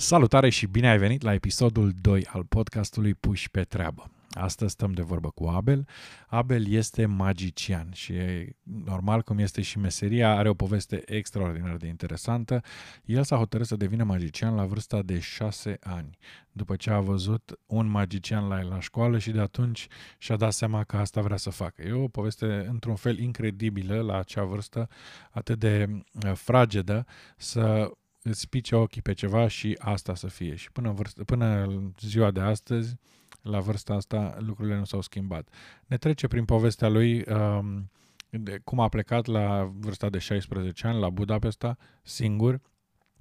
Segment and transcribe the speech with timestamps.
[0.00, 4.10] Salutare și bine ai venit la episodul 2 al podcastului Puși pe treabă.
[4.30, 5.86] Astăzi stăm de vorbă cu Abel.
[6.26, 8.14] Abel este magician și
[8.62, 12.62] normal cum este și meseria, are o poveste extraordinar de interesantă.
[13.04, 16.18] El s-a hotărât să devină magician la vârsta de 6 ani,
[16.52, 19.86] după ce a văzut un magician la el la școală și de atunci
[20.18, 21.82] și-a dat seama că asta vrea să facă.
[21.82, 24.88] E o poveste într-un fel incredibilă la acea vârstă,
[25.30, 25.88] atât de
[26.26, 27.06] uh, fragedă,
[27.36, 27.90] să
[28.22, 30.54] îți pice ochii pe ceva și asta să fie.
[30.54, 31.66] Și până, vârstă, până
[32.00, 32.96] ziua de astăzi,
[33.42, 35.48] la vârsta asta, lucrurile nu s-au schimbat.
[35.86, 37.90] Ne trece prin povestea lui um,
[38.30, 42.60] de cum a plecat la vârsta de 16 ani la Budapesta, singur,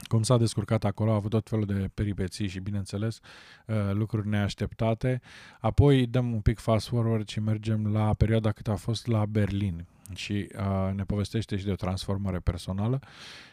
[0.07, 3.19] cum s-a descurcat acolo, a avut tot felul de peripeții și, bineînțeles,
[3.67, 5.21] uh, lucruri neașteptate.
[5.59, 9.87] Apoi dăm un pic fast forward și mergem la perioada cât a fost la Berlin
[10.13, 12.99] și uh, ne povestește și de o transformare personală.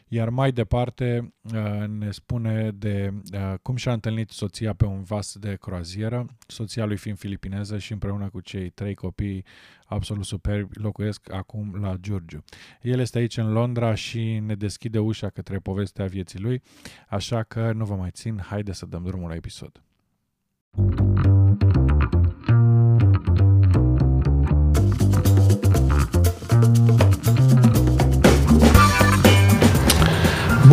[0.08, 5.36] Iar mai departe uh, ne spune de uh, cum și-a întâlnit soția pe un vas
[5.36, 9.44] de croazieră, soția lui fiind filipineză și împreună cu cei trei copii
[9.86, 12.44] absolut superbi locuiesc acum la Giurgiu.
[12.82, 16.62] El este aici în Londra și ne deschide ușa către povestea vieții lui,
[17.08, 19.82] așa că nu vă mai țin, haide să dăm drumul la episod.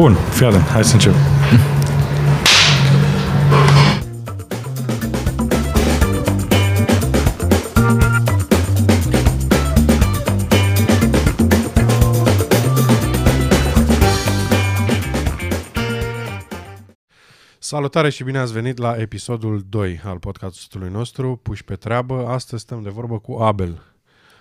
[0.04, 1.14] Bun, fii atent, hai să încep.
[17.60, 22.28] Salutare și bine ați venit la episodul 2 al podcastului nostru, Puși pe treabă.
[22.28, 23.82] Astăzi stăm de vorbă cu Abel.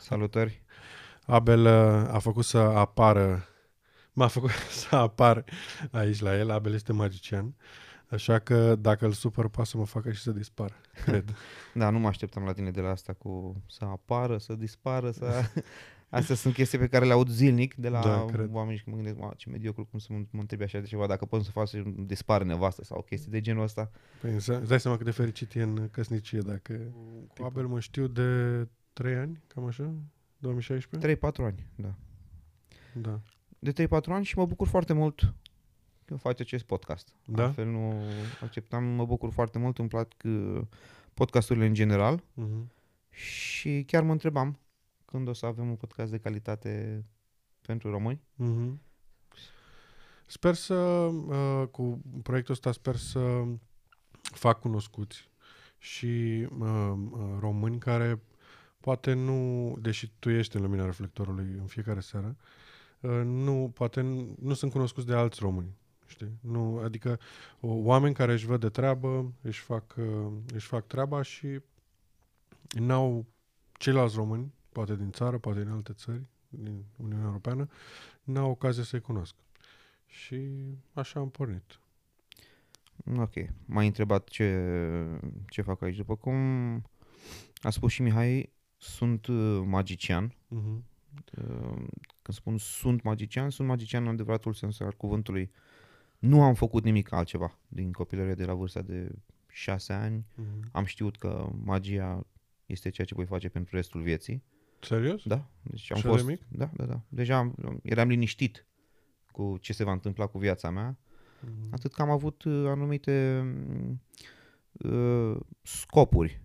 [0.01, 0.63] Salutări.
[1.27, 3.47] Abel uh, a făcut să apară
[4.13, 4.51] m-a făcut
[4.89, 5.45] să apar
[5.91, 6.51] aici la el.
[6.51, 7.55] Abel este magician.
[8.13, 10.75] Așa că dacă îl supăr, poate să mă facă și să dispară,
[11.05, 11.35] cred.
[11.75, 15.27] da, nu mă așteptam la tine de la asta cu să apară, să dispară, să...
[16.09, 19.17] Astea sunt chestii pe care le aud zilnic de la da, oameni și mă gândesc,
[19.37, 21.83] ce mediocru, cum să mă, mă întrebi așa de ceva, dacă pot să fac să
[21.97, 23.91] dispară nevastă sau chestii de genul ăsta.
[24.21, 26.81] Păi îți dai seama cât de fericit e în căsnicie dacă...
[27.39, 29.95] Cu Abel mă știu de 3 ani, cam așa,
[30.39, 31.17] 2016?
[31.17, 31.95] 3-4 ani, da.
[32.93, 33.21] Da
[33.62, 35.34] de 3-4 ani și mă bucur foarte mult
[36.05, 37.15] că faci acest podcast.
[37.25, 37.45] Da?
[37.45, 38.03] Altfel nu
[38.41, 40.61] acceptam, mă bucur foarte mult, îmi plac uh,
[41.15, 42.67] podcasturile în general uh-huh.
[43.11, 44.59] și chiar mă întrebam
[45.05, 47.05] când o să avem un podcast de calitate
[47.61, 48.21] pentru români.
[48.21, 48.78] Uh-huh.
[50.27, 53.45] Sper să, uh, cu proiectul ăsta, sper să
[54.21, 55.31] fac cunoscuți
[55.78, 58.22] și uh, uh, români care
[58.81, 62.72] poate nu, deși tu ești în lumina reflectorului în fiecare seară, uh, Uh,
[63.25, 64.01] nu, poate
[64.41, 65.77] nu sunt cunoscuți de alți români.
[66.07, 66.39] Știi?
[66.41, 67.19] Nu, adică
[67.61, 71.61] oameni care își văd de treabă, își fac, uh, își fac treaba și
[72.79, 73.27] n-au
[73.73, 77.69] ceilalți români, poate din țară, poate din alte țări, din Uniunea Europeană,
[78.23, 79.34] n-au ocazie să-i cunosc.
[80.07, 80.51] Și
[80.93, 81.81] așa am pornit.
[83.17, 83.33] Ok.
[83.65, 84.67] M-ai întrebat ce,
[85.49, 85.97] ce fac aici.
[85.97, 86.37] După cum
[87.63, 90.29] a spus și Mihai, sunt uh, magician.
[90.31, 90.91] Uh-huh.
[92.23, 95.50] Când spun sunt magician, sunt magician în adevăratul sens al cuvântului.
[96.19, 99.12] Nu am făcut nimic altceva din copilărie de la vârsta de
[99.49, 100.27] șase ani.
[100.27, 100.71] Mm-hmm.
[100.72, 102.27] Am știut că magia
[102.67, 104.43] este ceea ce voi face pentru restul vieții.
[104.81, 105.22] Serios?
[105.25, 105.51] Da.
[105.62, 106.43] Deci am Și fost, mic?
[106.49, 107.01] Da, da, da.
[107.09, 108.67] Deja am, eram liniștit
[109.31, 110.99] cu ce se va întâmpla cu viața mea.
[110.99, 111.71] Mm-hmm.
[111.71, 113.47] Atât că am avut uh, anumite
[114.72, 116.41] uh, scopuri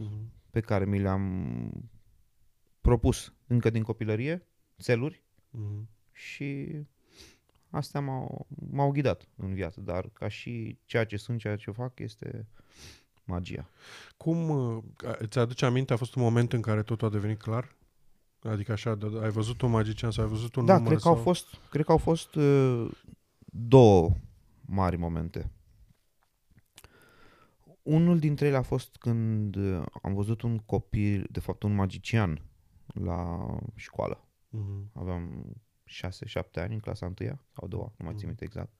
[0.00, 0.50] mm-hmm.
[0.50, 1.90] pe care mi le-am
[2.82, 4.46] propus încă din copilărie,
[4.80, 5.22] țeluri
[5.56, 5.86] mm-hmm.
[6.12, 6.68] și
[7.70, 11.98] astea m-au, m-au ghidat în viață, dar ca și ceea ce sunt, ceea ce fac
[11.98, 12.46] este
[13.24, 13.68] magia.
[14.16, 14.82] Cum uh,
[15.18, 17.76] îți aduce aminte, a fost un moment în care totul a devenit clar?
[18.42, 20.88] Adică așa, ai văzut un magician sau ai văzut un da, număr?
[20.88, 21.14] cred că, sau...
[21.14, 22.90] au fost, cred că au fost uh,
[23.44, 24.10] două
[24.60, 25.50] mari momente.
[27.82, 32.42] Unul dintre ele a fost când uh, am văzut un copil, de fapt un magician,
[32.92, 34.28] la școală.
[34.52, 34.92] Uh-huh.
[34.92, 35.52] Aveam
[35.84, 37.14] 6-7 ani în clasa 1
[37.50, 38.26] sau 2, nu mai țin mhm.
[38.26, 38.72] minte exact.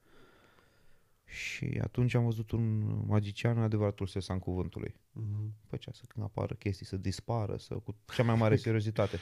[1.25, 4.95] Și atunci am văzut un magician în adevăratul sens al cuvântului.
[4.95, 5.51] Uh-huh.
[5.69, 9.19] Făcea să când apară chestii, să dispară, să cu cea mai mare seriozitate.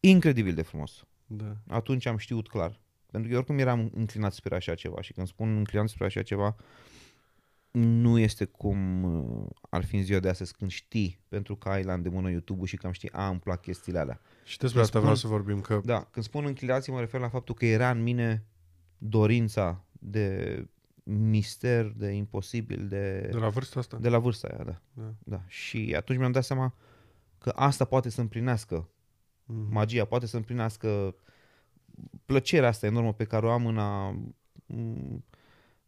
[0.00, 1.04] Incredibil de frumos.
[1.26, 1.56] Da.
[1.68, 2.80] Atunci am știut clar.
[3.10, 6.22] Pentru că eu oricum eram înclinat spre așa ceva și când spun înclinat spre așa
[6.22, 6.56] ceva,
[7.78, 11.82] nu este cum uh, ar fi în ziua de astăzi când știi, pentru că ai
[11.82, 14.20] la îndemână YouTube-ul și cam știi, a, îmi plac chestiile alea.
[14.44, 15.60] Și despre asta spun, vreau să vorbim.
[15.60, 15.80] Că...
[15.84, 18.44] Da, când spun închiliații mă refer la faptul că era în mine
[18.98, 20.66] dorința de
[21.02, 23.96] mister, de imposibil, de, De la vârsta asta?
[23.96, 24.80] de la vârsta aia, da.
[24.92, 25.14] Da.
[25.24, 25.42] da.
[25.46, 26.74] Și atunci mi-am dat seama
[27.38, 28.88] că asta poate să împlinească
[29.46, 29.72] Mhm.
[29.72, 31.14] magia, poate să împlinească
[32.24, 34.08] plăcerea asta enormă pe care o am în a,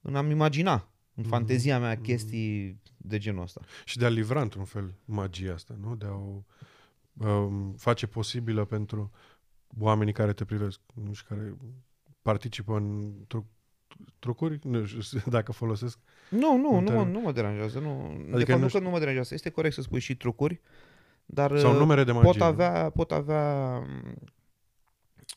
[0.01, 1.29] în a-mi imagina, în Mhm.
[1.29, 2.03] fantezia mea, Mhm.
[2.03, 3.61] chestii de genul ăsta.
[3.85, 5.97] Și de a livra într-un fel magia asta, nu?
[5.97, 6.43] De a o
[7.29, 9.11] um, face posibilă pentru
[9.79, 11.57] oamenii care te privesc, nu știu, care
[12.23, 13.51] participă în tru-
[14.19, 15.99] trucuri, nu știu dacă folosesc.
[16.31, 17.11] Nu, nu, Un nu mă, termen.
[17.11, 17.79] nu mă deranjează.
[17.79, 18.01] Nu.
[18.01, 19.35] Adică Adică de fapt, nu nu știu- că nu mă deranjează.
[19.35, 20.61] Este corect să spui și trucuri,
[21.27, 22.31] dar Sau uh, numere de magie.
[22.31, 22.45] pot nu?
[22.45, 23.83] avea, pot avea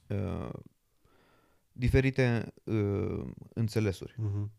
[0.08, 0.50] uh,
[1.72, 4.52] diferite uh, înțelesuri Mhm,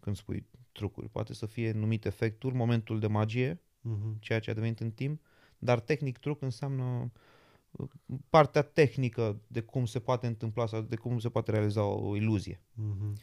[0.00, 1.08] când spui trucuri.
[1.08, 5.20] Poate să fie numit efectul, momentul de magie, mhm, ceea ce a devenit în timp,
[5.58, 7.10] dar tehnic truc înseamnă
[7.70, 7.88] uh,
[8.28, 12.60] partea tehnică de cum se poate întâmpla sau de cum se poate realiza o iluzie.
[12.74, 13.18] mhm.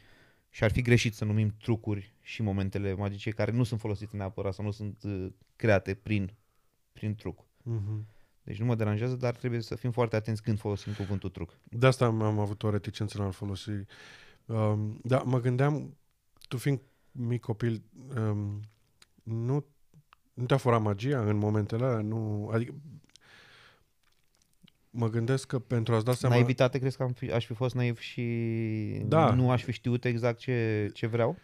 [0.50, 4.54] Și ar fi greșit să numim trucuri și momentele magice care nu sunt folosite neapărat
[4.54, 5.26] sau nu sunt uh,
[5.56, 6.34] create prin,
[6.92, 7.44] prin truc.
[7.62, 8.06] Mhm.
[8.42, 11.58] Deci nu mă deranjează, dar trebuie să fim foarte atenți când folosim cuvântul truc.
[11.64, 13.70] De asta am, am avut o reticență în a-l folosi.
[14.46, 15.96] Um, da, mă gândeam,
[16.48, 16.80] tu fiind
[17.12, 17.82] mic copil,
[18.16, 18.60] um,
[19.22, 19.64] nu,
[20.34, 22.00] nu te-a furat magia în momentele alea?
[22.00, 22.74] Nu, adică
[24.90, 26.34] mă gândesc că pentru a-ți da seama...
[26.34, 28.22] Naivitate, crezi că am fi, aș fi fost naiv și
[29.04, 29.34] Da.
[29.34, 31.36] nu aș fi știut exact ce, ce vreau?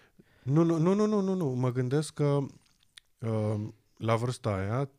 [0.42, 1.46] Nu, nu, nu, nu, nu, nu, nu.
[1.46, 2.38] Mă gândesc că
[3.18, 3.54] uh,
[3.96, 4.90] la vârsta aia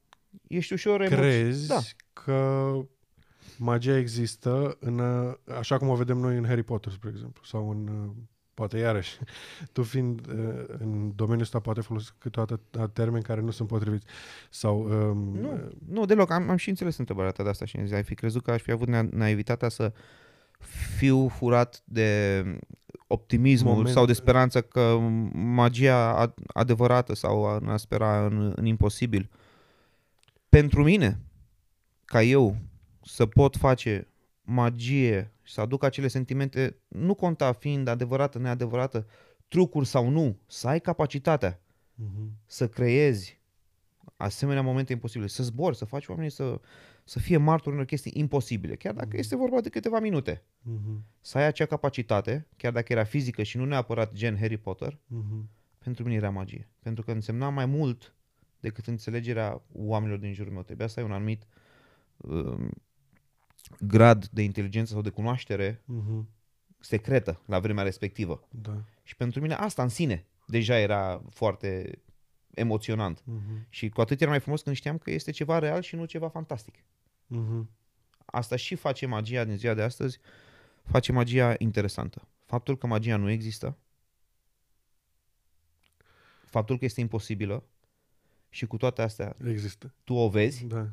[0.47, 1.79] Ești ușor emoț- crezi Da.
[2.13, 2.71] că
[3.57, 7.69] magia există în, uh, așa cum o vedem noi în Harry Potter, spre exemplu, sau
[7.69, 8.11] în, uh,
[8.55, 9.17] poate iarăși,
[9.73, 14.05] tu fiind uh, în domeniul ăsta poate folosi câteodată termeni care nu sunt potriviți.
[14.49, 16.31] Sau, um, Nu, nu deloc.
[16.31, 18.71] Am, am și înțeles întrebarea ta de asta și ai fi crezut că aș fi
[18.71, 19.93] avut na- naivitatea să
[20.97, 22.43] fiu furat de
[23.07, 24.97] optimismul Moment- sau de speranță că
[25.33, 29.29] magia ad- adevărată sau a, a spera în, în imposibil.
[30.49, 31.19] Pentru mine,
[32.05, 32.55] ca eu
[33.01, 34.07] să pot face
[34.41, 39.07] magie și să aduc acele sentimente, nu conta fiind adevărată, neadevărată,
[39.47, 41.61] trucuri sau nu, să ai capacitatea
[41.95, 43.39] mhm, să creezi
[44.17, 46.59] asemenea momente imposibile, să zbori, să faci oamenii să,
[47.03, 50.43] să fie martori unor chestii imposibile, chiar dacă este vorba de câteva minute.
[50.61, 54.99] mhm, Să ai acea capacitate, chiar dacă era fizică și nu neapărat gen Harry Potter,
[55.07, 56.69] mhm, pentru mine era magie.
[56.79, 58.13] Pentru că însemna mai mult
[58.59, 60.61] decât înțelegerea oamenilor din jurul meu.
[60.61, 61.47] Trebuia să ai un anumit
[62.17, 62.69] um,
[63.81, 66.27] grad de inteligență sau de cunoaștere mhm,
[66.79, 68.47] secretă la vremea respectivă.
[68.49, 71.99] da, Și pentru mine asta în sine deja era foarte
[72.53, 73.21] emoționant.
[73.25, 76.05] mhm, Și cu atât era mai frumos când știam că este ceva real și nu
[76.05, 76.75] ceva fantastic.
[77.27, 77.69] mhm,
[78.25, 80.19] Asta și face magia din ziua de astăzi,
[80.83, 82.27] face magia interesantă.
[82.45, 83.77] Faptul că magia nu există,
[86.45, 87.63] faptul că este imposibilă
[88.49, 89.93] și cu toate astea există.
[90.03, 90.89] tu o vezi, Da,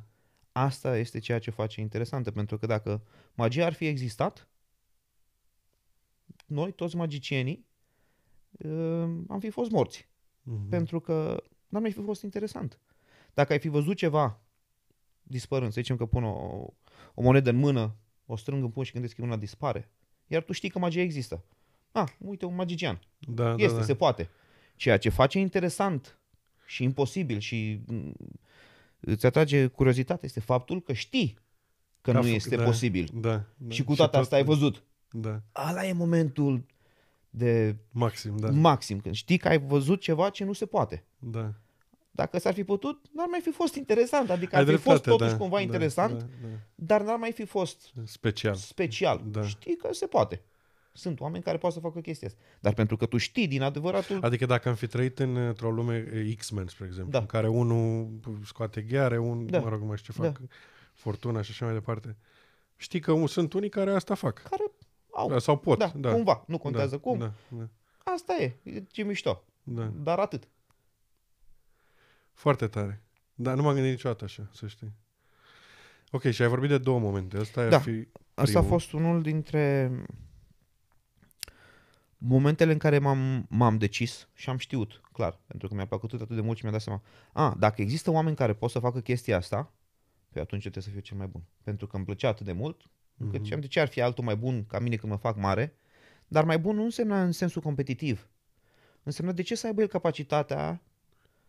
[0.52, 2.30] asta este ceea ce face interesantă.
[2.30, 3.02] Pentru că dacă
[3.34, 4.48] magia ar fi existat,
[6.46, 7.66] noi, toți magicienii,
[8.50, 10.08] uh, am fi fost morți.
[10.42, 12.80] mhm, pentru că n-ar mai fi fost interesant.
[13.34, 14.40] Dacă ai fi văzut ceva
[15.22, 16.66] dispărând, să zicem că pun o,
[17.14, 17.96] o monedă în mână,
[18.26, 19.90] o strâng în pun și gândesc că una dispare,
[20.26, 21.44] iar tu știi că magia există.
[21.92, 23.00] Ah, uite, un magician.
[23.18, 23.82] da, Este, da, da.
[23.82, 24.30] se poate.
[24.76, 26.18] Ceea ce face interesant
[26.66, 28.14] și imposibil și mm,
[29.04, 31.34] îți atrage curiozitate este faptul că știi
[32.00, 32.64] că Că a nu fă- este da.
[32.64, 33.08] posibil.
[33.14, 33.70] Da, da.
[33.74, 34.82] Și cu toate tot- astea ai văzut.
[35.10, 36.64] Da, Ala e momentul
[37.30, 41.04] de maxim, da, maxim, când știi că ai văzut ceva ce nu se poate.
[41.18, 41.52] da.
[42.14, 44.30] Dacă s-ar fi putut, n-ar mai fi fost interesant.
[44.30, 46.48] Adică Ai ar fi fost dreptate, totuși da, cumva da, interesant, Da, da.
[46.74, 48.54] dar n-ar mai fi fost Special.
[48.54, 49.22] special.
[49.30, 49.42] Da.
[49.46, 50.40] Știi că se poate.
[50.92, 52.40] Sunt oameni care pot să facă chestia asta.
[52.60, 54.18] Dar pentru că tu știi din adevăratul...
[54.24, 57.18] Adică dacă am fi trăit în, într-o lume e, X-Men, spre exemplu, Da.
[57.18, 58.08] în care unul
[58.44, 59.60] scoate gheare, un, Da.
[59.60, 60.46] mă rog, mai știu ce fac, Da.
[60.94, 62.16] fortuna și așa mai departe.
[62.76, 64.42] Știi că un- sunt unii care asta fac.
[64.42, 64.62] care
[65.12, 65.28] au...
[65.28, 65.78] Da, sau pot.
[65.78, 66.12] da, da.
[66.12, 66.44] cumva.
[66.46, 67.18] Nu contează da, cum.
[67.18, 67.68] Da, da,
[68.04, 68.56] Asta e.
[68.62, 69.44] E ce mișto.
[69.62, 69.92] da.
[70.02, 70.48] Dar atât.
[72.32, 73.02] Foarte tare.
[73.34, 74.92] Dar nu m-am gândit niciodată așa, să știi.
[76.10, 77.36] Ok, și ai vorbit de două momente.
[77.36, 77.78] Asta ar Da.
[77.78, 77.90] fi
[78.34, 78.78] Asta a Primul.
[78.78, 79.90] fost unul dintre
[82.24, 86.34] momentele în care m-am, m-am decis și am știut, clar, pentru că mi-a plăcut atât
[86.34, 87.02] de mult și mi-a dat seama,
[87.32, 89.72] a, dacă există oameni care pot să facă chestia asta,
[90.30, 91.42] pe atunci trebuie să fiu cel mai bun.
[91.62, 93.42] Pentru că îmi plăcea atât de mult, încât Mhm.
[93.44, 95.76] ziceam, de ce ar fi altul mai bun ca mine când mă fac mare,
[96.28, 98.28] dar mai bun nu însemna în sensul competitiv.
[99.02, 100.82] Însemna de ce să aibă el capacitatea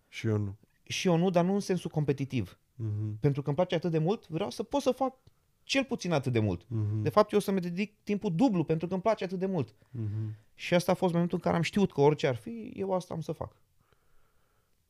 [0.08, 0.58] și eu nu.
[0.84, 2.60] și eu nu, dar nu în sensul competitiv.
[2.76, 3.20] Mhm.
[3.20, 5.16] Pentru că îmi place atât de mult, vreau să pot să fac
[5.64, 6.66] cel puțin atât de mult.
[6.68, 7.02] Mhm.
[7.02, 9.76] De fapt, eu o să-mi dedic timpul dublu pentru că îmi place atât de mult.
[9.92, 10.36] Mhm.
[10.56, 13.14] Și asta a fost momentul în care am știut că orice ar fi, eu asta
[13.14, 13.56] am să fac.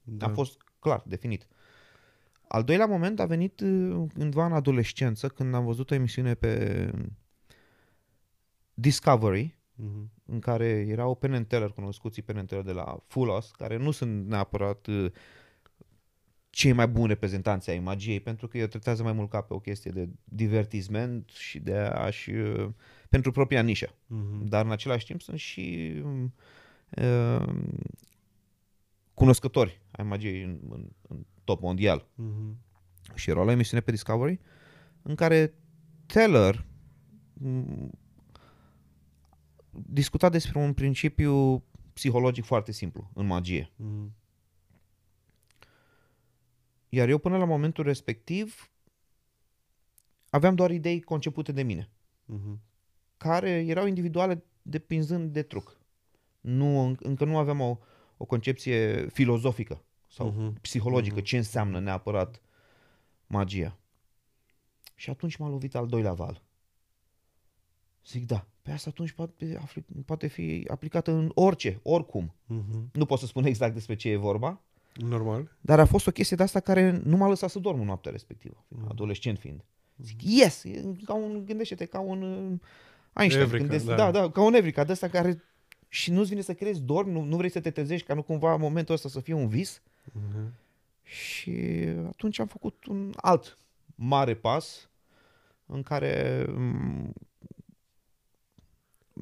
[0.04, 0.26] Da.
[0.26, 1.48] A fost clar, definit.
[2.48, 6.92] Al doilea moment a venit uh, cândva în adolescență, când am văzut o emisiune pe
[8.74, 10.12] Discovery, Mhm.
[10.26, 13.92] în care erau Penn and Teller, cunoscuții Penn and Teller de la Fulos, care nu
[13.92, 15.12] sunt neapărat uh,
[16.54, 19.54] cei mai buni reprezentanți ai magiei, pentru că ei o tratează mai mult ca pe
[19.54, 22.70] o chestie de divertisment și de a-și, uh,
[23.10, 23.96] pentru propria nișă.
[24.08, 24.46] Mhm.
[24.46, 26.34] Dar în același timp sunt și um,
[26.90, 27.54] uh,
[29.14, 32.08] cunoscători ai magiei în, în, în top mondial.
[32.16, 32.58] Mhm.
[33.16, 34.40] Și era la o emisiune pe Discovery
[35.02, 35.54] în care
[36.06, 36.66] Teller
[37.34, 37.90] m,
[39.72, 43.72] discuta despre un principiu psihologic foarte simplu în magie.
[43.76, 44.22] Mhm.
[46.94, 48.72] Iar eu până la momentul respectiv
[50.30, 51.90] aveam doar idei concepute de mine,
[52.26, 52.60] Mhm.
[53.18, 55.78] care erau individuale depinzând de truc.
[56.42, 57.78] Nu, în- încă nu aveam o,
[58.18, 60.54] o concepție filozofică sau Mhm.
[60.62, 61.24] psihologică, Mhm.
[61.24, 62.42] ce înseamnă neapărat
[63.28, 63.78] magia.
[64.96, 66.42] Și atunci m-a lovit al doilea val.
[68.06, 72.34] Zic, da, pe asta atunci poate, afli- poate fi aplicată în orice, oricum.
[72.46, 72.90] Mhm.
[72.94, 74.62] Nu pot să spun exact despre ce e vorba,
[74.94, 75.52] Normal.
[75.62, 78.12] dar a fost o chestie de asta care nu m-a lăsat să dorm în noaptea
[78.12, 78.90] respectivă, Mhm.
[78.90, 79.64] adolescent fiind.
[79.98, 82.60] Zic, yes, e ca un, gândește-te ca un uh,
[83.14, 83.44] Einstein.
[83.46, 83.96] Evrica, gândesc, da.
[83.96, 84.12] da.
[84.12, 85.44] da, ca un Evrica, de ăsta care
[85.88, 88.56] și nu-ți vine să crezi, dormi, nu, nu vrei să te trezești ca nu cumva
[88.56, 89.82] momentul ăsta să fie un vis.
[90.12, 90.54] Mhm.
[91.04, 91.52] Și
[92.08, 93.58] atunci am făcut un alt
[93.96, 94.90] mare pas
[95.66, 97.14] în care mm,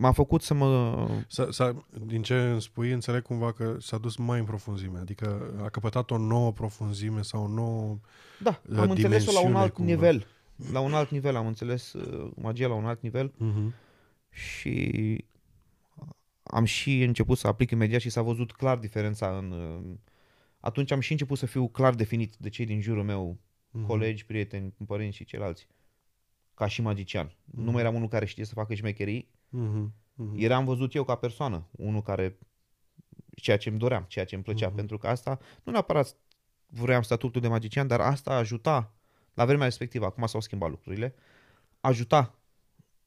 [0.01, 1.07] m-a făcut să mă...
[1.27, 5.53] S-a, s-a, din ce îmi spui, înțeleg cumva că s-a dus mai în profunzime, adică
[5.63, 7.99] a căpătat o nouă profunzime sau o nouă...
[8.43, 9.91] Da, La am înțeles-o la un dimensiune alt cumva.
[9.91, 10.25] nivel.
[10.71, 13.73] La un alt nivel am înțeles uh, magia la un alt nivel Mhm.
[14.29, 15.25] și
[16.43, 19.51] am și început să aplic imediat și s-a văzut clar diferența în...
[19.51, 19.97] uh,
[20.59, 23.37] Atunci am și început să fiu clar definit de cei din jurul meu,
[23.71, 23.85] Mhm.
[23.85, 25.67] colegi, prieteni, părinți și ceilalți,
[26.53, 27.35] ca și magician.
[27.45, 27.63] Mhm.
[27.63, 29.93] Nu mai eram unul care știe să facă șmecherii, Mhm.
[30.15, 30.35] Mhm.
[30.37, 32.37] eram văzut eu ca persoană, unul care
[33.35, 34.75] ceea ce îmi doream, ceea ce îmi plăcea, Mhm.
[34.75, 36.15] pentru că asta nu neapărat
[36.67, 38.93] vreau statutul de magician, dar asta ajuta
[39.33, 41.15] la vremea respectivă, acum s-au schimbat lucrurile,
[41.79, 42.35] ajuta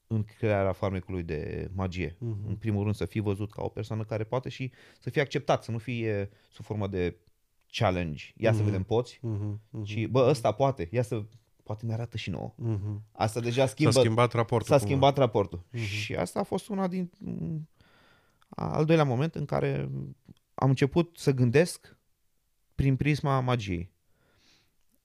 [0.07, 2.15] în crearea farmecului de magie.
[2.19, 2.47] Mhm.
[2.47, 5.63] În primul rând să fii văzut ca o persoană care poate și să fie acceptat,
[5.63, 7.15] să nu fie sub formă de
[7.71, 8.23] challenge.
[8.37, 8.65] Ia să Mhm.
[8.65, 9.19] vedem, poți?
[9.21, 9.61] Mhm.
[9.69, 9.83] Mhm.
[9.83, 11.23] Și bă, ăsta poate, ia să
[11.65, 12.53] poate ne arată și nouă.
[12.57, 13.01] Mhm.
[13.11, 14.67] Asta deja S-a schimbă schimbat raportul.
[14.67, 14.87] S-a cumva.
[14.89, 15.63] schimbat raportul.
[15.71, 15.81] Mhm.
[15.83, 17.67] Și asta a fost una din m,
[18.49, 19.89] al doilea moment în care
[20.53, 21.97] am început să gândesc
[22.75, 23.91] prin prisma magiei.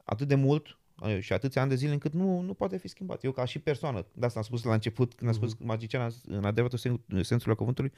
[0.04, 3.24] Atât de mult eh, și atâția ani de zile încât nu, nu poate fi schimbat.
[3.24, 5.66] Eu ca și persoană, de asta am spus la început, când am spus Mhm.
[5.66, 7.92] magician în adevăratul sen- sensul al cuvântului,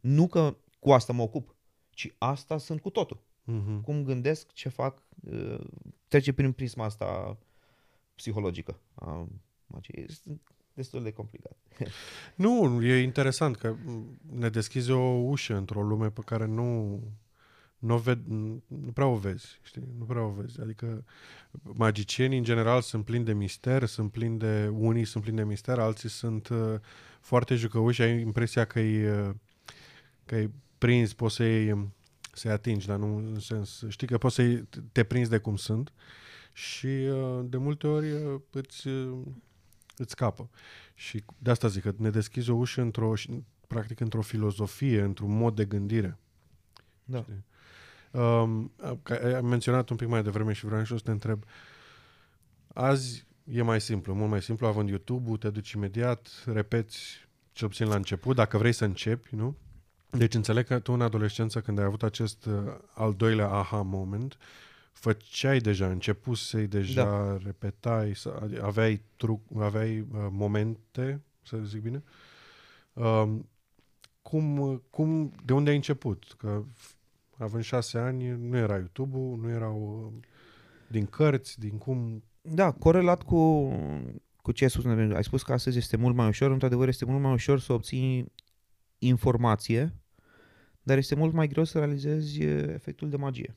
[0.00, 1.54] nu că cu asta mă ocup,
[1.90, 3.22] ci asta sunt cu totul.
[3.44, 3.80] Mhm.
[3.80, 5.58] Cum gândesc, ce fac, eh,
[6.08, 7.38] trece prin prisma asta
[8.18, 9.28] psihologică a
[9.66, 10.04] magiei.
[10.08, 10.40] Este
[10.78, 11.56] destul de complicat.
[12.34, 17.00] Nu, e interesant că m, ne deschizi o ușă într-o lume pe care nu,
[17.78, 19.88] nu, o ved, nu prea o vezi, știi?
[19.98, 20.60] Nu prea o vezi.
[20.60, 21.04] Adică
[21.62, 25.78] magicienii în general sunt plini de mister, sunt plini de, unii sunt plini de mister,
[25.78, 26.74] alții sunt uh,
[27.20, 29.30] foarte jucăuși, ai impresia că îi, uh,
[30.24, 31.90] că îi prinzi, poți să-i,
[32.32, 35.92] să-i atingi, dar nu în sens, știi că poți să te prinzi de cum sunt
[36.58, 39.18] și uh, de multe ori uh, îți, uh,
[39.96, 40.50] îți scapă.
[40.94, 45.36] Și de asta zic că ne deschizi o ușă într-o, și- practic într-o filozofie, într-un
[45.36, 46.18] mod de gândire.
[47.04, 47.22] Da.
[47.22, 47.44] Știi?
[48.10, 48.72] Um,
[49.02, 51.44] că ai menționat un pic mai devreme și vreau și eu să te întreb.
[52.74, 56.98] Azi e mai simplu, mult mai simplu, având YouTube-ul, te duci imediat, repeți
[57.52, 59.56] cel puțin la început, dacă vrei să începi, nu?
[60.10, 62.54] Deci înțeleg că tu în adolescență, când ai avut acest uh,
[62.94, 64.38] al doilea aha moment,
[64.98, 67.36] făceai deja, începusei deja, da.
[67.44, 72.02] repetai, să- aveai, truc, aveai uh, momente, să zic bine.
[72.92, 73.48] Um,
[74.22, 76.34] cum, cum, de unde ai început?
[76.38, 76.96] Că f-
[77.38, 80.26] având șase ani, nu era YouTube-ul, nu erau uh,
[80.86, 82.22] din cărți, din cum...
[82.40, 83.68] Da, corelat cu,
[84.42, 87.22] cu ce ai spus, ai spus că astăzi este mult mai ușor, într-adevăr este mult
[87.22, 88.32] mai ușor să obții
[88.98, 89.94] informație,
[90.82, 93.56] dar este mult mai greu să realizezi e, efectul de magie.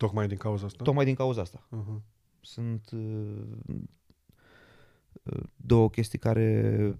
[0.00, 0.84] Tocmai din cauza asta?
[0.84, 1.68] Tocmai din cauza asta.
[1.68, 2.00] Uh-huh.
[2.40, 3.42] Sunt uh,
[5.22, 6.98] uh, două chestii care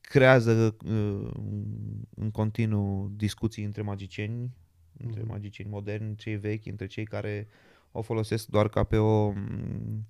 [0.00, 1.30] creează uh,
[2.14, 4.56] în continuu discuții între magicieni,
[4.98, 5.30] între Mhm.
[5.30, 7.48] magicieni moderni, cei vechi, între cei care
[7.92, 10.06] o folosesc doar ca pe o mm,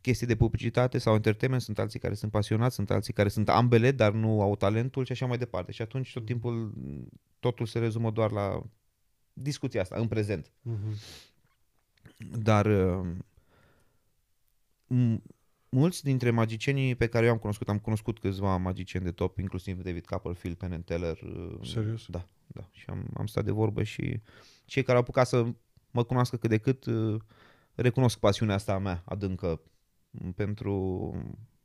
[0.00, 3.90] chestii de publicitate sau entertainment, sunt alții care sunt pasionați, sunt alții care sunt ambele,
[3.90, 5.72] dar nu au talentul și așa mai departe.
[5.72, 6.74] Și atunci tot timpul
[7.38, 8.62] totul se rezumă doar la
[9.42, 10.50] discuția asta, în prezent.
[10.62, 10.96] Mhm.
[12.42, 13.06] Dar uh,
[14.94, 15.22] m-
[15.68, 19.82] mulți dintre magicienii pe care eu am cunoscut, am cunoscut câțiva magicieni de top, inclusiv
[19.82, 21.20] David Copperfield, Penn and Teller.
[21.20, 22.06] uh, Serios?
[22.08, 22.68] Da, da.
[22.72, 24.20] Și am, am stat de vorbă și
[24.64, 25.46] cei care au apucat să
[25.90, 27.20] mă cunoască cât de cât uh,
[27.74, 29.60] recunosc pasiunea asta a mea adâncă
[30.10, 31.14] m, pentru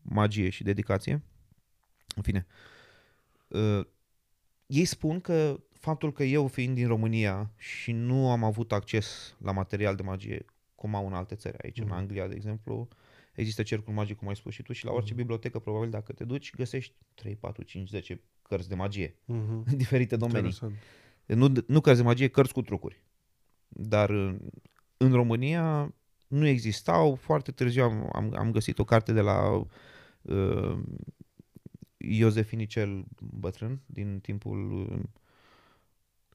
[0.02, 1.24] magie și dedicație.
[2.16, 2.46] În fine.
[3.48, 3.86] Uh,
[4.68, 9.52] ei spun că faptul că eu fiind din România și nu am avut acces la
[9.52, 11.94] material de magie cum au în alte țări, aici în Mhm.
[11.94, 12.88] Anglia, de exemplu,
[13.34, 15.22] există cercul magic, cum ai spus și tu, și la orice Mhm.
[15.22, 19.64] bibliotecă, probabil, dacă te duci, găsești 3, 4, 5, 10 cărți de magie Mhm.
[19.72, 20.50] în diferite domenii.
[20.50, 20.74] Interesant.
[21.26, 23.04] Nu, nu cărți de magie, cărți cu trucuri.
[23.68, 24.40] Dar în,
[24.98, 25.94] în România
[26.28, 27.16] nu existau.
[27.16, 29.66] Foarte târziu am, am, am găsit o carte de la
[30.22, 30.78] uh,
[31.98, 35.04] Iosefini cel bătrân din timpul uh,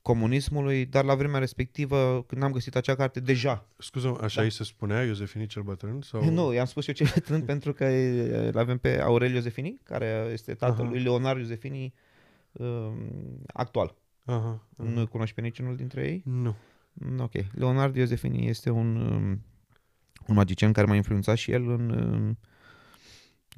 [0.02, 3.66] comunismului, dar la vremea respectivă, când am găsit acea carte, deja.
[3.78, 4.42] Scuză, așa Da.
[4.42, 6.00] îi se spunea Iosefini cel bătrân?
[6.00, 6.30] Sau...
[6.30, 10.54] Nu, i-am spus eu cel bătrân pentru că îl avem pe Aurel Iosefini, care este
[10.54, 10.90] tatăl Aha.
[10.90, 11.94] lui Leonard Iosefini
[12.52, 12.92] uh,
[13.46, 13.94] actual.
[14.24, 14.36] Aha,
[14.76, 14.88] aha.
[14.90, 16.22] Nu cunoști pe niciunul dintre ei?
[16.24, 16.54] Nu.
[16.92, 17.32] Mm, Ok.
[17.54, 19.44] Leonardo Iosefini este un, um,
[20.26, 22.36] un magician care m-a influențat și el în...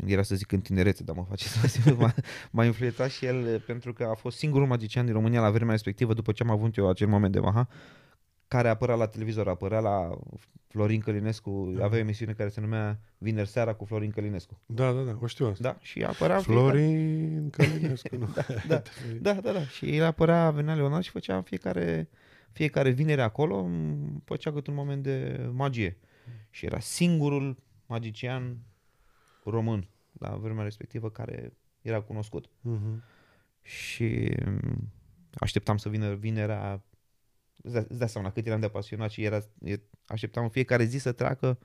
[0.03, 2.15] um, Era să zic în tinerețe, dar mă face să simt, m-a,
[2.51, 5.73] m-a influențat și el uh, pentru că a fost singurul magician din România la vremea
[5.73, 7.69] respectivă, după ce am avut eu acel moment de maha,
[8.49, 10.19] care apărea la televizor, apărea la
[10.69, 14.61] Florin Călinescu, avea o emisiune care se numea Vineri seara cu Florin Călinescu.
[14.67, 15.63] Da, da, da, o știu asta.
[15.63, 15.77] Da?
[15.81, 18.29] Și apărea în fiecare- Florin Călinescu, nu?
[18.69, 18.83] da,
[19.21, 19.61] Da, da, da.
[19.67, 22.09] Și el apărea, venea Leonard și făcea în fiecare,
[22.53, 25.99] fiecare vinere acolo, m, făcea cât un moment de magie.
[26.51, 27.57] Și era singurul
[27.87, 28.57] magician
[29.45, 32.49] român la vremea respectivă care era cunoscut.
[32.61, 33.03] Mhm.
[33.63, 34.91] Și m,
[35.35, 36.83] așteptam să vină vinerea,
[37.63, 40.85] îți dai, îți dai seama cât eram de apasionat și era, e- așteptam în fiecare
[40.85, 41.59] zi să treacă,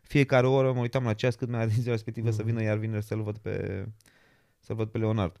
[0.00, 2.46] fiecare oră mă uitam la ceas cât mai din ziua respectivă să Mhm.
[2.50, 3.86] vină iar vineri să-l văd pe,
[4.60, 5.40] să-l văd pe Leonard.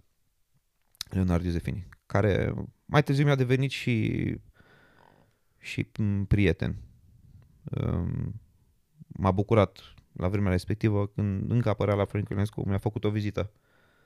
[1.10, 4.36] Leonard Iosefini, care mai târziu mi-a devenit și
[5.58, 6.76] și m, prieten.
[7.64, 8.40] Um,
[9.16, 9.78] M-a bucurat
[10.12, 13.50] la vremea respectivă când încă apărea la Florin Călinescu, mi-a făcut o vizită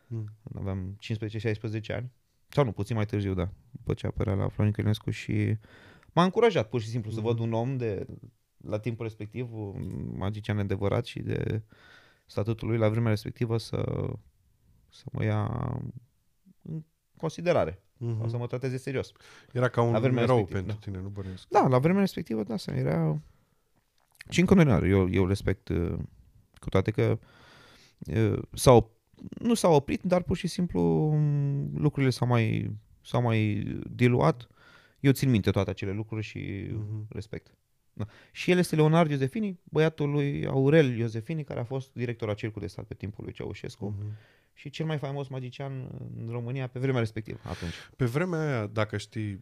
[0.09, 0.25] Mm.
[0.42, 2.12] când aveam 15-16 ani,
[2.49, 5.57] sau nu, puțin mai târziu, da, după ce apărea la Florin Călinescu și
[6.12, 7.27] m-a încurajat pur și simplu să Mhm.
[7.27, 8.07] văd un om de,
[8.57, 11.62] la timpul respectiv, un magician adevărat și de
[12.27, 14.07] statutul lui la vremea respectivă să,
[14.88, 15.47] să mă ia
[16.62, 16.85] în
[17.16, 18.23] considerare, Mhm.
[18.23, 19.12] o să mă trateze serios.
[19.53, 21.49] Era ca un La vremea erou respectivă, pentru tine, nu bănuiesc.
[21.49, 23.21] Da, la vremea respectivă, da, să era...
[24.29, 25.93] Și în continuare, eu, eu respect uh,
[26.61, 27.19] cu toate că
[27.99, 28.91] uh, s-au,
[29.41, 32.71] nu s-au oprit, dar pur și simplu um, lucrurile s-au mai,
[33.03, 34.47] s-au mai diluat.
[35.01, 37.07] Eu țin minte toate acele lucruri și Mhm.
[37.09, 37.55] respect.
[37.93, 38.05] Da.
[38.33, 42.67] Și el este Leonard Iosefini, băiatul lui Aurel Iosefini, care a fost director a Circului
[42.67, 44.07] de Stat pe timpul lui Ceaușescu Mhm.
[44.53, 45.73] și cel mai faimos magician
[46.19, 47.73] în România pe vremea respectivă, atunci.
[47.97, 49.41] Pe vremea aia, dacă știi,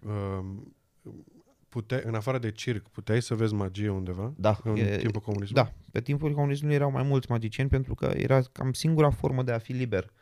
[1.74, 4.34] um, puteai, în afară de circ, puteai să vezi magie undeva?
[4.36, 5.64] Da, În e- timpul comunismului?
[5.64, 9.52] Da, pe timpul comunismului erau mai mulți magicieni pentru că era cam singura formă de
[9.52, 10.12] a fi liber.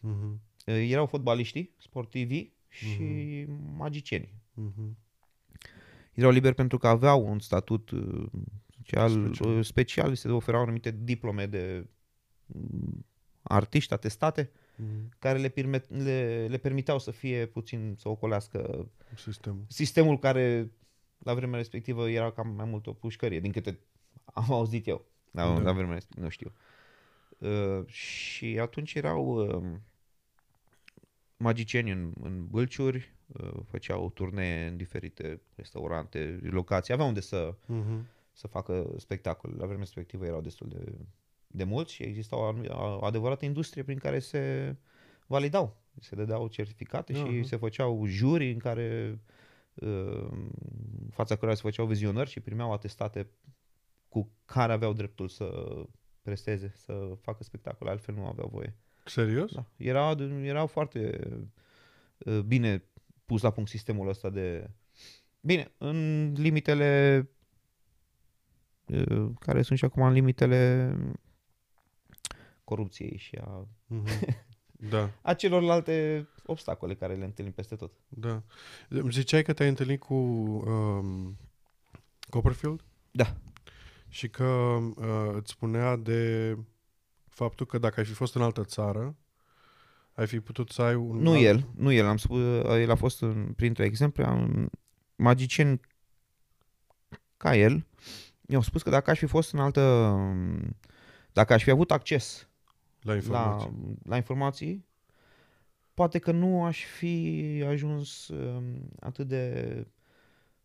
[0.00, 0.40] Mhm.
[0.64, 4.34] Eh, Erau fotbaliștii, sportivii și magicienii.
[4.54, 4.96] Mhm.
[6.12, 8.26] Erau liberi pentru că aveau un statut uh,
[8.70, 9.34] special, Special.
[9.34, 9.62] special.
[9.62, 11.86] special se oferau anumite diplome de
[12.46, 13.06] mm,
[13.42, 15.08] artiști atestate Mhm.
[15.18, 19.64] care le, permet, le, le permiteau să fie puțin, să ocolească Sistemul.
[19.68, 20.70] sistemul care
[21.22, 23.78] la vremea respectivă era cam mai mult o pușcărie, din câte
[24.24, 25.04] am auzit eu.
[25.30, 25.54] La, Da.
[25.54, 25.60] da.
[25.62, 26.52] la vremea respectivă, nu știu.
[27.38, 29.64] Uh, și atunci erau uh,
[31.36, 38.06] magicieni în, în bâlciuri, uh, făceau turnee în diferite restaurante, locații, aveau unde să, Mhm.
[38.32, 39.52] să facă spectacole.
[39.56, 40.92] La vremea respectivă erau destul de,
[41.46, 44.74] de mulți și exista o, anu- o adevărată industrie prin care se
[45.26, 47.42] validau, se dădeau certificate și Aha.
[47.42, 49.18] se făceau juri în care uh, în
[51.10, 53.30] fața cărora se făceau vizionări și primeau atestate
[54.08, 55.74] cu care aveau dreptul să
[56.22, 58.76] presteze, să facă spectacole, altfel nu aveau voie.
[59.04, 59.52] Serios?
[59.52, 59.64] Da.
[59.76, 61.20] Era, era foarte
[62.18, 62.84] uh, bine
[63.26, 64.70] pus la punct sistemul ăsta de...
[65.40, 67.30] Bine, în limitele
[68.86, 70.94] uh, care sunt și acum în limitele
[72.64, 74.06] corupției și a, Mhm.
[74.88, 77.92] Da, a celorlalte obstacole care le întâlnim peste tot.
[78.08, 78.42] da.
[78.88, 81.36] Îmi ziceai că te-ai întâlnit cu um,
[82.28, 82.84] Copperfield?
[83.10, 83.36] Da.
[84.08, 86.56] Și că uh, îți spunea de
[87.28, 89.16] faptul că dacă ai fi fost în altă țară,
[90.14, 91.16] ai fi putut să ai un...
[91.16, 91.42] Nu alt...
[91.42, 94.70] el, nu el, am spus, el a fost în, printre exemple, am,
[95.16, 95.80] magicieni
[97.36, 97.86] ca el,
[98.40, 100.14] mi-au spus că dacă aș fi fost în altă,
[101.32, 102.48] dacă aș fi avut acces
[103.02, 103.70] La informații.
[103.70, 104.86] la, la informații,
[105.94, 109.86] poate că nu aș fi ajuns um, atât de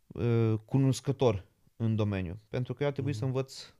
[0.06, 1.44] uh, cunoscător
[1.76, 2.38] în domeniu.
[2.48, 3.22] Pentru că eu a trebuit Mhm.
[3.22, 3.74] să învăț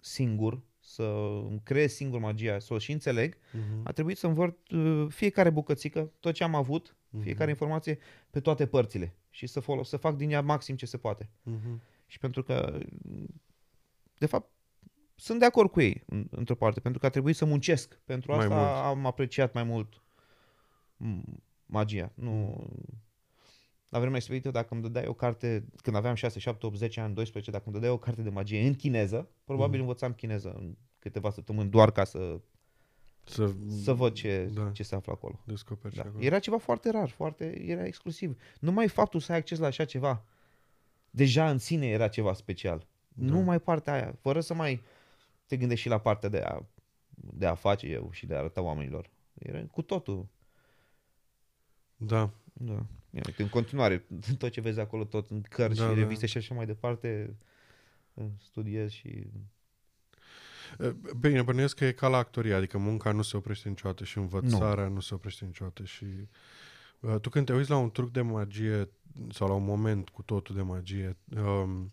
[0.00, 1.02] singur, să
[1.48, 3.36] îmi creez singur magia, să o și înțeleg.
[3.52, 3.80] Mhm.
[3.86, 7.22] A trebuit să învăț uh, fiecare bucățică, tot ce am avut, Mhm.
[7.22, 7.98] fiecare informație
[8.30, 11.28] pe toate părțile și să, folo- să fac din ea maxim ce se poate.
[11.42, 11.80] Mhm.
[12.06, 12.78] Și pentru că,
[14.18, 14.50] de fapt,
[15.20, 18.00] sunt de acord cu ei, în- într-o parte, pentru că a trebuit să muncesc.
[18.04, 18.68] Pentru Mai asta mult.
[18.98, 20.02] am apreciat mai mult
[20.96, 21.20] m,
[21.66, 22.12] magia.
[22.14, 22.66] Nu...
[23.88, 27.14] La vremea respectivă, dacă îmi dădeai o carte, când aveam 6, 7, 8, 10 ani,
[27.14, 29.80] 12, dacă îmi dădeai o carte de magie în chineză, probabil Mhm.
[29.80, 32.40] învățam chineză în câteva săptămâni, doar ca să,
[33.24, 33.52] Să,
[33.82, 34.70] să văd ce, Da.
[34.72, 35.40] ce se află acolo.
[35.44, 36.02] descoperi Da.
[36.02, 36.24] și acolo.
[36.24, 38.36] Era ceva foarte rar, foarte, era exclusiv.
[38.60, 40.24] Numai faptul să ai acces la așa ceva,
[41.10, 42.78] deja în sine era ceva special.
[43.08, 43.26] Da.
[43.26, 43.32] Da.
[43.32, 44.82] Numai partea aia, fără să mai
[45.50, 46.66] te gândești și la partea de a,
[47.14, 49.10] de a face eu și de a arăta oamenilor.
[49.34, 50.28] Era cu totul.
[51.96, 52.30] Da.
[52.52, 52.86] Da.
[53.10, 54.06] Ia uite, În continuare,
[54.38, 56.00] tot ce vezi acolo, tot în cărți Da, și da.
[56.00, 57.36] reviste și așa mai departe,
[58.38, 59.08] studiez și...
[60.78, 64.18] E, Bine, bănuiesc că e ca la actorie, adică munca nu se oprește niciodată și
[64.18, 66.06] învățarea nu, nu se oprește niciodată și
[67.00, 68.88] uh, tu când te uiți la un truc de magie
[69.30, 71.92] sau la un moment cu totul de magie, um,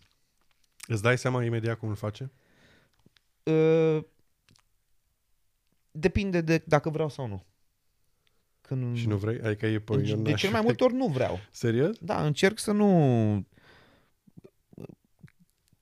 [0.88, 2.24] îți dai seama imediat cum îl face?
[2.24, 2.46] Uh,
[5.91, 7.43] depinde de dacă vreau sau nu.
[8.62, 9.41] Când, Și nu vrei?
[9.41, 11.39] Adică e pe de, de cel mai multe ori nu vreau.
[11.51, 11.97] Serios?
[11.97, 13.45] Da, încerc să nu...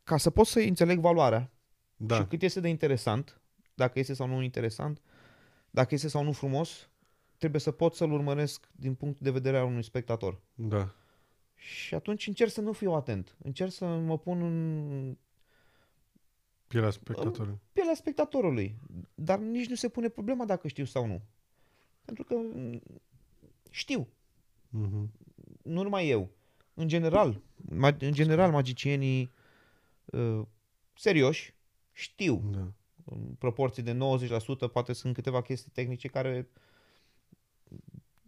[0.03, 1.51] Ca să pot să înțeleg valoarea
[1.95, 2.15] Da.
[2.15, 3.41] și cât este de interesant,
[3.73, 5.01] dacă este sau nu interesant,
[5.69, 6.89] dacă este sau nu frumos,
[7.37, 10.41] trebuie să pot să-l urmăresc din punct de vedere al unui spectator.
[10.53, 10.95] Da.
[11.55, 13.35] Și atunci încerc să nu fiu atent.
[13.43, 15.17] Încerc să mă pun în
[16.67, 17.59] Pielea spectatorului.
[17.71, 18.75] pielea spectatorului.
[19.15, 21.21] Dar nici nu se pune problema dacă știu sau nu.
[22.05, 22.81] Pentru că mm,
[23.69, 24.07] știu.
[24.69, 25.11] Mhm.
[25.63, 26.29] nu numai eu,
[26.73, 29.31] în general, ma- în general magicienii
[30.05, 30.41] uh,
[30.93, 31.53] serioși
[31.91, 32.71] știu Da.
[33.05, 36.47] în proporții de 90%, poate sunt câteva chestii tehnice care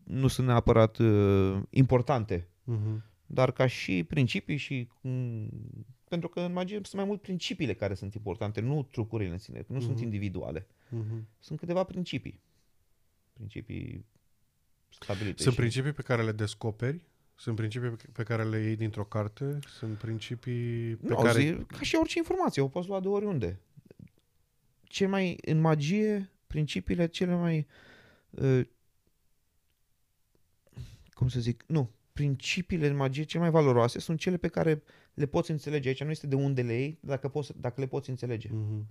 [0.04, 3.04] nu sunt neapărat uh, importante, Mhm.
[3.26, 5.50] dar ca și principii și mm,
[6.10, 9.66] pentru că în magie sunt mai mult principiile care sunt importante, nu trucurile în sine,
[9.68, 10.04] nu sunt Mhm.
[10.04, 10.68] individuale.
[10.90, 11.28] Mhm.
[11.40, 12.40] Sunt câteva principii.
[13.34, 14.06] Principii
[15.00, 15.42] stabilite.
[15.42, 17.02] Sunt și- principii pe care le descoperi?
[17.36, 19.60] Sunt principii pe- pe care le iei dintr-o carte?
[19.68, 21.42] Sunt principii pe Nu, care...
[21.42, 23.60] zi, ca și orice informație, o poți lua de oriunde.
[24.84, 27.68] Ce mai, în magie, principiile cele mai,
[28.30, 28.62] uh,
[31.10, 34.84] cum să zic, nu, principiile în magie cele mai valoroase sunt cele pe care
[35.18, 35.88] le poți înțelege.
[35.88, 38.50] Aici nu este de unde le iei, dacă, poți, dacă le poți înțelege.
[38.52, 38.88] Mhm.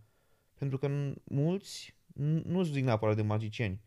[0.55, 3.81] Pentru că n- mulți n- nu zic neapărat de magicieni.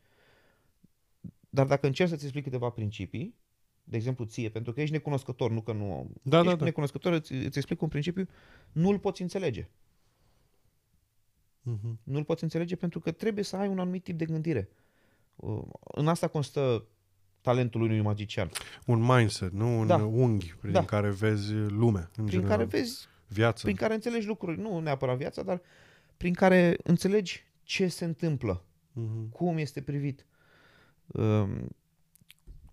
[1.50, 3.36] Dar dacă încerci să-ți explic câteva principii,
[3.84, 6.12] de exemplu ție, pentru că ești necunoscător, nu că nu...
[6.22, 6.66] Da, ești da, da.
[6.66, 8.28] necunoscător, îți, îți explic un principiu,
[8.72, 9.70] nu-l poți înțelege.
[11.62, 12.00] Mhm.
[12.04, 14.70] Nu-l poți înțelege pentru că trebuie să ai un anumit tip de gândire.
[15.36, 16.88] Uh, În asta constă
[17.42, 18.50] talentul unui magician.
[18.86, 19.96] Un mindset, nu un Da.
[19.96, 20.86] unghi prin Da.
[20.86, 22.50] care vezi lumea, în Prin general.
[22.58, 23.62] care vezi, Viața.
[23.64, 25.62] prin care înțelegi lucruri, nu neapărat viața, dar
[26.18, 28.64] prin care înțelegi ce se întâmplă.
[28.94, 29.30] Mhm.
[29.32, 30.26] cum este privit,
[31.08, 31.68] um,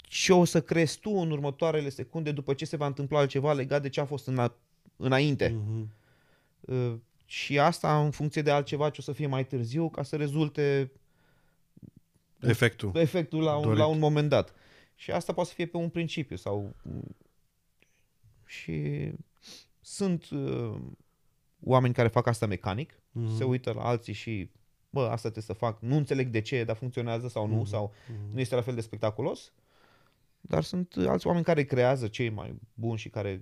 [0.03, 3.83] ce o să crezi tu în următoarele secunde după ce se va întâmpla altceva legat
[3.83, 4.51] de ce a fost în
[4.97, 5.49] înainte.
[5.49, 5.91] Mhm.
[6.61, 6.95] Uh,
[7.29, 10.91] Și asta în funcție de altceva ce o să fie mai târziu ca să rezulte
[12.41, 12.91] Efectul.
[12.95, 13.79] efectul la un, Dorit.
[13.79, 14.55] la un moment dat.
[14.99, 16.75] Și asta poate să fie pe un principiu sau
[18.45, 19.11] și
[19.81, 20.81] sunt uh,
[21.61, 23.37] oameni care fac asta mecanic, Mhm.
[23.37, 24.51] se uită la alții și
[24.91, 27.65] bă, asta trebuie să fac, nu înțeleg de ce, dar funcționează sau nu, Mhm.
[27.67, 28.33] sau Mhm.
[28.33, 29.53] nu este la fel de spectaculos,
[30.41, 33.41] dar sunt alți oameni care creează cei mai buni și care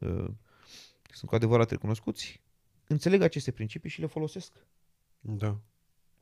[0.00, 0.28] uh,
[1.12, 2.40] sunt cu adevărat recunoscuți,
[2.86, 4.52] înțeleg aceste principii și le folosesc.
[5.20, 5.58] Da,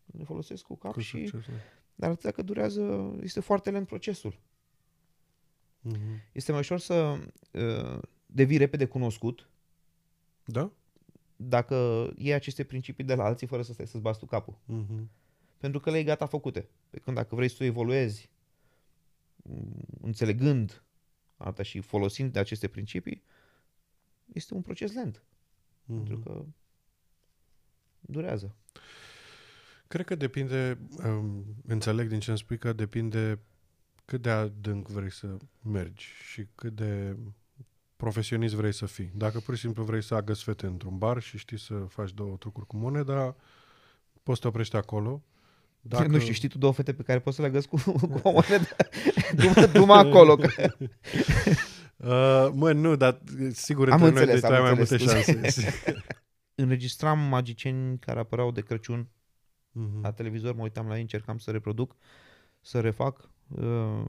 [0.06, 1.26] Le folosesc cu cap cu și...
[1.26, 1.54] succes.
[1.96, 2.06] Da.
[2.06, 4.38] Dar atâta că durează, este foarte lent procesul.
[5.80, 6.22] Mhm.
[6.32, 7.18] Este mai ușor să
[7.52, 9.48] uh, devii repede cunoscut
[10.44, 10.70] Da?
[11.36, 11.74] dacă
[12.16, 14.58] iei aceste principii de la alții fără să stai să-ți bați tu capul.
[14.64, 15.10] Mhm.
[15.58, 16.68] Pentru că le ai gata făcute.
[16.90, 18.30] Pe când dacă vrei să tu evoluezi
[19.36, 20.82] m, înțelegând
[21.36, 23.22] asta și folosind de aceste principii,
[24.32, 25.22] este un proces lent.
[25.86, 26.22] Pentru Mhm.
[26.22, 26.44] că
[28.00, 28.54] durează.
[29.88, 33.38] Cred că depinde, um, înțeleg din ce îmi spui că depinde
[34.04, 37.16] cât de adânc vrei să mergi și cât de
[37.96, 39.12] profesionist vrei să fii.
[39.14, 42.36] Dacă pur și simplu vrei să agăți fete într-un bar și știi să faci două
[42.36, 43.36] trucuri cu moneda,
[44.22, 45.22] poți să te oprești acolo.
[45.80, 46.06] Dacă...
[46.06, 48.30] Nu știu, știi tu două fete pe care poți să le agăți cu, cu o
[48.30, 48.68] monedă?
[49.40, 50.36] du-mă, du-mă acolo.
[50.36, 50.48] Că...
[51.96, 53.20] Uh, mă, nu, dar
[53.52, 55.24] sigur Am între înțeles, noi de am ai mai multe înțeles.
[55.24, 55.74] șanse.
[56.54, 59.08] Înregistram magicieni care apăreau de Crăciun
[59.78, 60.00] Mhm.
[60.02, 61.96] la televizor, mă uitam la ei, încercam să reproduc,
[62.60, 63.30] să refac.
[63.48, 64.04] Uh,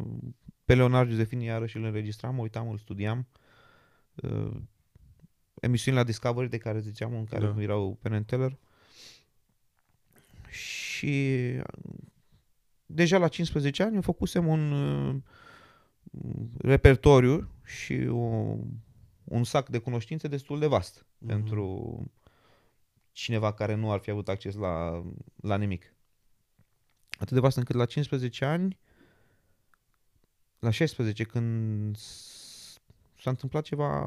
[0.65, 3.27] Pe Leonard Giuseppini iarăși îl înregistram, mă uitam, îl studiam.
[4.15, 4.55] Uh,
[5.61, 7.61] Emisiuni la Discovery de care ziceam, în care Da.
[7.61, 8.57] erau Penn and Teller.
[10.49, 11.53] Și
[12.85, 15.15] deja la 15 ani eu făcusem un uh,
[16.57, 18.55] repertoriu și o,
[19.23, 21.27] un sac de cunoștințe destul de vast Mhm.
[21.27, 22.03] pentru
[23.17, 25.03] cineva care nu ar fi avut acces la,
[25.35, 25.93] la nimic.
[27.19, 28.79] Atât de vast încât la 15 ani,
[30.59, 32.79] la 16, când s-
[33.19, 34.01] s-a întâmplat ceva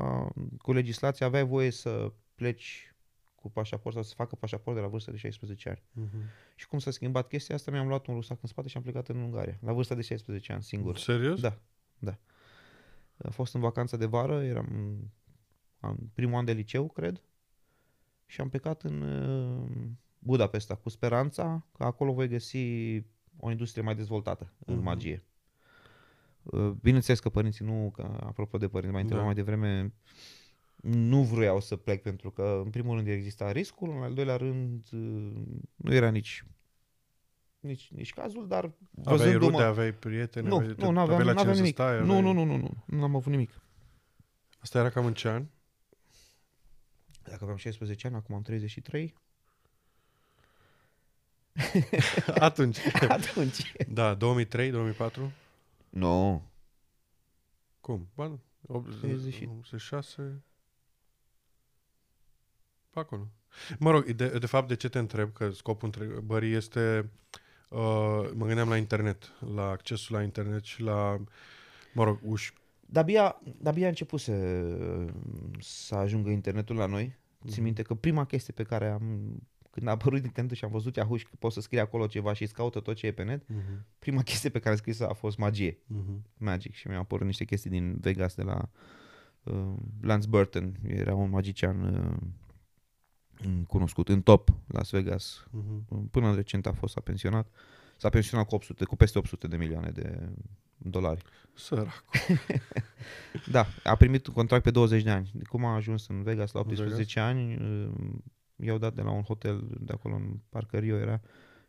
[0.59, 2.95] cu legislația, aveai voie să pleci
[3.35, 5.83] cu pașaport sau să facă pașaport de la vârsta de 16 ani.
[5.93, 6.23] Mhm.
[6.55, 9.09] Și cum s-a schimbat chestia asta, mi-am luat un rusac în spate și am plecat
[9.09, 10.99] în Ungaria, la vârsta de 16 ani, singur.
[10.99, 11.41] Serios?
[11.41, 11.59] Da,
[11.99, 12.19] da.
[13.17, 14.69] A fost în vacanța de vară, eram
[15.81, 17.23] în primul an de liceu, cred,
[18.31, 19.87] și am plecat în uh,
[20.19, 22.59] Budapesta cu speranța că acolo voi găsi
[23.37, 24.85] o industrie mai dezvoltată în Mhm.
[24.85, 25.25] magie.
[26.43, 29.33] Uh, Bineînțeles că părinții nu, că apropo de părinți, mai întrebam Da.
[29.33, 29.95] mai devreme,
[30.83, 34.87] nu vroiau să plec pentru că, în primul rând, exista riscul, în al doilea rând,
[34.93, 35.43] uh,
[35.77, 36.45] nu era nici
[37.61, 38.65] nici, nici cazul, dar
[39.05, 39.51] Aveai văzându-mă...
[39.51, 41.75] rude, aveai prieteni, Nu, aveai, nu, nu aveam, aveai la nu cine aveam să nimic.
[41.75, 43.63] stai, Nu, aveai- nu, nu, nu, nu, nu am avut nimic.
[44.59, 45.47] Asta era cam în ce an?
[47.31, 49.15] Dacă aveam 16 ani, acum am 33.
[52.49, 52.79] Atunci.
[53.09, 53.73] Atunci.
[53.89, 55.33] Da, 2003, 2004?
[55.89, 56.43] Nu.
[57.81, 58.09] Cum?
[58.15, 58.41] Ba, nu.
[59.01, 59.49] 30.
[59.59, 60.43] 86?
[62.91, 63.29] Pe acolo.
[63.79, 65.33] Mă rog, de, de fapt, de ce te întreb?
[65.33, 67.11] Că scopul întrebării este...
[67.69, 71.21] Uh, mă gândeam la internet, la accesul la internet și la,
[71.93, 72.53] mă rog, uși.
[72.93, 74.35] De-abia, de-abia a început să,
[75.59, 77.19] să ajungă internetul la noi.
[77.41, 77.63] Țin Mhm.
[77.63, 79.37] minte că prima chestie pe care am...
[79.71, 82.33] Când a apărut internetul și am văzut Yahoo și că poți să scrii acolo ceva
[82.33, 83.99] și îți caută tot ce e pe net, Uh-huh.
[83.99, 85.73] prima chestie pe care am scris a fost magie.
[85.75, 86.21] Uh-huh.
[86.39, 88.69] Magic și mi-au apărut niște chestii din Vegas de la
[89.43, 90.77] uh, Lance Burton.
[90.87, 92.17] Era un magician uh,
[93.67, 95.45] cunoscut în top Las Vegas.
[95.49, 95.97] Uh-huh.
[96.11, 97.49] Până recent a fost, a pensionat.
[97.97, 100.29] S-a pensionat cu, 800, cu peste 800 de milioane de
[100.77, 101.23] dolari.
[101.61, 102.05] Sărac.
[103.51, 105.31] Da, a primit un contract pe 20 de ani.
[105.35, 107.91] De cum a ajuns în Vegas la În 18 ani, uh,
[108.57, 111.21] i-au dat de la un hotel de acolo în parcă Rio era,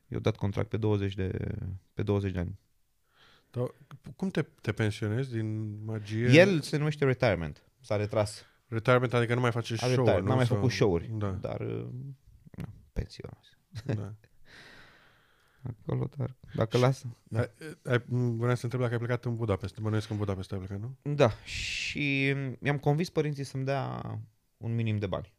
[0.08, 1.56] i-au dat contract pe 20 de,
[1.94, 2.60] pe 20 de ani.
[3.52, 3.74] Dar
[4.16, 6.28] cum te, te pensionezi din magie?
[6.32, 7.64] El se numește retirement.
[7.80, 8.46] S-a retras.
[8.68, 10.22] Retirement, adică nu mai face A show retired.
[10.24, 10.28] nu?
[10.30, 11.10] N-a mai Sau- făcut show-uri.
[11.18, 11.86] Da, Dar uh,
[12.52, 13.50] nu, pensionează.
[13.84, 14.14] da.
[15.64, 17.18] Acolo, dar dacă lasă.
[17.24, 17.40] Da.
[17.40, 17.50] Ai,
[17.86, 19.80] ai, vreau să întreb dacă ai plecat în Budapesta.
[19.82, 21.14] Bănuiesc că în Budapesta ai plecat, nu?
[21.16, 24.02] Da, și mi-am convins părinții să-mi dea
[24.58, 25.34] un minim de bani.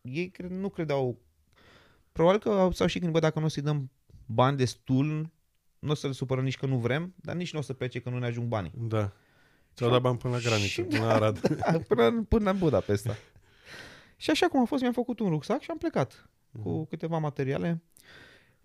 [0.00, 1.18] Ei cred, nu credeau...
[2.12, 3.90] Probabil că au- s-au și gândit, bă, dacă nu o să-i dăm
[4.26, 5.30] bani destul,
[5.78, 8.10] nu o să-l supărăm nici că nu vrem, dar nici nu o să plece că
[8.10, 8.72] nu ne ajung banii.
[8.74, 9.12] Da.
[9.74, 11.40] Ți-au Și- dat bani până la graniță, și- până la Arad.
[11.48, 13.16] Da, până, până în Budapesta.
[14.16, 16.30] și așa cum a fost, mi-am făcut un rucsac și am plecat
[16.62, 17.82] cu câteva materiale.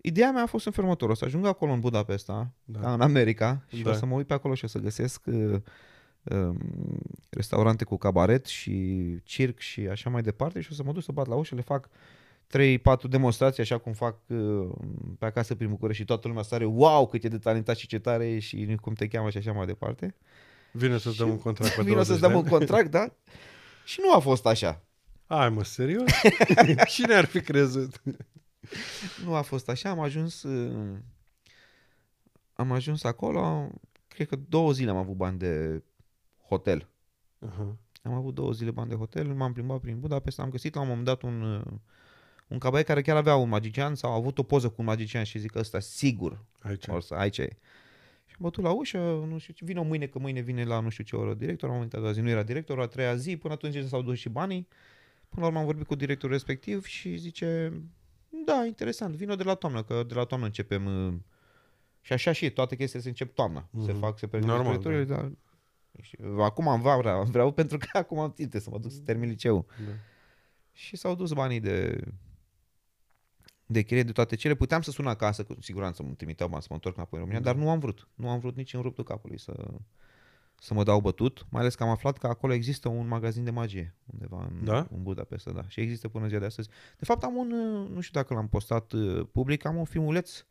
[0.06, 1.10] Ideea mea a fost în felul următor.
[1.10, 2.80] O să ajung acolo în Budapesta, Da.
[2.80, 2.92] da.
[2.92, 3.90] în America, și Da.
[3.90, 5.56] o să mă uit pe acolo și o să găsesc uh,
[6.22, 6.58] um,
[7.30, 11.12] restaurante cu cabaret și circ și așa mai departe și o să mă duc să
[11.12, 14.68] bat la ușă, le fac 3-4 demonstrații așa cum fac uh,
[15.18, 17.98] pe acasă prin București și toată lumea sare, wow, cât e de talentat și ce
[17.98, 20.14] tare e și cum te cheamă și așa mai departe.
[20.72, 22.56] Vine să-ți dăm un contract pe Vino 20 să-ți de dăm un ani.
[22.56, 23.12] contract, da?
[23.84, 24.82] Și nu a fost așa.
[25.26, 26.10] Ai mă, serios?
[26.94, 28.02] Cine ar fi crezut?
[29.24, 30.98] Nu a fost așa, am ajuns uh,
[32.54, 33.70] am ajuns acolo,
[34.08, 35.82] cred că două zile am avut bani de
[36.48, 36.88] hotel.
[37.46, 37.76] Uh-huh.
[38.02, 40.86] Am avut două zile bani de hotel, m-am plimbat prin Budapesta, am găsit la un
[40.86, 41.72] moment dat un, uh,
[42.48, 45.24] un cabaret care chiar avea un magician sau a avut o poză cu un magician
[45.24, 46.86] și zic că ăsta sigur Aici.
[46.86, 47.56] or să, aici e.
[48.26, 48.98] Și am bătut la ușă,
[49.28, 51.78] nu știu ce, vină mâine, că mâine vine la nu știu ce oră director, am
[51.78, 54.28] uitat a doua zi, nu era director, a treia zi, până atunci s-au dus și
[54.28, 54.68] banii.
[55.28, 57.72] Până la urmă am vorbit cu directorul respectiv și zice,
[58.44, 61.14] da, interesant, vină de la toamnă, că de la toamnă începem uh,
[62.00, 63.68] și așa și e, toate chestiile se încep toamna.
[63.84, 64.00] Se Mhm.
[64.00, 65.32] fac, se pregătesc Normal, pregătirile, dar
[66.02, 69.28] și acum am vara, vreau pentru că acum am timp să mă duc să termin
[69.28, 69.64] liceul.
[69.86, 69.92] Da.
[70.72, 72.00] Și s-au dus banii de
[73.66, 74.54] de chirie de toate cele.
[74.54, 77.44] Puteam să sun acasă, cu siguranță mă trimiteau bani să mă întorc înapoi în România,
[77.52, 78.08] dar nu am vrut.
[78.14, 79.66] Nu am vrut nici în ruptul capului să,
[80.58, 83.50] să mă dau bătut, mai ales că am aflat că acolo există un magazin de
[83.50, 84.86] magie undeva în, Da?
[84.90, 85.68] în Budapesta, da.
[85.68, 86.68] Și există până ziua de astăzi.
[86.98, 90.44] De fapt am un, uh, nu știu dacă l-am postat uh, public, am un filmuleț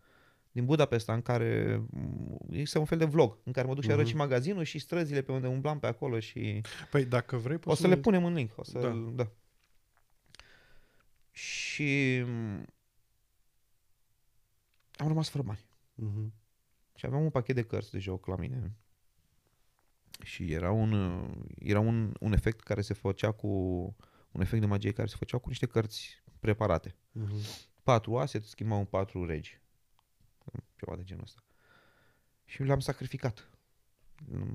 [0.52, 3.90] din Budapesta în care mm, există un fel de vlog în care mă duc și
[3.92, 4.12] arăt Mhm.
[4.12, 6.62] și magazinul și străzile pe unde umblam pe acolo și
[6.92, 8.52] Păi dacă vrei o poți să le punem în link.
[8.56, 8.88] O să, Da.
[8.90, 9.24] da.
[9.24, 9.30] da.
[11.32, 12.66] Și mm,
[14.96, 15.66] am rămas fără bani.
[15.96, 16.34] Mhm.
[16.96, 18.72] Și aveam un pachet de cărți de joc la mine.
[20.22, 23.48] Și era un, uh, era un, un efect care se făcea cu
[24.32, 26.96] un efect de magie care se făcea cu niște cărți preparate.
[27.12, 27.36] Mhm.
[27.84, 29.62] Patru ase, îți schimbau în patru regi.
[30.76, 31.44] Ceva de genul ăsta.
[32.46, 33.48] Și le-am sacrificat.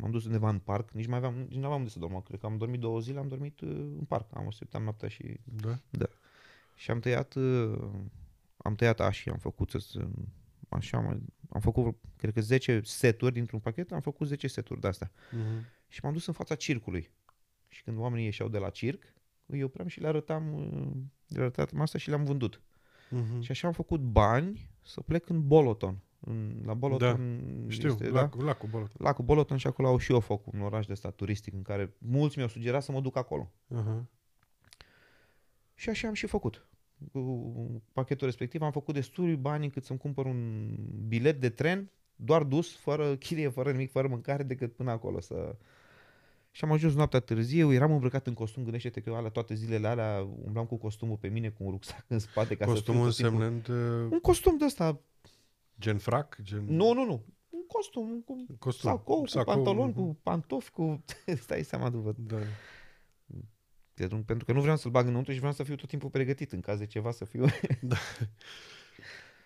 [0.00, 2.22] M-am dus undeva în parc, nici mai aveam, nici nu aveam unde să dorm.
[2.22, 4.36] Cred că am dormit două zile, am dormit uh, în parc.
[4.36, 5.40] Am așteptat noaptea și
[5.90, 6.08] Da?
[6.74, 7.78] și am tăiat uh,
[8.56, 10.08] am tăiat așa, am făcut să
[10.68, 11.18] așa, mai,
[11.50, 15.10] am făcut cred că 10 seturi dintr-un pachet, am făcut 10 seturi de astea.
[15.30, 15.64] Mhm.
[15.88, 17.10] Și m-am dus în fața circului.
[17.68, 19.02] Și când oamenii ieșeau de la circ,
[19.46, 20.90] îi opream și le arătam uh,
[21.26, 22.62] le arătam asta și le-am vândut.
[23.10, 23.40] Mhm.
[23.40, 26.02] Și așa am făcut bani să plec în Boloton.
[26.20, 29.00] În, la Boloton Știu, este, lacul, lacul Bolot.
[29.00, 31.94] Lacul Boloton și acolo au și eu foc, un oraș de stat turistic în care
[31.98, 33.52] mulți mi-au sugerat să mă duc acolo.
[33.74, 34.06] Aha.
[35.74, 36.68] Și așa am și făcut.
[37.12, 40.68] Cu pachetul respectiv am făcut destui bani încât să-mi cumpăr un
[41.08, 45.56] bilet de tren, doar dus, fără chirie, fără nimic, fără mâncare, decât până acolo să...
[46.50, 49.86] Și am ajuns noaptea târziu, eram îmbrăcat în costum, gândește-te că eu alea, toate zilele
[49.88, 52.56] alea umblam cu costumul pe mine, cu un rucsac în spate.
[52.56, 55.00] Ca Costumul să fiu tot timpul- însemnând uh, Un costum de ăsta,
[55.80, 56.38] gen frac?
[56.42, 56.64] Gen...
[56.66, 58.90] nu, nu, nu, un costum, cu Costum.
[58.90, 60.00] sacou, cu Sacou, pantaloni, mhm.
[60.00, 61.04] cu pantofi, cu...
[61.42, 62.36] Stai seama după Da.
[63.98, 66.52] Pentru pentru că nu vreau să-l bag înăuntru și vreau să fiu tot timpul pregătit
[66.52, 67.44] în caz de ceva să fiu.
[67.80, 67.96] Da.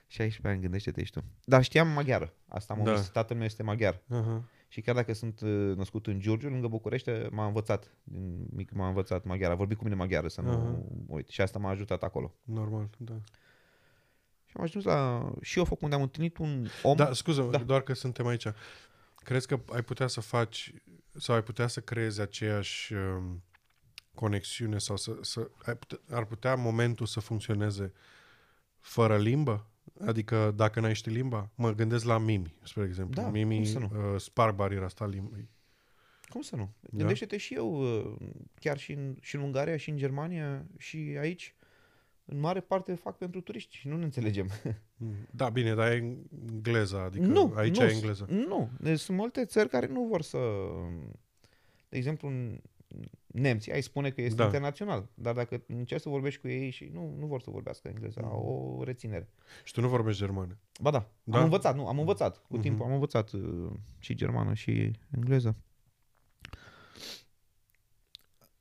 [0.06, 1.24] 16 ani, gândește-te și tu.
[1.44, 2.32] Dar știam maghiară.
[2.48, 2.94] Asta am Da.
[2.94, 3.00] da.
[3.00, 4.00] Tatăl meu este maghiar.
[4.08, 4.44] Aha.
[4.68, 7.90] Și chiar dacă sunt uh, născut în Giurgiu, lângă București, m-a învățat.
[8.04, 9.52] Din mic m-a învățat maghiară.
[9.52, 10.78] A vorbit cu mine maghiară să nu Aha.
[11.06, 11.28] uit.
[11.28, 12.34] Și asta m-a ajutat acolo.
[12.42, 13.14] Normal, da.
[14.46, 16.96] Și am ajuns la și eu unde am întâlnit un om.
[16.96, 17.58] Da, scuză, Da.
[17.58, 18.46] doar că suntem aici.
[19.16, 20.72] Crezi că ai putea să faci
[21.16, 23.42] sau ai putea să creezi aceeași um,
[24.14, 27.92] conexiune sau să, să ai putea, ar putea momentul să funcționeze
[28.78, 29.66] fără limbă?
[30.00, 31.50] Adică dacă n-ai ști limba?
[31.54, 33.14] Mă gândesc la Mimi, spre exemplu.
[33.14, 33.90] Da, cum Mimi să nu?
[33.94, 35.50] uh, sparg bariera asta limbii.
[36.28, 36.74] Cum să nu?
[36.90, 38.16] Gândește-te și eu, uh,
[38.60, 41.54] chiar și în, și în Ungaria, și în Germania, și aici,
[42.24, 44.48] în mare parte fac pentru turiști și nu ne înțelegem.
[44.96, 45.16] Mm.
[45.30, 46.16] Da, bine, dar e
[46.50, 48.26] engleza, adică nu, aici nu, e engleză.
[48.30, 50.38] Nu, deci sunt multe țări care nu vor să...
[51.88, 52.60] De exemplu, în
[53.32, 54.42] nemții, ai spune că este Da.
[54.42, 54.48] da.
[54.48, 58.20] internațional, dar dacă încerci să vorbești cu ei și nu, nu vor să vorbească engleză,
[58.22, 58.30] Mhm.
[58.30, 59.28] au o reținere.
[59.64, 60.58] Și tu nu vorbești germană.
[60.80, 61.08] Ba da, Da?
[61.24, 61.38] da?
[61.38, 62.36] am învățat, nu, am învățat.
[62.36, 62.60] Cu Mhm.
[62.62, 65.56] timpul am învățat uh, și germană și engleză.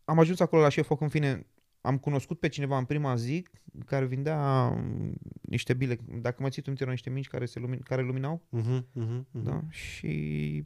[0.06, 1.48] Am ajuns acolo la șefoc, în fine,
[1.82, 3.48] am cunoscut pe cineva în prima zi
[3.86, 7.60] care vindea um, niște bile, dacă mai ții tu minte, erau niște mingi care, se
[7.60, 9.44] lumin, care luminau Uh-huh, uh-huh, uh-huh.
[9.44, 9.62] da?
[9.70, 10.64] Și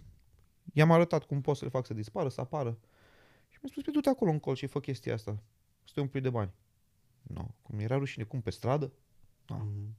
[0.74, 2.70] i-am arătat cum pot să le fac să dispară, să apară.
[2.72, 2.80] Și
[3.66, 5.44] mi-a spus, "Păi du-te acolo în colț și fă chestia asta.
[5.84, 6.52] Să te umpli de bani.
[7.22, 7.48] Nu, no.
[7.62, 8.94] cum era rușine, cum, pe stradă?
[9.46, 9.56] Da.
[9.56, 9.96] Mhm.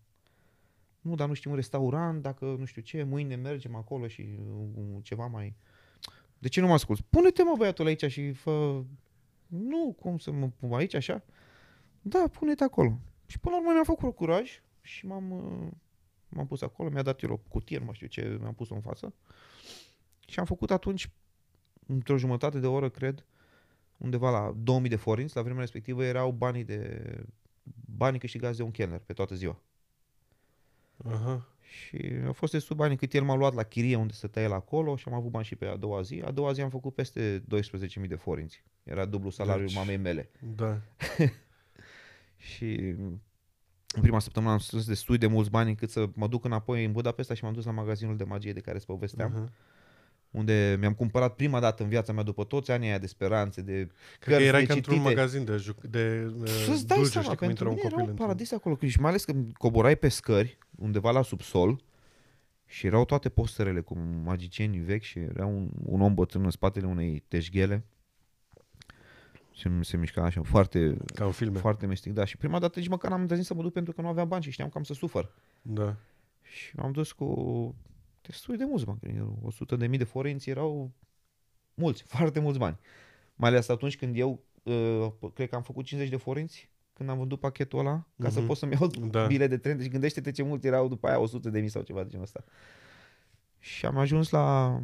[1.00, 4.38] Nu, dar nu știu un restaurant, dacă nu știu ce, mâine mergem acolo și
[4.76, 5.56] uh, ceva mai...
[6.38, 7.04] De ce nu mă asculți?
[7.10, 8.82] Pune-te mă băiatul aici și fă...
[9.46, 11.24] Nu, cum să mă pun aici așa?
[12.00, 12.98] Da, pune-te acolo.
[13.26, 15.68] Și până la urmă mi-a făcut curaj și m-am, uh,
[16.28, 18.80] m-am pus acolo, mi-a dat el o cutie, nu mai știu ce, mi-am pus-o în
[18.80, 19.14] față.
[20.26, 21.10] Și am făcut atunci,
[21.86, 23.24] într-o jumătate de oră, cred,
[23.96, 27.02] undeva la 2000 de forinți, la vremea respectivă erau banii de
[27.96, 29.60] banii câștigați de un chelner pe toată ziua.
[31.04, 31.48] Aha.
[31.62, 34.96] Și au fost destul bani cât el m-a luat la chirie unde stătea el acolo
[34.96, 36.22] și am avut bani și pe a doua zi.
[36.24, 37.44] A doua zi am făcut peste
[38.00, 38.64] 12.000 de forinți.
[38.82, 40.30] Era dublu salariul Deci- mamei mele.
[40.54, 40.80] Da.
[42.36, 42.74] Și
[43.94, 46.92] în prima săptămână am strâns destul de mulți bani încât să mă duc înapoi în
[46.92, 49.34] Budapesta și m-am dus la magazinul de magie de care îți povesteam.
[49.34, 49.52] Aha.
[50.30, 53.72] Unde mi-am cumpărat prima dată în viața mea după toți anii aia de speranțe, de
[53.72, 55.14] Cred că cărți erai de ca într-un citite.
[55.14, 57.80] magazin de, juc- de uh, Să-ți dai dulce, seama, știi cum pentru intră un mine
[57.82, 58.26] copil era un într-un...
[58.26, 58.78] paradis acolo.
[58.86, 61.80] Și mai ales când coborai pe scări, undeva la subsol,
[62.68, 66.86] și erau toate posterele cu magicienii vechi și era un, un om bătrân în spatele
[66.86, 67.84] unei teșghele.
[69.52, 71.58] Și se mișca așa foarte, Ca în filme.
[71.58, 72.12] foarte mistic.
[72.12, 74.28] Da, și prima dată nici măcar n-am îndrăznit să mă duc pentru că nu aveam
[74.28, 75.32] bani și știam că am să sufăr.
[75.62, 75.96] Da.
[76.42, 77.74] Și m-am dus cu
[78.26, 78.98] destul de mulți bani.
[79.00, 80.92] cred că 100 de mii de forenți erau
[81.74, 82.78] mulți, foarte mulți bani.
[83.34, 87.18] Mai ales atunci când eu, uh, cred că am făcut 50 de forenți când am
[87.18, 88.46] vândut pachetul ăla, ca să Mhm.
[88.46, 89.26] pot să-mi iau Da.
[89.26, 89.76] bilet de tren.
[89.76, 92.44] Deci gândește-te ce mult erau după aia 100 de mii sau ceva de genul ăsta.
[93.58, 94.78] Și am ajuns la...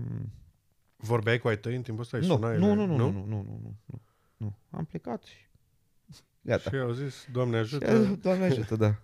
[0.96, 2.16] Vorbeai cu ai tăi în timpul ăsta?
[2.16, 4.00] Îi Nu, sunai, nu, le- nu, nu, nu, nu, nu, nu, nu,
[4.36, 4.56] nu.
[4.70, 5.36] Am plecat și
[6.40, 6.70] gata.
[6.70, 8.02] Și au zis, Doamne Și, ajută.
[8.22, 8.98] Doamne ajută, da.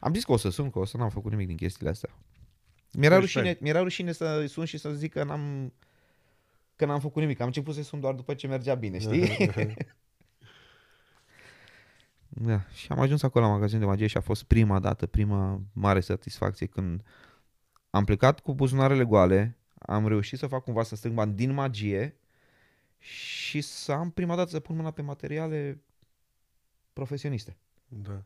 [0.00, 2.10] Am zis că o să sun, că o să n-am făcut nimic din chestiile astea.
[2.98, 3.56] Mi-era Ești rușine, fain.
[3.60, 5.72] mi-era rușine să sun și să zic că n-am
[6.76, 7.40] că n-am făcut nimic.
[7.40, 9.36] Am început să sun doar după ce mergea bine, știi?
[12.28, 12.64] da.
[12.72, 16.00] Și am ajuns acolo la magazin de magie și a fost prima dată, prima mare
[16.00, 17.02] satisfacție când
[17.90, 22.16] am plecat cu buzunarele goale, am reușit să fac cumva să strâng bani din magie
[22.98, 25.82] și să am prima dată să pun mâna pe materiale
[26.92, 27.56] profesioniste.
[27.88, 28.22] Da.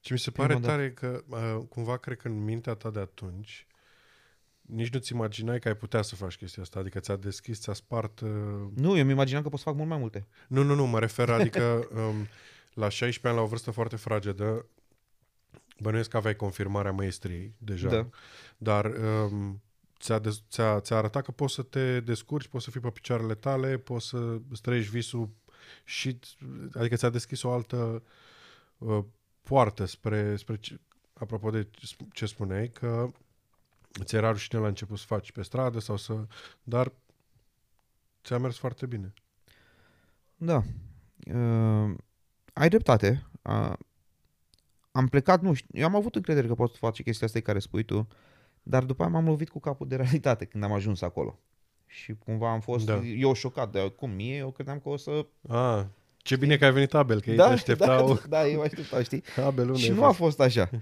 [0.00, 0.72] Ce mi se Prima pare dată.
[0.72, 3.66] tare că uh, cumva cred că în mintea ta de atunci
[4.72, 6.78] nici nu-ți imaginai că ai putea să faci chestia asta.
[6.78, 8.20] Adică ți-a deschis, ți-a spart...
[8.20, 8.28] Uh...
[8.74, 10.26] Nu, eu mi imaginam că pot să fac mult mai multe.
[10.48, 12.26] Nu, nu, nu, mă refer, adică um,
[12.74, 14.66] la 16 ani, la o vârstă foarte fragedă,
[15.78, 18.08] bănuiesc că aveai confirmarea maestriei deja, Da.
[18.56, 19.62] dar um,
[20.00, 23.34] ți-a, dez- ți-a, ți-a arătat că poți să te descurci, poți să fii pe picioarele
[23.34, 25.28] tale, poți să îți trăiești visul
[25.84, 26.18] și,
[26.74, 28.02] adică ți-a deschis o altă
[28.78, 29.04] uh,
[29.42, 30.80] poartă spre, spre ce,
[31.12, 31.68] apropo de
[32.12, 33.12] ce spuneai, că
[34.04, 36.26] ți era rușine la început să faci pe stradă sau să,
[36.62, 36.92] dar
[38.24, 39.12] ți-a mers foarte bine.
[40.36, 40.62] Da.
[41.34, 41.94] Uh,
[42.52, 43.26] ai dreptate.
[43.42, 43.72] Uh,
[44.92, 47.82] am plecat, nu știu, eu am avut încredere că pot face chestia asta care spui
[47.82, 48.08] tu,
[48.62, 51.38] dar după aia m-am lovit cu capul de realitate când am ajuns acolo.
[51.86, 52.94] Și cumva am fost, Da.
[52.96, 53.04] da.
[53.06, 55.26] eu șocat, de cum mie, eu credeam că o să...
[55.48, 55.84] Ah,
[56.16, 58.14] ce bine că ai venit, Abel, că ei da, te așteptau.
[58.14, 59.22] da, da, eu așteptau, știi?
[59.44, 60.70] Abel, unde și ai nu a fost așa.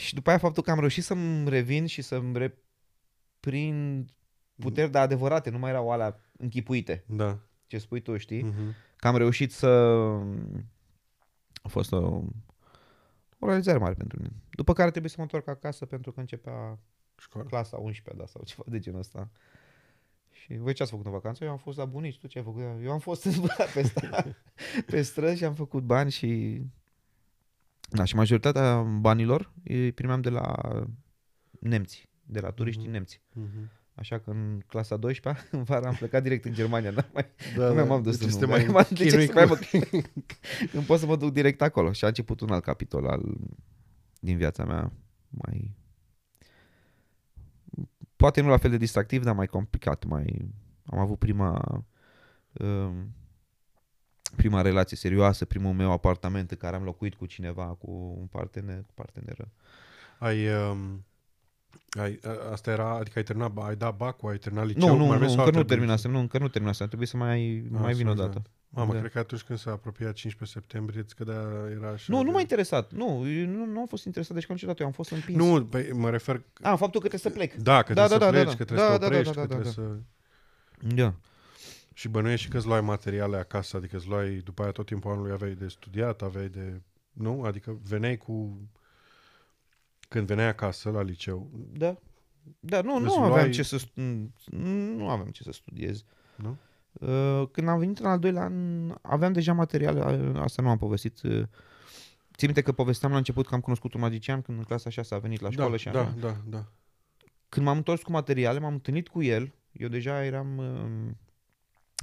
[0.00, 4.10] și după aia faptul că am reușit să-mi revin și să-mi reprind
[4.54, 7.38] puteri de adevărate, nu mai erau alea închipuite, Da.
[7.66, 8.42] ce spui tu, știi?
[8.42, 8.74] Mhm.
[8.96, 9.66] că am reușit să...
[11.62, 12.22] A fost o,
[13.38, 14.32] o realizare mare pentru mine.
[14.50, 16.78] După care trebuie să mă întorc acasă pentru că începea
[17.18, 17.48] Școală.
[17.48, 19.30] clasa 11 da, sau ceva de genul ăsta.
[20.30, 21.44] Și voi ce ați făcut în vacanță?
[21.44, 22.62] Eu am fost la bunici, tu ce ai făcut?
[22.82, 24.36] Eu am fost zburat pe, sta,
[24.86, 26.60] pe străzi și am făcut bani și...
[27.90, 30.54] Da, și majoritatea banilor îi primeam de la
[31.60, 32.92] nemți, de la turiștii Mhm.
[32.92, 33.20] nemți.
[33.32, 33.70] Mhm.
[33.94, 37.26] Așa că în clasa 12 în vara am plecat direct în Germania, n-am mai
[37.56, 38.70] Da, nu m-am dus deci în este Ungaria.
[38.70, 40.00] mai M-am- de ce chinui să mai cu- mă...
[40.72, 41.92] Când pot să mă duc direct acolo.
[41.92, 43.36] Și a început un alt capitol al,
[44.20, 44.92] din viața mea
[45.28, 45.74] mai...
[48.16, 50.04] Poate nu la fel de distractiv, dar mai complicat.
[50.04, 50.48] Mai...
[50.86, 51.60] Am avut prima...
[52.52, 53.14] Um,
[54.36, 58.78] prima relație serioasă, primul meu apartament în care am locuit cu cineva, cu un partener,
[58.86, 59.48] cu parteneră.
[60.18, 61.04] Ai, um,
[62.00, 64.88] ai, a- asta era, adică ai terminat, ai dat bacul, ai terminat liceul?
[64.90, 66.86] Nu, nu, mai nu, vrei sau încă ar nu trebui terminasem, nu, încă nu terminasem.
[66.86, 68.42] Trebuie să mai, Ah, mai vin să o mai dată.
[68.72, 68.98] Mamă, Da.
[68.98, 71.42] cred că atunci când s-a apropiat 15 septembrie, îți cădea,
[71.78, 72.12] era așa.
[72.12, 72.92] Nu, nu de- m-a interesat.
[72.92, 74.82] Nu, eu nu, nu am fost interesat de școală niciodată.
[74.82, 75.38] Eu am fost împins.
[75.38, 77.54] Nu, păi, mă refer, A, faptul că trebuie să plec.
[77.62, 78.56] da, că Da, trebuie da, să da, da, pleci, da.
[78.56, 79.82] că trebuie Da, să da, te da, oprești, da, că da, trebuie da.
[79.82, 80.94] să...
[80.94, 81.14] Da.
[82.00, 85.10] Și bănuiești și că îți luai materiale acasă, adică îți luai, după aia tot timpul
[85.10, 86.80] anului aveai de studiat, aveai de...
[87.12, 87.42] Nu?
[87.42, 88.60] Adică veneai cu...
[90.08, 91.96] Când veneai acasă la liceu, Da.
[92.60, 94.00] Da, nu, Îți nu luai- aveam ce să stu-
[94.96, 96.04] nu aveam ce să studiez.
[96.36, 96.56] nu?
[96.92, 98.54] Uh, Când am venit în al doilea an,
[99.02, 101.22] aveam deja materiale, a- asta nu am povestit.
[101.22, 101.42] uh,
[102.36, 105.14] Țin minte că povesteam la început că am cunoscut un magician când în clasa 6
[105.14, 106.02] a venit la școală da, și așa.
[106.02, 106.64] da, da, da.
[107.48, 109.54] Când m-am întors cu materiale, m-am întâlnit cu el.
[109.72, 110.60] Eu deja eram...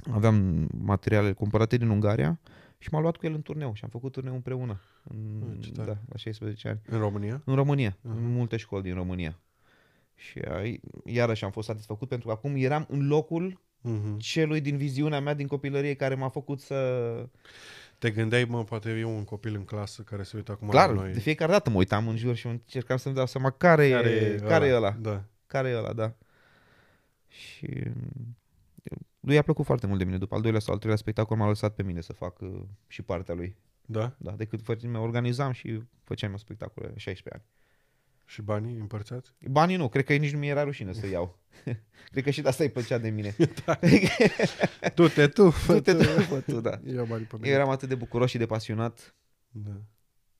[0.06, 2.40] uh, Aveam materiale cumpărate din Ungaria
[2.78, 4.80] și m-a luat cu el în turneu și am făcut turneu împreună.
[5.10, 5.86] În, Ah, ce tare.
[5.90, 6.80] da, la 16 ani.
[6.88, 7.42] În România?
[7.44, 8.16] În România, Mhm.
[8.16, 9.38] în multe școli din România.
[10.14, 14.18] Și ai, iarăși am fost satisfăcut pentru că acum eram în locul Mhm.
[14.18, 17.28] celui din viziunea mea din copilărie care m-a făcut să...
[17.98, 20.94] Te gândeai, mă, poate eu un copil în clasă care se uită acum Clar, la
[20.94, 21.12] noi.
[21.12, 24.34] de fiecare dată mă uitam în jur și încercam să-mi dau seama care, care, e,
[24.46, 24.90] care e ăla.
[25.00, 25.24] Da.
[25.46, 26.12] Care e ăla, da.
[27.28, 27.92] Și lui
[29.32, 30.18] i-a plăcut foarte mult de mine.
[30.18, 33.02] După al doilea sau al treilea spectacol m-a lăsat pe mine să fac uh, și
[33.02, 33.56] partea lui.
[33.86, 34.14] Da?
[34.18, 37.42] Da, decât făceam, organizam și făceam eu spectacole 16 ani.
[38.24, 39.32] Și banii împărțați?
[39.50, 41.38] Banii nu, cred că nici nu mi era rușine să iau.
[42.12, 43.36] cred că și de asta îi plăcea de mine.
[44.94, 45.52] Du-te tu!
[45.66, 46.80] Du-te tu, fă tu, da.
[46.84, 47.48] Ia banii pe mine.
[47.48, 49.14] Eu eram atât de bucuros și de pasionat
[49.50, 49.80] Da.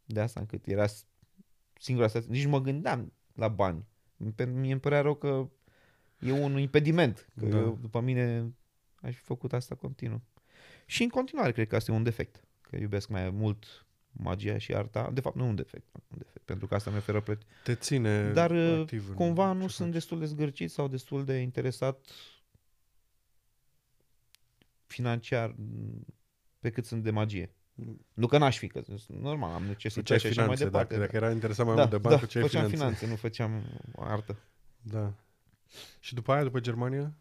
[0.04, 1.06] de asta încât era s-
[1.80, 2.30] singura stație.
[2.30, 3.84] Nici nu mă gândeam la bani.
[4.34, 5.48] Pe- Mie îmi părea rău că
[6.18, 7.28] e un impediment.
[7.38, 7.56] Că Da.
[7.56, 8.52] eu, după mine
[9.02, 10.22] aș fi făcut asta continuu.
[10.86, 12.44] Și în continuare cred că asta e un defect.
[12.60, 15.10] Că iubesc mai mult magia și arta.
[15.10, 17.42] De fapt nu e un defect, un defect pentru că asta mi oferă plăci.
[17.64, 19.96] Te ține Dar uh, activ în cumva ce nu sunt faci.
[19.98, 22.06] destul de zgârcit sau destul de interesat
[24.86, 26.06] financiar m,
[26.58, 27.52] pe cât sunt de magie.
[28.14, 30.94] Nu că n-aș fi, că normal, am necesități și așa mai finanțe, departe.
[30.94, 32.76] dacă, dacă era interesat mai da, mult de bani, da, făceai făceam finanțe.
[32.76, 33.62] finanțe, nu făceam
[33.96, 34.36] artă.
[34.80, 35.14] Da.
[36.00, 37.14] Și după aia, după Germania?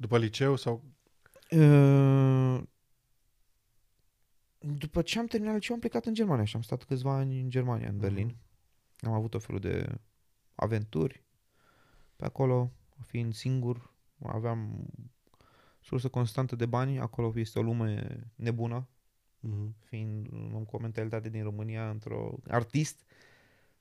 [0.00, 0.84] După liceu sau...
[1.50, 2.62] Uh,
[4.58, 7.50] După ce am terminat liceu, am plecat în Germania și am stat câțiva ani în
[7.50, 8.36] Germania, în Berlin.
[9.00, 9.98] Am avut o felul de
[10.54, 11.24] aventuri
[12.16, 12.72] pe acolo,
[13.06, 14.86] fiind singur, aveam
[15.80, 18.88] sursă constantă de bani, acolo este o lume nebună,
[19.40, 19.74] Mhm.
[19.84, 23.04] fiind un om cu o mentalitate din România, într-o artist,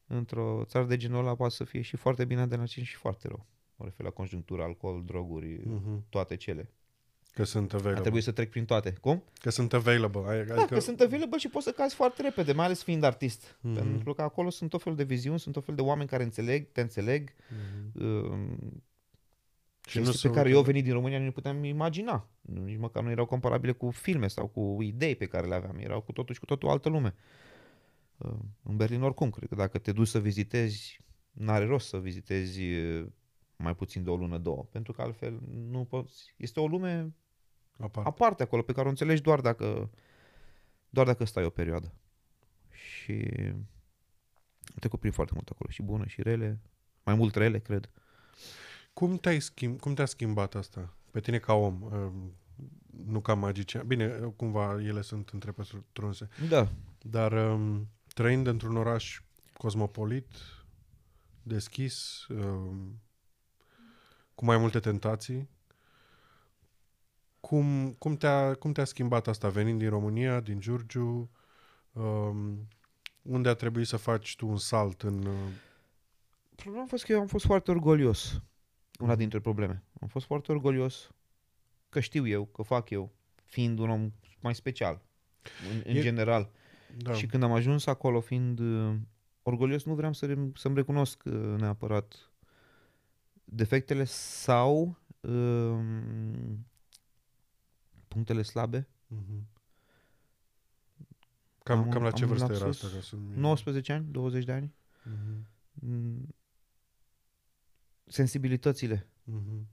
[0.07, 3.27] într-o țară de genul ăla poate să fie și foarte bine de la și foarte
[3.27, 3.45] rău.
[3.79, 6.05] Mă refer la conjunctură, alcool, droguri, Mhm.
[6.09, 6.71] toate cele.
[7.33, 8.01] Că sunt A available.
[8.01, 8.91] trebuit să trec prin toate.
[9.01, 9.23] Cum?
[9.41, 10.21] Că sunt available.
[10.27, 10.73] Ai- Da, Adică...
[10.73, 13.57] că sunt available și poți să cazi foarte repede, mai ales fiind artist.
[13.61, 13.73] Mhm.
[13.73, 16.71] Pentru că acolo sunt tot felul de viziuni, sunt tot felul de oameni care înțeleg,
[16.71, 17.33] te înțeleg.
[17.49, 18.05] Mhm.
[18.05, 18.83] Um,
[19.87, 22.29] Și nu chestii se pe care uită- eu venit din România nu le puteam imagina.
[22.41, 25.77] Nu, nici măcar nu erau comparabile cu filme sau cu idei pe care le aveam.
[25.77, 27.15] Erau cu totul și cu totul altă lume.
[28.17, 28.31] Uh,
[28.63, 30.99] În Berlin oricum, cred că dacă te duci să vizitezi,
[31.31, 33.05] n-are rost să vizitezi uh,
[33.57, 34.67] mai puțin de o lună, două.
[34.71, 35.39] Pentru că altfel
[35.69, 36.33] nu poți.
[36.37, 37.13] Este o lume
[37.79, 38.09] Aparte.
[38.09, 39.89] aparte acolo, pe care o înțelegi doar dacă,
[40.89, 41.93] doar dacă stai o perioadă.
[42.69, 43.29] Și
[44.61, 46.59] am trecut prin foarte mult acolo, și bune și rele,
[47.03, 47.91] mai mult rele, cred.
[48.93, 50.97] Cum, te-ai schimb, cum te-a schimbat asta?
[51.11, 52.33] Pe tine ca om, um,
[53.05, 53.87] nu ca magician.
[53.87, 56.27] Bine, cumva ele sunt între pătrunse.
[56.49, 56.71] Da.
[57.01, 59.21] Dar um, trăind într-un oraș
[59.53, 60.31] cosmopolit,
[61.43, 63.01] deschis, um,
[64.37, 65.49] cu mai multe tentații,
[67.39, 71.29] cum, cum, te-a, cum te-a schimbat asta venind din România, din Giurgiu?
[71.91, 72.67] Um,
[73.21, 75.25] unde a trebuit să faci tu un salt în...
[75.25, 75.33] uh,
[76.55, 78.41] Problema a fost că eu am fost foarte orgolios.
[78.99, 79.83] Una dintre probleme.
[80.01, 81.09] Am fost foarte orgolios
[81.89, 83.11] că știu eu, că fac eu,
[83.45, 84.11] fiind un om
[84.41, 85.01] mai special,
[85.71, 86.49] în, în E- general.
[86.97, 87.13] Da.
[87.13, 88.95] Și când am ajuns acolo, fiind uh,
[89.41, 92.31] orgolios, nu vreau să re- să-mi recunosc uh, neapărat
[93.49, 96.65] defectele sau um,
[98.07, 98.87] punctele slabe.
[99.07, 99.47] Mhm.
[101.63, 102.83] Cam, Am cam un- la ce am un vârstă era lapsus.
[102.85, 102.97] asta?
[102.97, 104.73] Ca să 19 ani, 20 de ani.
[105.03, 105.47] Mhm.
[105.73, 106.35] Mm,
[108.05, 109.07] Sensibilitățile.
[109.23, 109.67] Mhm.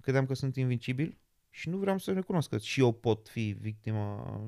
[0.00, 1.18] Credeam că sunt invincibil
[1.50, 4.40] și nu vreau să recunosc că și eu pot fi victima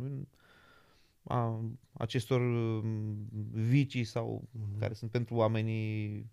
[1.25, 1.61] a
[1.93, 4.79] acestor um, vicii sau Mhm.
[4.79, 6.31] care sunt pentru oamenii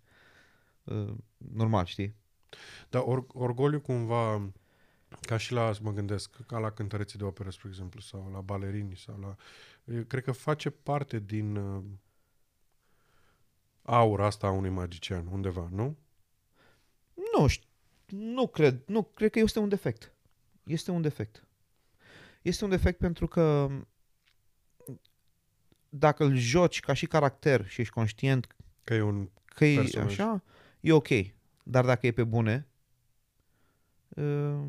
[0.84, 2.16] uh, normal, știi?
[2.90, 4.52] Dar or, orgoliu cumva,
[5.22, 8.98] ca și la, mă gândesc, ca la cântăreții de operă, spre exemplu, sau la balerini,
[8.98, 9.36] sau la...
[9.94, 11.84] Eu cred că face parte din uh,
[13.84, 15.98] aura asta a unui magician, undeva, nu?
[17.38, 17.68] Nu, șt-
[18.08, 20.14] nu cred, nu, cred că este un defect.
[20.64, 21.44] Este un defect.
[22.42, 23.70] Este un defect pentru că
[25.90, 29.30] dacă îl joci ca și caracter și ești conștient Că e un...
[29.46, 30.12] că e Personaj.
[30.12, 30.44] așa,
[30.80, 31.08] e ok.
[31.70, 32.68] Dar dacă e pe bune,
[34.10, 34.60] uh,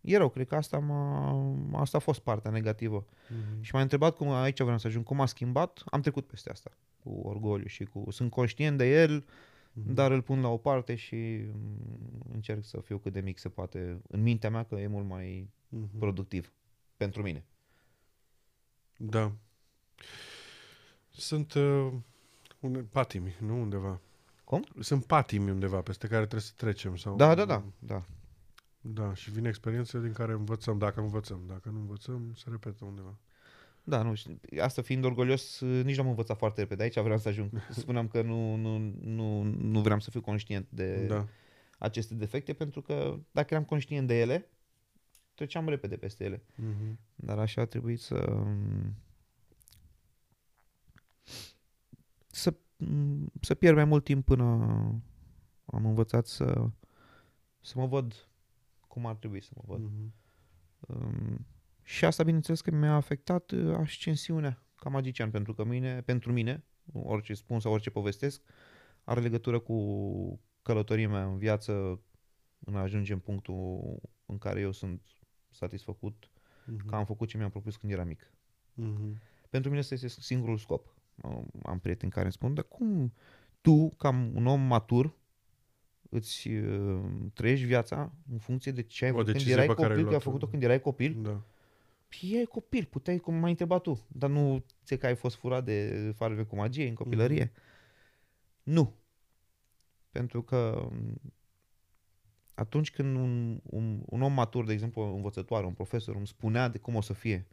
[0.00, 0.28] e rău.
[0.28, 3.06] Cred că asta, m-a, asta a fost partea negativă.
[3.28, 3.62] Mhm.
[3.62, 5.82] Și m-a întrebat cum aici vreau să ajung, cum a schimbat.
[5.86, 6.70] Am trecut peste asta
[7.02, 8.10] cu orgoliu și cu...
[8.10, 9.24] Sunt conștient de el,
[9.76, 9.94] Mhm.
[9.94, 13.48] dar îl pun la o parte și mm, încerc să fiu cât de mic se
[13.48, 15.98] poate în mintea mea că e mult mai Mhm.
[15.98, 16.52] productiv
[16.96, 17.44] pentru mine.
[18.96, 19.32] Da.
[21.10, 21.92] Sunt uh,
[22.60, 24.00] un, patimi, nu undeva.
[24.44, 24.64] Cum?
[24.80, 26.96] Sunt patimi undeva peste care trebuie să trecem.
[26.96, 28.04] Sau, Da, da, da, da.
[28.80, 31.42] Da, și vin experiențe din care învățăm, dacă învățăm.
[31.46, 33.18] Dacă nu învățăm, se repetă undeva.
[33.82, 36.82] Da, nu, și asta fiind orgolios, nici nu am învățat foarte repede.
[36.82, 37.50] Aici vreau să ajung.
[37.70, 41.26] Spuneam că nu, nu, nu, nu vreau să fiu conștient de Da.
[41.78, 44.48] aceste defecte, pentru că dacă eram conștient de ele,
[45.34, 46.42] treceam repede peste ele.
[46.54, 46.98] Mhm.
[47.14, 48.44] Dar așa a trebuit să
[52.26, 52.54] să,
[53.40, 54.44] să pierd mai mult timp până
[55.64, 56.70] am învățat să
[57.60, 58.28] să mă văd
[58.88, 59.80] cum ar trebui să mă văd.
[59.80, 60.12] Mhm.
[60.78, 61.46] Um,
[61.82, 66.64] și asta, bineînțeles, că mi-a afectat uh, ascensiunea ca magician, pentru că mine, pentru mine,
[66.92, 68.42] orice spun sau orice povestesc,
[69.04, 72.00] are legătură cu călătoria mea în viață
[72.58, 73.80] în a ajunge în punctul
[74.26, 75.02] în care eu sunt
[75.50, 76.28] satisfăcut
[76.66, 76.86] Mhm.
[76.86, 78.32] că am făcut ce mi-am propus când eram mic.
[78.74, 79.20] Mhm.
[79.50, 80.93] Pentru mine ăsta este singurul scop.
[81.22, 83.12] Am- Am prieteni care îmi spun, dar cum
[83.60, 85.14] tu, ca un om matur,
[86.10, 87.04] îți uh,
[87.34, 89.90] trăiești viața în funcție de ce ai O făcut când decizie erai pe care ai
[89.94, 90.30] copil, că ai luat-o.
[90.30, 91.22] făcut-o când erai copil?
[91.22, 91.42] Da.
[92.08, 95.64] Păi erai copil, puteai, cum m-ai întrebat tu, dar nu ți că ai fost furat
[95.64, 97.52] de farme cu magie în copilărie?
[98.62, 98.94] Nu.
[100.10, 101.20] Pentru că m,
[102.54, 106.68] atunci când un, un, un om matur, de exemplu, o învățătoare, un profesor, îmi spunea
[106.68, 107.46] de cum o să fie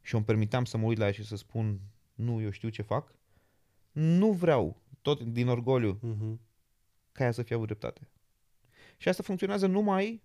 [0.00, 1.80] și îmi permiteam să mă uit la ea și să spun
[2.22, 3.14] nu, eu știu ce fac,
[3.92, 6.40] nu vreau, tot din orgoliu, Mhm.
[7.12, 8.08] ca ea să fie avut dreptate.
[8.96, 10.22] Și asta funcționează numai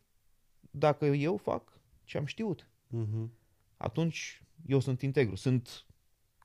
[0.71, 2.69] dacă eu fac ce am știut.
[2.87, 3.31] Mhm.
[3.77, 5.85] Atunci eu sunt integru, sunt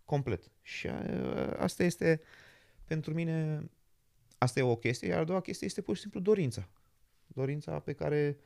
[0.05, 0.51] complet.
[0.63, 1.01] Și a,
[1.59, 2.21] asta este,
[2.85, 3.69] pentru mine,
[4.39, 6.69] asta e o chestie, iar a doua chestie este pur și simplu dorința.
[7.27, 8.37] Dorința pe care,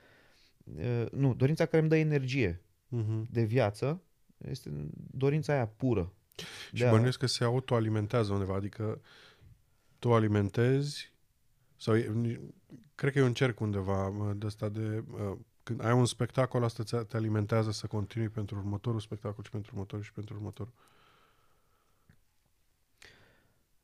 [0.64, 3.26] uh, nu, dorința care îmi dă energie Mhm.
[3.30, 4.02] de viață,
[4.48, 4.70] este
[5.10, 6.12] dorința aia pură.
[6.72, 9.00] Și De a- bănuiesc că se autoalimentează undeva, adică
[9.98, 11.12] tu alimentezi
[11.76, 12.40] sau e, ni-
[12.94, 16.64] cred că e un cerc undeva mă, de ăsta de uh, când ai un spectacol,
[16.64, 20.72] asta ți- te alimentează să continui pentru următorul spectacol și pentru următorul și pentru următorul.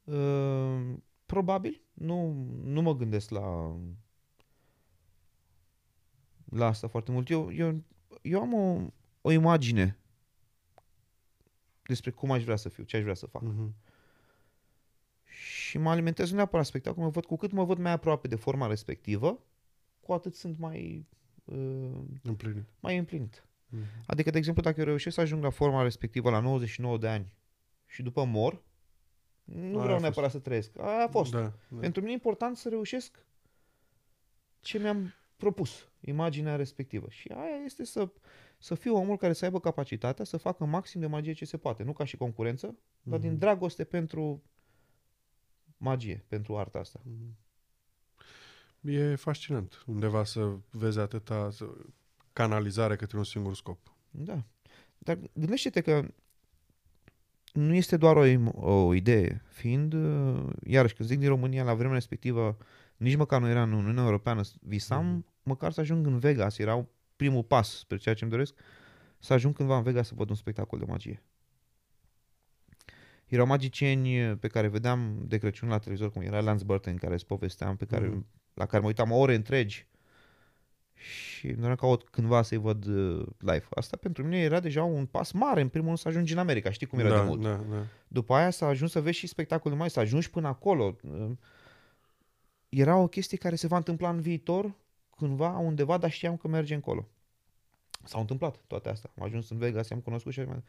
[0.04, 0.94] Uh,
[1.26, 1.80] probabil.
[1.92, 3.76] Nu, nu mă gândesc la
[6.44, 7.30] la asta foarte mult.
[7.30, 7.82] Eu, eu,
[8.22, 8.86] eu am o,
[9.20, 9.96] o imagine
[11.82, 13.42] despre cum aș vrea să fiu, ce aș vrea să fac.
[13.42, 13.74] Mhm.
[15.24, 18.36] Și mă alimentez nu neapărat spectacol, mă văd cu cât mă văd mai aproape de
[18.36, 19.38] forma respectivă,
[20.00, 21.06] cu atât sunt mai
[21.44, 21.90] uh,
[22.22, 22.64] Împlinit.
[22.80, 23.44] mai împlinit.
[23.68, 23.82] Mhm.
[24.06, 27.32] Adică, de exemplu, dacă eu reușesc să ajung la forma respectivă la 99 de ani
[27.86, 28.62] și după mor,
[29.44, 30.00] nu Aia a vreau fost.
[30.02, 30.78] neapărat să trăiesc.
[30.78, 31.30] Aia a fost.
[31.32, 31.78] Da, da.
[31.80, 33.24] Pentru mine e important să reușesc
[34.60, 37.06] ce mi-am propus, imaginea respectivă.
[37.10, 38.10] Și aia este să,
[38.62, 41.82] să fiu omul care să aibă capacitatea să facă maxim de magie ce se poate.
[41.82, 43.38] Nu ca și concurență, dar din Mhm.
[43.38, 44.42] dragoste pentru
[45.76, 47.00] magie, pentru arta asta.
[47.04, 47.36] Mhm.
[48.92, 51.64] E fascinant undeva să vezi atâta să,
[52.32, 53.78] canalizare către un singur scop.
[54.10, 54.44] Da.
[54.98, 56.04] Dar gândește-te că
[57.52, 61.74] nu este doar o, im- o idee, fiind, uh, iarăși, când zic din România, la
[61.74, 62.56] vremea respectivă,
[62.96, 65.24] nici măcar nu era în Uniunea Europeană, visam Mhm.
[65.42, 66.86] măcar să ajung în Vegas, era
[67.16, 68.54] primul pas spre ceea ce îmi doresc,
[69.18, 71.22] să ajung cândva în Vegas să văd un spectacol de magie.
[73.26, 77.26] Erau magicieni pe care vedeam de Crăciun la televizor, cum era Lance Burton, care îți
[77.26, 78.26] povesteam, pe care, Mhm.
[78.54, 79.86] la care mă uitam ore întregi
[80.94, 83.66] și îmi doream ca o- cândva să-i văd uh, live.
[83.70, 86.70] Asta pentru mine era deja un pas mare, în primul rând să ajungi în America,
[86.70, 87.42] știi cum era da, de mult.
[87.42, 87.86] Da, da.
[88.08, 90.96] După aia să ajungi să vezi și spectacolul mai, să ajungi până acolo.
[92.68, 94.74] Era o chestie care se va întâmpla în viitor,
[95.16, 97.08] cândva, undeva, dar știam că merge încolo.
[98.04, 99.10] S-au întâmplat toate astea.
[99.18, 100.62] Am ajuns în Vegas, am cunoscut și așa mai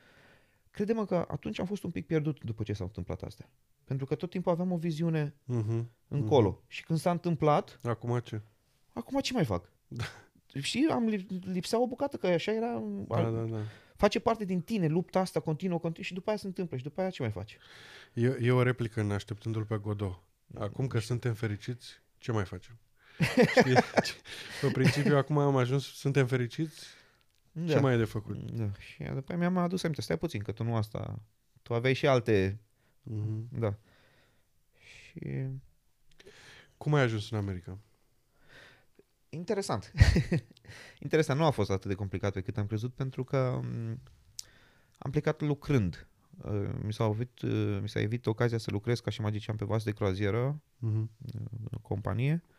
[0.71, 3.49] Crede-mă că atunci am fost un pic pierdut după ce s-au întâmplat astea.
[3.83, 5.89] Pentru că tot timpul aveam o viziune Mhm.
[6.07, 6.61] încolo.
[6.67, 8.41] Și când s-a întâmplat, Acum ce?
[8.93, 9.71] acum ce mai fac?
[10.61, 13.57] Știi, am lip- lipsea o bucată, că așa era, Da, da, da.
[13.95, 17.01] face parte din tine, lupta asta continuă, continuă și după aia se întâmplă și după
[17.01, 17.57] aia ce mai faci?
[18.13, 20.19] E, e o replică în așteptându-l pe Godot.
[20.59, 22.77] Acum că suntem fericiți, ce mai facem?
[23.59, 23.73] Știi?
[24.61, 26.85] Pe principiu, acum am ajuns, suntem fericiți,
[27.67, 28.51] ce mai e de făcut?
[28.51, 28.69] Da.
[28.79, 31.19] Și după aia mi-am adus aminte, stai puțin, că tu nu asta,
[31.61, 32.59] tu aveai și alte,
[33.03, 33.47] Mhm.
[33.59, 33.75] da.
[34.79, 35.45] Și
[36.77, 37.77] Cum ai ajuns în America?
[39.29, 39.91] interesant.
[41.03, 43.99] interesant, nu a fost atât de complicat pe cât am crezut, pentru că m,
[44.97, 46.07] am plecat lucrând.
[46.43, 49.65] Uh, Mi s-a, evit, uh, mi s-a evit ocazia să lucrez ca și magician pe
[49.65, 51.09] vas de croazieră, Mhm.
[51.71, 52.51] în companie, uh,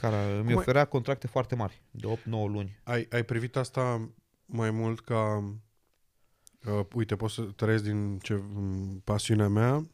[0.00, 2.78] care îmi ai- oferea contracte foarte mari, de 8-9 luni.
[2.82, 4.10] Ai, ai privit asta
[4.46, 5.36] mai mult ca,
[6.66, 9.86] uh, uite, pot să trăiesc din ce, m, pasiunea mea,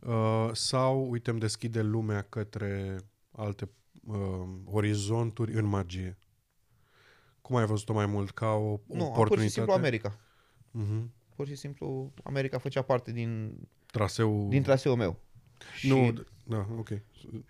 [0.00, 2.98] uh, sau, uite, îmi deschide lumea către
[3.30, 3.68] alte
[4.06, 6.18] uh, orizonturi în magie?
[7.40, 8.30] Cum ai văzut-o mai mult?
[8.30, 9.28] Ca o Nu, oportunitate?
[9.34, 10.18] pur și simplu America.
[10.70, 11.12] Mhm.
[11.36, 14.48] Pur și simplu America făcea parte din, Traseul...
[14.48, 15.20] din traseul meu.
[15.82, 16.88] Nu, Și, d- da, ok.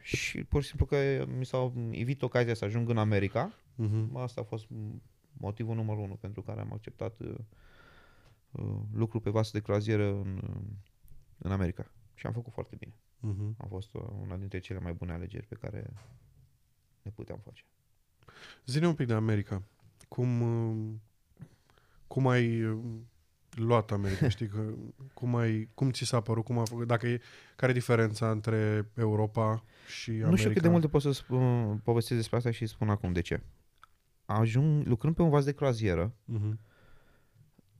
[0.02, 3.52] și pur și simplu că mi s-a evit ocazia să ajung în America.
[3.74, 4.16] Mhm.
[4.16, 4.66] Asta a fost
[5.32, 7.34] motivul numărul unu pentru care am acceptat uh,
[8.50, 10.60] uh, lucru pe vasă de croazieră în, uh,
[11.38, 11.90] în America.
[12.14, 12.94] Și am făcut foarte bine.
[13.20, 13.54] Mhm.
[13.58, 15.92] A fost uh, una dintre cele mai bune alegeri pe care
[17.02, 17.64] le puteam face.
[18.66, 19.62] Zine un pic de America.
[20.08, 20.94] Cum, uh,
[22.06, 22.78] cum ai uh,
[23.54, 24.28] luat America?
[24.28, 24.64] Știi că,
[25.14, 26.44] cum, ai, cum ți s-a părut?
[26.44, 26.86] Cum a făcut?
[26.86, 27.20] Dacă e,
[27.56, 30.30] care e diferența între Europa și America?
[30.30, 33.20] Nu știu cât de mult pot să spun, povestesc despre asta și spun acum de
[33.20, 33.40] ce.
[34.24, 36.58] Ajung, lucrând pe un vas de croazieră, Mhm.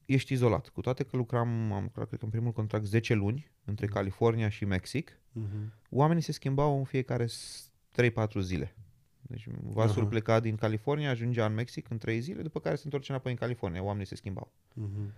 [0.07, 0.69] ești izolat.
[0.69, 4.49] Cu toate că lucram, am lucrat, cred că în primul contract 10 luni între California
[4.49, 5.73] și Mexic, Mhm.
[5.91, 8.75] oamenii se schimbau în fiecare s- 3-4 zile.
[9.21, 10.09] Deci vasul Aha.
[10.11, 13.39] pleca din California, ajungea în Mexic în 3 zile, după care se întorcea înapoi în
[13.39, 13.83] California.
[13.83, 14.53] Oamenii se schimbau.
[14.75, 15.13] Mhm.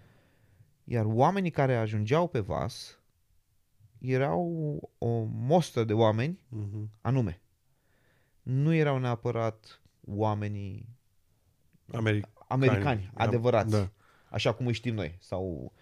[0.85, 2.99] Iar oamenii care ajungeau pe vas
[3.99, 4.43] erau
[4.99, 6.91] o mostă de oameni Mhm.
[7.01, 7.41] anume.
[8.43, 10.89] Nu erau neapărat oamenii
[11.93, 12.33] America.
[12.49, 13.11] americani, Kind.
[13.15, 13.91] adevărați, Da.
[14.29, 15.17] așa cum îi știm noi.
[15.21, 15.73] Sau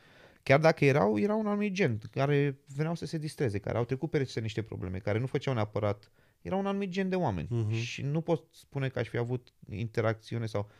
[0.42, 4.10] chiar dacă erau, erau un anumit gen, care veneau să se distreze, care au trecut
[4.10, 6.10] peste niște probleme, care nu făceau neapărat,
[6.42, 7.48] era un anumit gen de oameni.
[7.50, 7.70] Mhm.
[7.72, 10.70] Și nu pot spune că aș fi avut interacțiune sau n-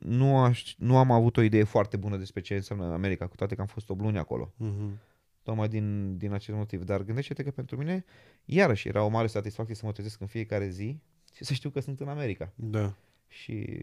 [0.00, 3.54] nu, aș, nu am avut o idee foarte bună despre ce înseamnă America, cu toate
[3.54, 4.98] că am fost 8 luni acolo Mhm.
[5.42, 6.84] tocmai din, din acest motiv.
[6.84, 8.04] Dar gândește-te că pentru mine,
[8.44, 10.98] iarăși, era o mare satisfacție să mă trezesc în fiecare zi
[11.34, 12.52] și să știu că sunt în America.
[12.54, 12.94] Da.
[13.28, 13.80] Și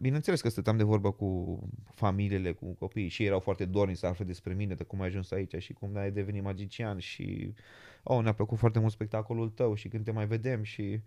[0.00, 1.58] bineînțeles că stăteam de vorbă cu
[1.94, 5.06] familiile, cu copiii și ei erau foarte dorni să afle despre mine, de cum ai
[5.06, 7.54] ajuns aici și cum ai devenit magician și
[8.02, 11.00] oh, ne-a plăcut foarte mult spectacolul tău și când te mai vedem și uh,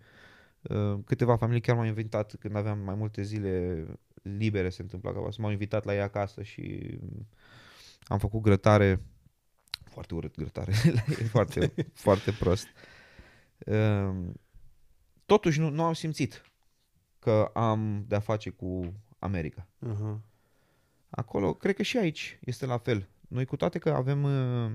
[1.04, 3.84] câteva familii chiar m-au invitat când aveam mai multe zile
[4.22, 6.98] libere se întâmpla ca să m-au invitat la ei acasă și
[8.02, 9.00] am făcut grătare
[9.84, 12.66] foarte urât grătare la ei, foarte, foarte prost.
[13.66, 14.14] Uh,
[15.26, 16.42] totuși nu, nu am simțit
[17.18, 19.68] că am de-a face cu America.
[19.86, 20.20] Uh-huh.
[21.10, 23.08] Acolo, cred că și aici este la fel.
[23.28, 24.72] Noi cu toate că avem, uh,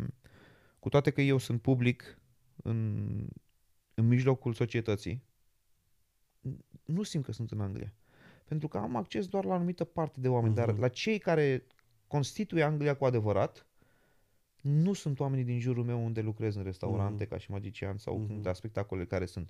[0.79, 2.17] cu toate că eu sunt public
[2.63, 3.07] în,
[3.93, 5.23] în mijlocul societății,
[6.87, 7.93] nu simt că sunt în Anglia.
[8.45, 10.79] Pentru că am acces doar la o anumită parte de oameni, dar Mhm.
[10.81, 11.63] la cei care
[12.07, 13.65] constituie Anglia cu adevărat,
[14.61, 17.31] nu sunt oamenii din jurul meu unde lucrez în restaurante Mhm.
[17.31, 18.43] ca și magician sau Mhm.
[18.43, 19.49] la spectacole care sunt.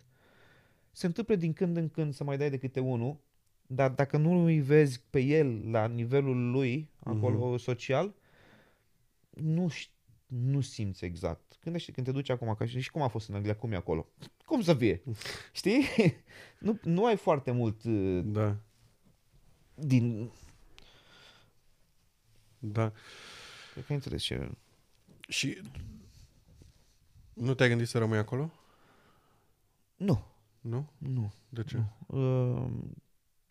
[0.92, 3.18] Se întâmplă din când în când să mai dai de câte unul,
[3.68, 8.14] dar dacă nu îi vezi pe el la nivelul lui, acolo social,
[9.30, 9.90] nu, ș-
[10.28, 11.60] nu simți exact.
[11.64, 13.76] Gândește când te duci acum, ca și, și cum a fost în Anglia, cum e
[13.76, 14.08] acolo?
[14.48, 15.04] Cum să fie?
[15.52, 15.84] Știi?
[16.60, 18.58] nu, nu ai foarte mult uh, Da.
[19.76, 20.32] din...
[22.60, 22.92] Da.
[23.74, 24.52] Cred că ai înțeles ce...
[25.28, 25.62] Și
[27.34, 28.52] nu te-ai gândit să rămâi acolo?
[29.96, 30.24] Nu,
[30.62, 30.90] Nu?
[30.98, 31.34] nu.
[31.50, 31.84] De ce?
[32.08, 32.66] Uh,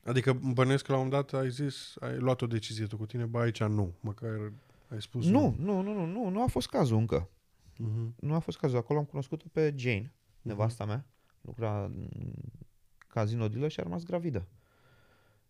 [0.05, 3.07] Adică bănuiesc că la un moment dat ai zis, ai luat o decizie tu cu
[3.07, 3.94] tine, bă, aici nu.
[4.01, 4.53] Măcar
[4.88, 7.28] ai spus nu, nu, nu, nu, nu, nu a fost cazul încă.
[7.76, 8.14] Mhm.
[8.20, 8.78] Nu a fost cazul.
[8.78, 10.14] Acolo am cunoscut-o pe Jane,
[10.47, 11.07] nevasta mea.
[11.40, 12.09] Lucra în
[13.09, 14.47] casino dealer și a rămas gravidă.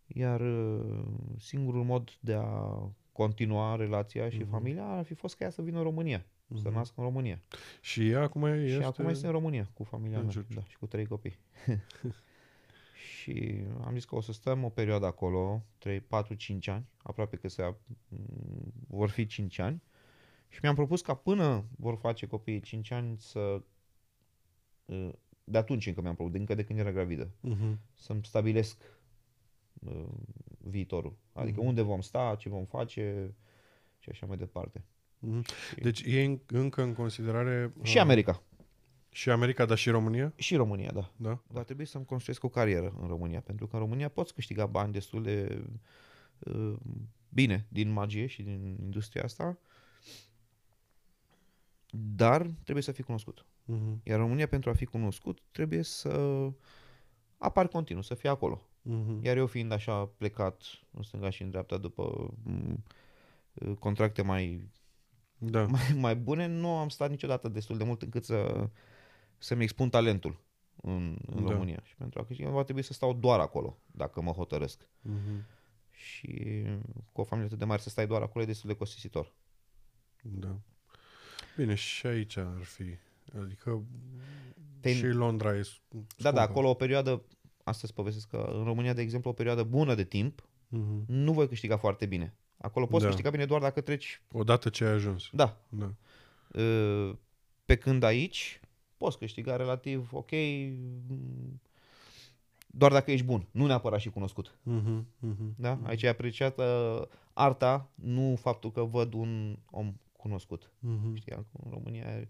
[0.06, 1.04] Iar uh,
[1.38, 2.78] singurul mod de a
[3.12, 4.48] continua relația și Mhm.
[4.50, 6.26] familia ar fi fost ca ea să vină în România.
[6.54, 6.72] Să Mhm.
[6.76, 7.40] nască în România.
[7.80, 8.68] Și ea acum este...
[8.68, 10.32] Și acum este în România cu familia în mea.
[10.32, 10.54] Giurgiu.
[10.54, 11.38] Da, și cu trei copii.
[13.20, 17.36] și am zis că o să stăm o perioadă acolo, 3, 4, 5 ani, aproape
[17.36, 17.76] că se, m,
[18.88, 19.82] vor fi 5 ani.
[20.48, 23.62] Și mi-am propus ca până vor face copiii 5 ani să uh,
[25.44, 27.78] de atunci încă mi-am propus, încă de când era gravidă, Mhm.
[27.94, 28.82] să-mi stabilesc
[29.80, 30.04] uh,
[30.58, 31.16] viitorul.
[31.32, 31.68] Adică Mhm.
[31.68, 33.34] unde vom sta, ce vom face
[33.98, 34.84] și așa mai departe.
[35.18, 35.44] Mhm.
[35.82, 37.72] Deci e în- încă în considerare...
[37.82, 38.42] Și uh, America.
[39.10, 40.32] Și America, dar și România?
[40.36, 41.10] Și România, da.
[41.16, 41.42] Da?
[41.46, 44.92] Va trebui să-mi construiesc o carieră în România, pentru că în România poți câștiga bani
[44.92, 45.64] destul de
[46.38, 46.74] uh,
[47.28, 49.58] bine din magie și din industria asta,
[51.90, 53.46] dar trebuie să fii cunoscut.
[53.66, 54.00] Mhm.
[54.02, 56.48] Iar în România, pentru a fi cunoscut, trebuie să
[57.38, 58.68] apar continuu, să fii acolo.
[58.82, 59.24] Mhm.
[59.24, 62.82] Iar eu fiind așa plecat în stânga și în dreapta după m,
[63.78, 64.70] contracte mai,
[65.38, 65.66] Da.
[65.76, 68.68] mai, mai bune, nu am stat niciodată destul de mult încât să,
[69.38, 70.40] să-mi expun talentul
[70.82, 71.50] în, în Da.
[71.50, 71.80] România.
[71.84, 74.88] Și pentru a câștiga va trebui să stau doar acolo, dacă mă hotărăsc.
[75.00, 75.46] Mhm.
[75.90, 76.62] Și
[77.12, 79.32] cu o familie atât de mare să stai doar acolo e destul de costisitor.
[80.22, 80.58] Da.
[81.56, 82.84] Bine, și aici ar fi.
[83.42, 83.82] Adică
[84.80, 86.30] Te- și Londra e s- Da, scumpă.
[86.36, 87.22] da, acolo o perioadă,
[87.64, 91.04] astăzi povestesc că în România, de exemplu, o perioadă bună de timp, Mhm.
[91.06, 92.34] nu voi câștiga foarte bine.
[92.58, 93.06] Acolo poți Da.
[93.08, 95.28] câștiga bine doar dacă treci, Odată ce ai ajuns.
[95.32, 95.92] da, Da.
[96.60, 97.14] Uh,
[97.64, 98.60] Pe când aici
[98.96, 101.60] poți câștiga relativ ok mm,
[102.66, 104.58] doar dacă ești bun, nu neapărat și cunoscut.
[104.62, 105.06] Mhm.
[105.18, 105.54] Mhm.
[105.58, 105.78] Da?
[105.82, 110.70] Aici e apreciată arta, nu faptul că văd un om cunoscut.
[110.78, 111.14] Mhm.
[111.14, 112.26] Știi, acum în România uh,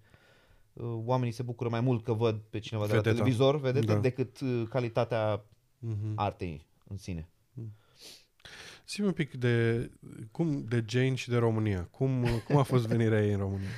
[0.84, 3.16] oamenii se bucură mai mult că văd pe cineva de la Vedeta.
[3.16, 3.98] televizor, vedete, Da.
[3.98, 5.44] decât uh, calitatea
[5.78, 6.12] Mhm.
[6.16, 7.28] artei în sine.
[8.88, 9.90] zi un pic de,
[10.30, 11.84] cum, de Jane și de România.
[11.90, 13.68] Cum, cum a fost venirea ei în România?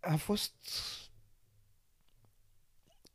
[0.00, 0.54] A fost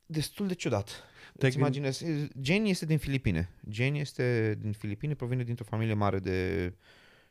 [0.05, 1.03] destul de ciudat.
[1.38, 2.05] Te-ai Îți imaginezi,
[2.41, 3.49] Jane este din Filipine.
[3.70, 6.74] Jane este din Filipine, provine dintr-o familie mare de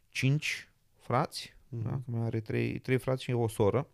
[0.09, 0.68] cinci
[1.01, 1.55] frați.
[1.75, 1.83] Mhm.
[1.89, 1.91] Da?
[1.91, 3.89] Că mai are trei, trei frați și o soră.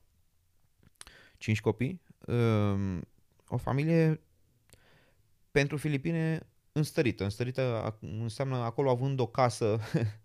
[1.39, 2.01] Cinci copii.
[2.26, 3.01] Um,
[3.49, 4.20] o familie
[5.51, 7.24] pentru Filipine înstărită.
[7.24, 9.78] Înstărită ac- înseamnă acolo având o casă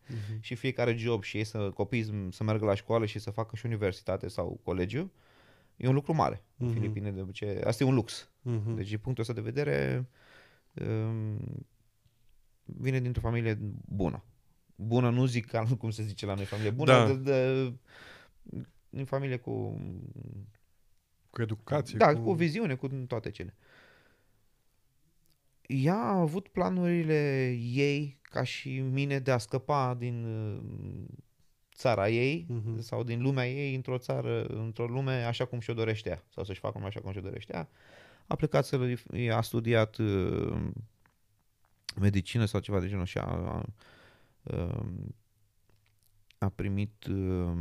[0.07, 0.41] Mhm.
[0.47, 3.65] și fiecare job și ei să, copiii să meargă la școală și să facă și
[3.65, 5.11] universitate sau colegiu.
[5.75, 6.43] E un lucru mare.
[6.57, 6.75] În Mhm.
[6.75, 8.29] Filipine, de obicei, asta e un lux.
[8.41, 8.75] Mhm.
[8.75, 10.09] Deci, din punctul ăsta de vedere,
[10.73, 11.37] um,
[12.63, 14.23] vine dintr-o familie bună.
[14.75, 17.13] Bună, nu zic ca cum se zice la noi familie, bună Da.
[17.13, 17.73] de, de,
[18.89, 19.81] din familie cu
[21.29, 21.97] Cu educație.
[21.97, 22.33] da, cu...
[22.33, 23.55] viziune, cu toate cele.
[25.67, 30.61] Ea a avut planurile ei, ca și mine, de a scăpa din uh,
[31.75, 32.79] țara ei Mhm.
[32.79, 36.59] sau din lumea ei într-o țară, într-o lume așa cum și-o dorește ea, sau să-și
[36.59, 37.69] facă lumea așa cum și-o dorește ea.
[38.27, 38.95] A plecat să
[39.31, 40.67] a studiat uh,
[41.99, 43.63] medicină sau ceva de genul și a, a, uh,
[46.37, 47.51] a primit uh,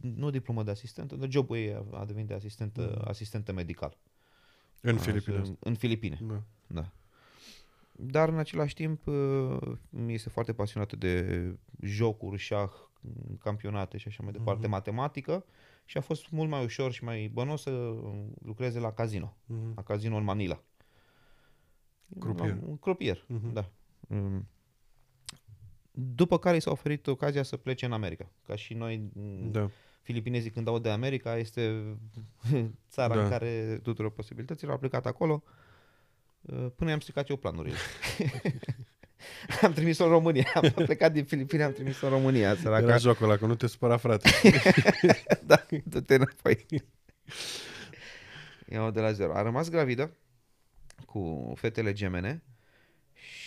[0.00, 3.08] nu diplomă de asistentă, dar jobul ei a- a devenit de asistentă, Mhm.
[3.08, 3.96] asistentă medical.
[4.80, 5.36] În A, Filipine.
[5.36, 6.42] În, în Filipine, Da.
[6.66, 6.90] da.
[7.92, 9.58] Dar în același timp uh,
[10.06, 12.70] este foarte pasionată de jocuri, șah,
[13.38, 14.70] campionate și așa mai departe, Mhm.
[14.70, 15.44] matematică
[15.84, 17.94] și a fost mult mai ușor și mai bănos să
[18.42, 19.72] lucreze la casino, Mhm.
[19.76, 20.62] la casino în Manila.
[22.18, 22.48] Crupier.
[22.56, 23.52] La- Un crupier, Mhm.
[23.52, 23.70] da.
[24.12, 24.48] Mm.
[25.92, 28.30] După care i s-a oferit ocazia să plece în America.
[28.46, 29.70] Ca și noi, mm, Da.
[30.02, 31.84] filipinezii când aud de America, este
[32.94, 33.22] țara Da.
[33.22, 34.74] în care tuturor posibilităților.
[34.74, 35.42] A plecat acolo
[36.40, 37.76] uh, până i-am stricat eu planurile.
[39.62, 40.50] am trimis-o în România.
[40.54, 42.54] Am plecat din Filipine, am trimis-o în România.
[42.56, 42.82] Săraca.
[42.86, 44.30] Era jocul ăla, că nu te supăra, frate.
[45.46, 46.66] da, du-te înapoi.
[48.72, 49.34] Iau de la zero.
[49.34, 50.16] A rămas gravidă
[51.06, 52.42] cu fetele gemene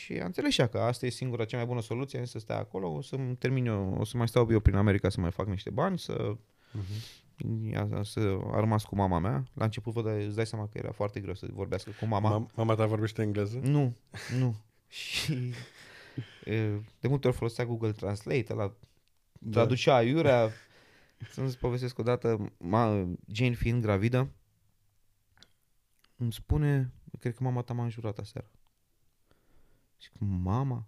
[0.04, 2.34] și a înțeles și ea că asta e singura cea mai bună soluție, am zis
[2.34, 5.22] să stea acolo, o să termin eu, o să mai stau eu prin America să
[5.22, 6.36] mai fac niște bani, să
[6.72, 7.72] Mhm.
[7.72, 9.44] Ea să a rămas cu mama mea.
[9.54, 12.30] La început vă dai, îți dai seama că era foarte greu să vorbească cu mama.
[12.48, 13.58] Mam- Mama ta vorbește engleză?
[13.64, 13.96] Nu,
[14.40, 14.56] nu.
[14.88, 15.54] Și
[16.46, 16.68] e,
[17.00, 18.74] de multe ori folosea Google Translate, la
[19.40, 19.52] Da.
[19.52, 20.50] traducea aiurea.
[21.32, 24.30] Să-mi povestesc odată, ma, Jane fiind gravidă,
[26.18, 28.50] îmi spune, cred că mama ta m-a înjurat aseară.
[30.04, 30.86] Și cu mama?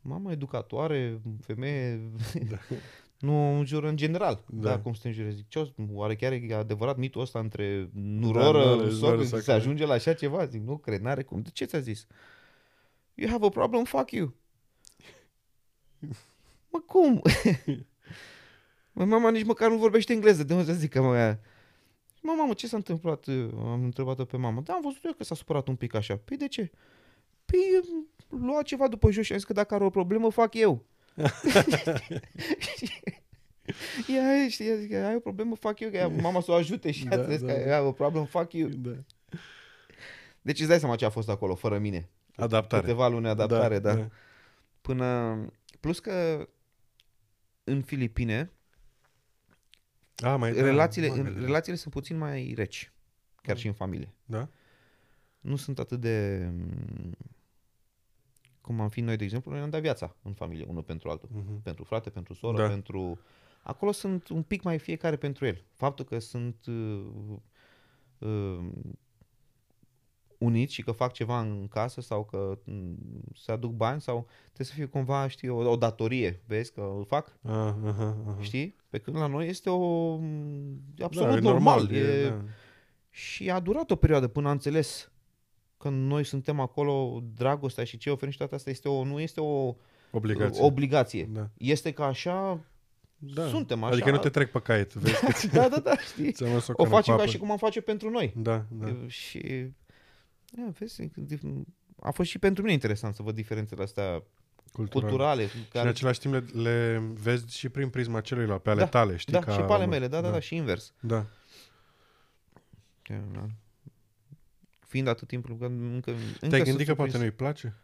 [0.00, 2.10] Mama educatoare, femeie,
[2.48, 2.56] Da.
[3.26, 4.44] nu înjură în general.
[4.46, 4.68] Da.
[4.68, 4.80] Da.
[4.80, 5.30] cum să te înjure?
[5.30, 9.16] Zic, ce oare chiar e adevărat mitul ăsta între Da, nuroră, nu, da, nu, soră,
[9.16, 10.44] nu, se să- ajunge la așa ceva?
[10.44, 11.40] Zic, nu cred, n-are cum.
[11.40, 12.06] De ce ți-a zis?
[13.14, 14.34] You have a problem, fuck you.
[16.70, 17.22] Mă, cum?
[18.92, 21.40] Mă, mama nici măcar nu vorbește engleză, de unde să zic că mă aia.
[22.22, 23.24] Mă, mamă, ce s-a întâmplat?
[23.56, 24.60] Am întrebat-o pe mama.
[24.60, 26.16] Da, am văzut eu că s-a supărat un pic așa.
[26.16, 26.70] Păi de ce?
[27.46, 27.58] Păi
[28.28, 30.84] lua ceva după jos și am zis că dacă are o problemă, fac eu.
[34.06, 37.04] Ia, știi, zic, ai o problemă, fac eu, că ea, mama să o ajute și
[37.04, 37.52] Da, ea da, da.
[37.52, 38.68] că ai o problemă, fac eu.
[38.68, 38.90] Da.
[40.42, 42.08] Deci îți dai seama ce a fost acolo, fără mine.
[42.36, 42.82] Adaptare.
[42.82, 43.94] Câteva luni adaptare, da.
[43.94, 44.00] da.
[44.00, 44.08] da.
[44.80, 45.36] Până,
[45.80, 46.48] plus că
[47.64, 48.50] în Filipine,
[50.16, 51.44] A, mai relațiile, da, în, mamele.
[51.44, 52.92] relațiile sunt puțin mai reci,
[53.42, 53.60] chiar Mm.
[53.60, 54.12] și în familie.
[54.24, 54.48] Da?
[55.40, 56.48] Nu sunt atât de...
[58.68, 61.10] mm, Cum am fi noi, de exemplu, noi ne-am dat viața în familie, unul pentru
[61.10, 61.28] altul.
[61.32, 61.62] Mhm.
[61.62, 62.62] Pentru frate, pentru soră, Da.
[62.62, 62.68] da.
[62.68, 63.18] pentru...
[63.62, 65.64] Acolo sunt un pic mai fiecare pentru el.
[65.74, 67.04] Faptul că sunt uh,
[68.18, 68.58] uh,
[70.38, 72.96] uniți și că fac ceva în casă sau că mm,
[73.34, 77.04] se aduc bani sau trebuie să fie cumva, știi, o, o datorie, vezi, că îl
[77.04, 78.36] fac, A, aha, aha.
[78.40, 78.76] știi?
[78.88, 80.18] Pe când la noi este o...
[80.94, 81.92] e absolut da, e normal.
[81.92, 82.42] e, E, da.
[83.10, 85.10] și a durat o perioadă până a înțeles
[85.78, 89.40] că noi suntem acolo, dragostea și ce oferim și toate astea este o, nu este
[89.40, 89.74] o
[90.10, 90.62] Obligație.
[90.64, 91.24] obligație.
[91.32, 91.48] Da.
[91.58, 92.60] Este că așa,
[93.18, 93.46] da.
[93.48, 93.92] suntem așa.
[93.92, 96.32] Adică nu te trec pe caiet, vezi că ți- da, da, da, știi?
[96.32, 97.30] ți-am lăsat O cană cu facem ca apă.
[97.30, 98.32] și cum am face pentru noi.
[98.36, 98.88] Da, da.
[98.88, 99.38] E, Și
[100.58, 101.64] ia, vezi, dif-
[102.00, 104.22] a fost și pentru mine interesant să văd diferențele astea
[104.72, 105.08] Cultural.
[105.08, 105.46] culturale.
[105.46, 108.86] Și în Care, același timp le, le vezi și prin prisma celuilalt, pe ale Da,
[108.86, 109.32] tale, știi?
[109.32, 109.90] da, ca și pe ale om.
[109.90, 110.92] mele, da, da, da, și invers.
[111.00, 111.24] Da.
[113.32, 113.46] Da.
[114.86, 116.96] Fiind atât timp încă, încă, încă Te-ai sunt gândit că surprins.
[116.96, 117.74] poate nu-i place?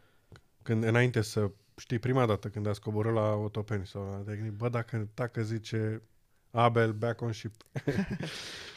[0.62, 4.54] Când, înainte să știi, prima dată când a coborât la Otopeni sau la, te-ai gândit,
[4.54, 6.02] bă, dacă, dacă zice
[6.50, 7.54] Abel, back on ship.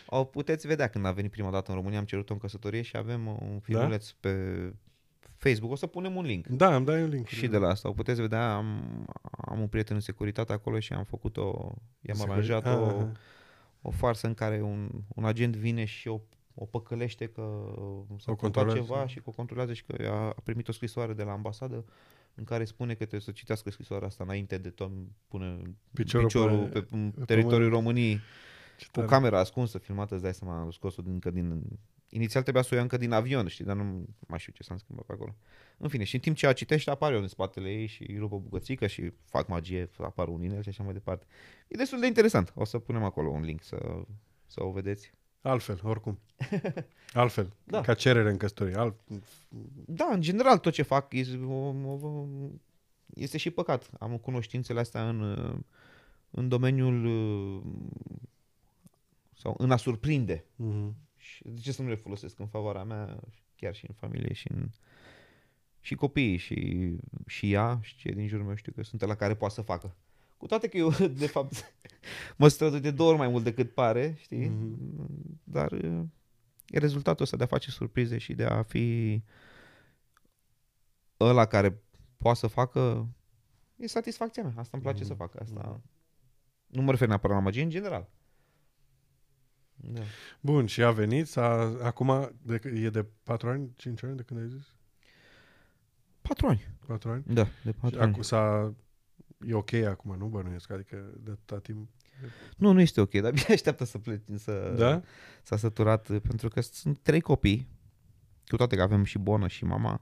[0.08, 2.98] O puteți vedea când a venit prima dată în România, am cerut-o în căsătorie și
[2.98, 4.34] avem un filmuleț pe
[5.38, 5.72] Facebook.
[5.72, 6.48] O să punem un link.
[6.48, 7.28] Da, îmi dai un link.
[7.28, 8.68] Și de la asta, o puteți vedea, am,
[9.32, 13.12] am un prieten în securitate acolo și am făcut-o, i-am Securi- aranjat Ah, o, aha.
[13.82, 16.20] o farsă în care un, un agent vine și o,
[16.56, 17.41] o păcălește că
[18.08, 18.80] s-a întâmplat controlează.
[18.80, 21.86] ceva și că o controlează și că a, a primit o scrisoare de la ambasadă
[22.36, 24.91] în care spune că trebuie să citească scrisoarea asta înainte de tot
[25.28, 25.62] pune
[25.93, 27.74] Piciorul piciorul, pe- pe, pe pe teritoriul pământ.
[27.74, 28.20] României
[28.78, 29.08] Ce cu tare.
[29.08, 31.62] camera ascunsă, filmată, îți dai seama, am scos-o din- încă din...
[32.10, 34.78] Inițial trebuia să o ia încă din avion, știi, dar nu mai știu ce s-a
[34.78, 35.36] schimbat pe acolo.
[35.78, 38.18] În fine, și în timp ce a citește, apar eu în spatele ei și îi
[38.18, 41.26] rup o bucățică și fac magie, apar un inel și așa mai departe.
[41.68, 42.51] E destul de interesant.
[42.56, 44.01] O să punem acolo un link să,
[44.45, 45.14] să o vedeți.
[45.46, 46.20] Altfel, oricum.
[47.14, 47.82] Altfel, Da.
[47.82, 48.76] ca cerere în căsătorie.
[48.76, 48.96] Alt...
[49.86, 52.26] Da, în general tot ce fac este, o, o,
[53.14, 53.89] este și păcat.
[54.00, 55.58] Am cunoștințele astea în, uh,
[56.32, 57.62] în domeniul uh,
[59.34, 60.46] sau în a surprinde.
[60.56, 60.96] Mhm.
[61.18, 63.20] Și de ce să nu le folosesc în favoarea mea,
[63.56, 64.70] chiar și în familie și în
[65.80, 66.89] și copiii și,
[67.28, 69.96] și ea și cei din jurul meu știu că sunt la care poate să facă.
[70.38, 70.90] Cu toate că eu,
[71.24, 71.74] de fapt,
[72.38, 74.48] mă strădui de două ori mai mult decât pare, știi?
[74.48, 75.40] Mhm.
[75.44, 76.02] Dar uh,
[76.68, 79.22] e rezultatul ăsta de a face surprize și de a fi
[81.20, 81.82] ăla care
[82.18, 83.08] poate să facă,
[83.76, 84.54] e satisfacția mea.
[84.58, 85.08] Asta îmi place Mhm.
[85.08, 85.40] să fac.
[85.42, 85.82] Asta
[86.68, 88.10] nu mă refer neapărat la magie, în general.
[89.76, 90.02] Da.
[90.42, 94.40] Bun, și a venit, s-a, acum de, e de 4 ani, 5 ani de când
[94.40, 94.74] ai zis?
[96.22, 96.68] Patru ani.
[96.88, 97.24] 4 ani?
[97.28, 98.24] Da, de Și patru acu, ani.
[98.24, 98.74] s-a,
[99.48, 100.72] e ok acum, nu bănuiesc?
[100.72, 101.90] Adică de atâta timp...
[102.58, 105.02] Nu, nu este ok, dar abia așteaptă să pleci, să, Da?
[105.44, 107.68] s-a săturat, pentru că sunt trei copii,
[108.48, 110.02] cu toate că avem și bonă și mama.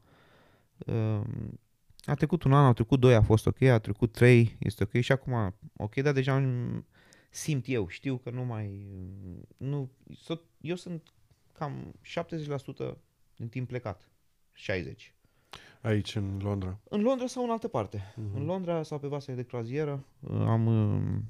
[0.85, 1.59] Um,
[2.05, 4.99] A trecut un an, au trecut doi, a fost ok, a trecut trei, este ok
[5.01, 6.85] și acum ok, dar deja îmi
[7.29, 8.87] simt eu, știu că nu mai...
[9.57, 11.13] Nu, so- eu sunt
[11.53, 12.97] cam 70%
[13.35, 14.09] din timp plecat,
[14.55, 15.22] 60%.
[15.83, 16.79] Aici, în Londra.
[16.89, 18.13] În Londra sau în altă parte.
[18.15, 18.35] Mhm.
[18.35, 21.21] În Londra sau pe vasele de croazieră uh, am uh,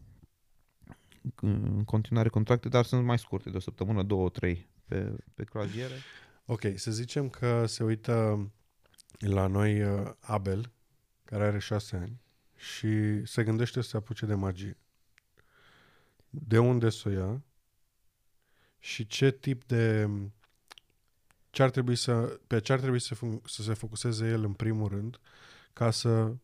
[1.36, 5.94] în continuare contracte, dar sunt mai scurte, de o săptămână, două, trei pe, pe croazieră.
[6.46, 8.48] Ok, să zicem că se uită
[9.18, 10.72] la noi uh, Abel,
[11.24, 12.22] care are 6 ani,
[12.56, 14.78] și se gândește să se apuce de magie.
[16.30, 17.44] De unde să o ia
[18.80, 20.10] și ce tip de...
[21.54, 24.54] Ce ar trebui să, pe ce ar trebui să, fun- să se focuseze el în
[24.54, 25.20] primul rând
[25.74, 26.36] ca să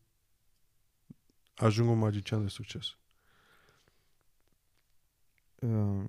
[1.56, 2.98] ajungă un magician de succes.
[5.62, 6.04] Uh,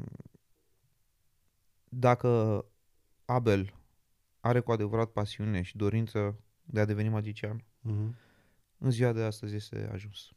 [1.89, 2.65] Dacă
[3.25, 3.75] Abel
[4.41, 8.15] are cu adevărat pasiune și dorință de a deveni magician, Mm-hmm.
[8.79, 10.29] în ziua de astăzi este ajuns.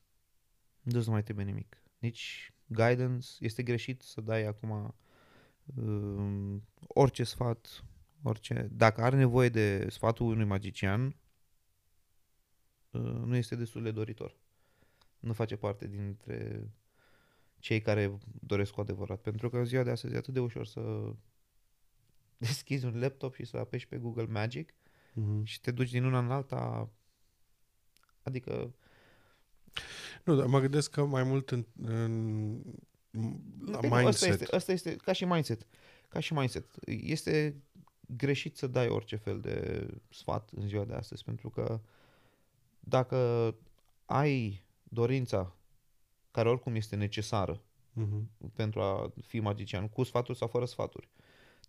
[0.82, 1.84] Nu nu mai trebuie nimic.
[1.99, 3.28] Nici guidance.
[3.39, 4.95] Este greșit să dai acum
[5.76, 7.84] uh, orice sfat,
[8.24, 8.69] orice...
[8.71, 11.15] Dacă are nevoie de sfatul unui magician,
[12.91, 14.38] uh, nu este destul de doritor.
[15.19, 16.69] Nu face parte dintre
[17.59, 19.21] cei care doresc cu adevărat.
[19.21, 21.13] Pentru că în ziua de astăzi e atât de ușor să
[22.38, 24.74] deschizi un laptop și să apeși pe Google Magic
[25.13, 25.43] Mm-hmm.
[25.43, 26.89] și te duci din una în alta.
[28.21, 28.74] Adică
[30.24, 32.61] Nu, dar mă gândesc că mai mult în, în
[33.65, 34.05] la Păi nu, mindset.
[34.05, 35.67] Asta este, asta este ca și mindset.
[36.07, 36.65] Ca și mindset.
[36.86, 37.55] Este
[38.08, 41.80] greșit să dai orice fel de sfat în ziua de astăzi, pentru că
[42.80, 43.56] dacă
[44.06, 45.56] ai dorința
[46.32, 47.62] care oricum este necesară
[47.93, 48.30] Mhm.
[48.54, 51.10] pentru a fi magician, cu sfaturi sau fără sfaturi,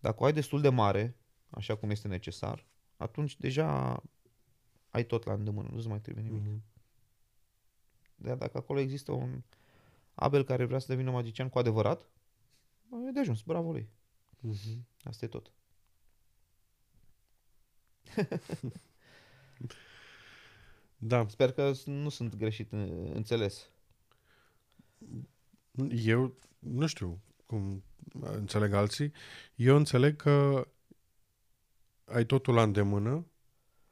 [0.00, 1.16] dacă o ai destul de mare,
[1.50, 2.66] așa cum este necesar,
[2.96, 4.02] atunci deja
[4.90, 6.42] ai tot la îndemână, nu-ți mai trebuie nimic.
[6.42, 6.62] Mhm.
[8.16, 9.42] Dar dacă acolo există un
[10.14, 12.08] Abel care vrea să devină magician cu adevărat,
[13.08, 13.88] e de ajuns, bravo lui.
[14.40, 14.86] Mhm.
[15.02, 15.52] Asta e tot.
[20.96, 23.68] Da, Sper că s- nu sunt greșit în- înțeles.
[25.90, 27.82] eu nu știu cum
[28.20, 29.12] înțeleg alții.
[29.54, 30.68] Eu înțeleg că
[32.04, 33.26] ai totul la îndemână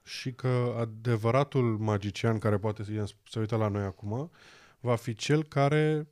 [0.02, 4.30] și că adevăratul magician care poate să se uită la noi acum
[4.80, 6.08] va fi cel care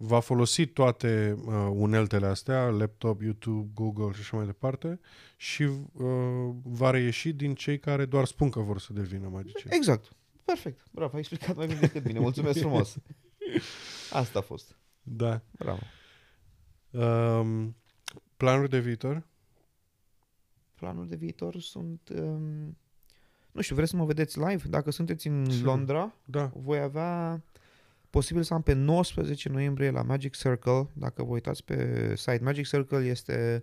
[0.00, 5.00] va folosi toate uh, uneltele astea, laptop, YouTube, Google și așa mai departe
[5.36, 9.76] și uh, va reieși din cei care doar spun că vor să devină magicieni.
[9.76, 10.08] Exact.
[10.44, 10.80] Perfect.
[10.90, 12.18] Bravo, ai explicat mai bine decât bine.
[12.18, 12.96] Mulțumesc frumos.
[14.12, 14.76] Asta a fost.
[15.02, 15.42] Da.
[15.58, 15.80] Bravo.
[16.90, 17.76] Um,
[18.36, 19.26] planuri de viitor?
[20.74, 22.00] Planul de viitor sunt...
[22.08, 22.76] Um,
[23.52, 24.68] nu știu, vreți să mă vedeți live?
[24.68, 25.66] Dacă sunteți în Sigur.
[25.66, 26.50] Londra, Da.
[26.54, 27.42] voi avea
[28.18, 30.88] posibil să am pe 19 noiembrie la Magic Circle.
[30.92, 33.62] Dacă vă uitați pe site, Magic Circle este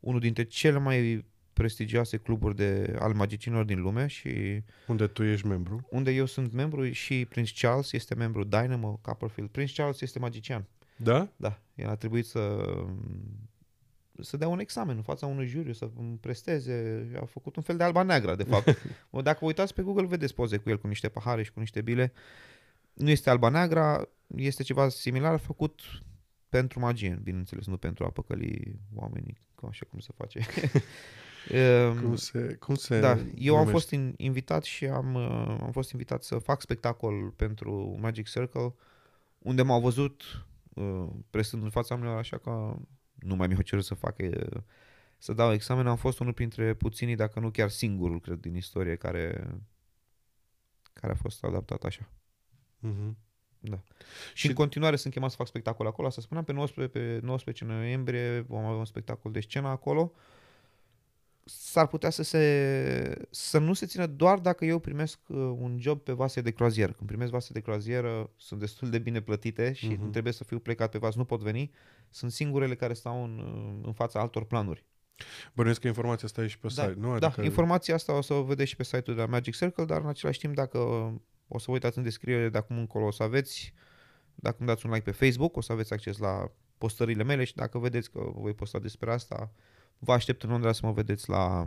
[0.00, 5.46] unul dintre cele mai prestigioase cluburi de, al magicienilor din lume și Unde tu ești
[5.46, 5.86] membru.
[5.90, 9.50] unde eu sunt membru și Prince Charles este membru Dynamo Copperfield.
[9.50, 10.64] Prince Charles este magician.
[10.96, 11.28] Da?
[11.36, 12.74] Da, el a trebuit să
[14.20, 17.76] să dea un examen în fața unui juriu, să îmi presteze, a făcut un fel
[17.76, 18.78] de alba neagră, de fapt.
[19.10, 21.60] Mă, Dacă vă uitați pe Google, vedeți poze cu el cu niște pahare și cu
[21.60, 22.12] niște bile.
[22.94, 25.80] Nu este alba neagră, este ceva similar făcut
[26.48, 30.40] pentru magie, bineînțeles, nu pentru a păcăli oamenii, ca așa cum se face.
[31.50, 33.70] Ehm, Cum se, cum se da, eu am numește?
[33.70, 38.74] fost in, invitat și am, uh, am fost invitat să fac spectacol pentru Magic Circle,
[39.38, 40.22] unde m-au văzut
[40.74, 42.76] uh, prestând în fața oamenilor, așa că
[43.14, 44.60] nu mai mi-au cerut să fac uh,
[45.18, 45.86] să dau examen.
[45.86, 49.56] Am fost unul printre puținii, dacă nu chiar singurul, cred, din istorie care,
[50.92, 52.08] care a fost adaptat așa.
[52.88, 53.16] Mhm.
[53.60, 53.76] Da.
[53.76, 56.06] Și, Și- în continuare sunt chemat să fac spectacol acolo.
[56.08, 60.12] Asta spuneam, pe 19, pe 19 noiembrie vom avea un spectacol de scenă acolo.
[61.46, 66.00] S-ar putea să, se, să nu se țină doar dacă eu primesc uh, un job
[66.00, 66.92] pe vase de croazieră.
[66.92, 70.08] Când primesc vase de croazieră, sunt destul de bine plătite și Mhm.
[70.08, 70.10] uh-huh.
[70.10, 71.70] trebuie să fiu plecat pe vas, nu pot veni.
[72.10, 74.84] Sunt singurele care stau în, uh, în fața altor planuri.
[75.54, 77.18] Bănuiesc că informația asta e și pe Da, site, nu?
[77.18, 80.00] Da, informația asta o să o vedeți și pe site-ul de la Magic Circle, dar
[80.00, 80.78] în același timp, dacă
[81.48, 83.74] o să vă uitați în descriere de acum încolo, o să aveți,
[84.34, 87.54] dacă îmi dați un like pe Facebook, o să aveți acces la postările mele și
[87.54, 89.52] dacă vedeți că voi posta despre asta,
[89.98, 91.66] vă aștept în Londra să mă vedeți la,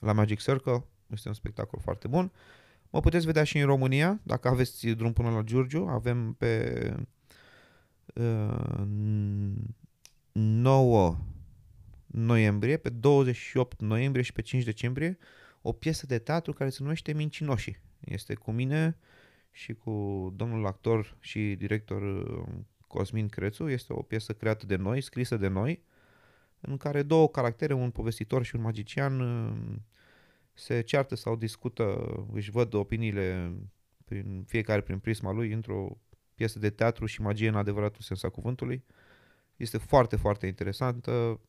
[0.00, 0.84] la Magic Circle.
[1.06, 2.32] Este un spectacol foarte bun.
[2.90, 5.86] Mă puteți vedea și în România, dacă aveți drum până la Giurgiu.
[5.88, 6.94] Avem pe
[8.14, 8.82] uh,
[10.32, 11.18] 9
[12.06, 15.18] noiembrie, pe 28 noiembrie și pe 5 decembrie
[15.62, 17.80] o piesă de teatru care se numește Mincinoșii.
[18.00, 18.96] Este cu mine
[19.50, 22.44] și cu domnul actor și director uh,
[22.86, 23.68] Cosmin Crețu.
[23.68, 25.82] Este o piesă creată de noi, scrisă de noi,
[26.60, 29.76] în care două caractere, un povestitor și un magician, uh,
[30.52, 33.54] se ceartă sau discută, își văd opiniile
[34.04, 35.98] prin fiecare prin prisma lui într-o
[36.34, 38.84] piesă de teatru și magie în adevăratul sens a cuvântului.
[39.56, 41.40] Este foarte, foarte interesantă.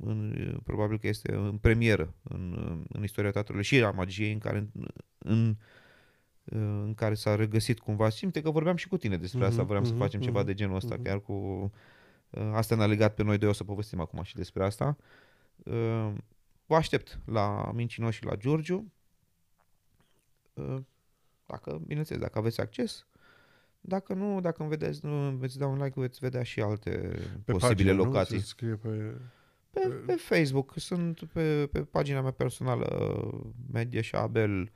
[0.00, 2.54] În, probabil că este în premieră în,
[2.88, 4.70] în istoria teatrului și a magiei în care,
[5.18, 5.56] în,
[6.44, 8.08] în care s-a regăsit cumva.
[8.08, 10.46] Simte că vorbeam și cu tine despre asta, Mhm, vreau să mhm, facem ceva mhm,
[10.46, 11.04] de genul ăsta, mhm.
[11.04, 11.70] chiar cu...
[12.52, 14.96] Asta ne-a legat pe noi doi, o să povestim acum și despre asta.
[16.66, 18.92] Vă aștept la Mincino și la Giurgiu.
[21.46, 23.06] Dacă, bineînțeles, dacă aveți acces.
[23.80, 26.90] Dacă nu, dacă îmi vedeți, nu veți da un like, veți vedea și alte
[27.44, 28.34] Pe posibile pagină, locații.
[28.34, 28.40] Nu?
[28.40, 29.14] Se scrie pe...
[29.70, 32.86] Pe, pe Facebook, sunt pe, pe pagina mea personală,
[33.72, 34.72] Media și Abel,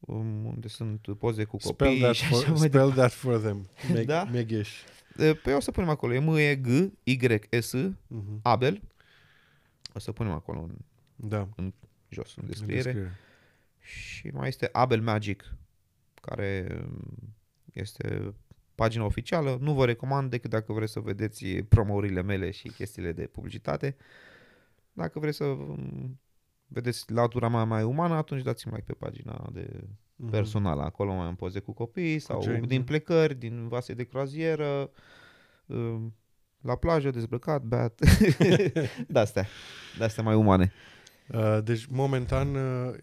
[0.00, 3.38] um, unde sunt poze cu copii Spell that, și for, așa mai spell that for
[3.38, 3.68] them.
[3.92, 4.24] Meg, Da?
[4.24, 4.82] Megeș.
[5.16, 5.40] departe.
[5.42, 6.66] Păi o să punem acolo, e m e g
[7.02, 7.18] y
[7.60, 7.72] s
[8.06, 8.40] Mhm.
[8.42, 8.82] Abel.
[9.94, 10.76] O să punem acolo în
[11.28, 11.48] Da.
[12.08, 12.82] jos, în în descriere.
[12.82, 13.16] descriere.
[13.80, 15.54] Și mai este Abel Magic,
[16.20, 17.34] care um,
[17.72, 18.34] este
[18.76, 19.58] pagina oficială.
[19.60, 23.96] Nu vă recomand decât dacă vreți să vedeți promourile mele și chestiile de publicitate.
[24.92, 26.20] Dacă vreți să um,
[26.66, 29.80] vedeți latura mea mai umană, atunci dați-mi like pe pagina de
[30.18, 30.30] Mhm.
[30.30, 30.82] personală.
[30.82, 32.84] Acolo mai am poze cu copii sau Jane, din da.
[32.84, 34.90] plecări, din vase de croazieră,
[35.66, 36.14] um,
[36.60, 38.00] la plajă, dezbrăcat, beat.
[39.08, 39.46] de-astea.
[39.98, 40.72] De-astea mai umane.
[41.28, 42.94] Uh, deci, momentan, uh,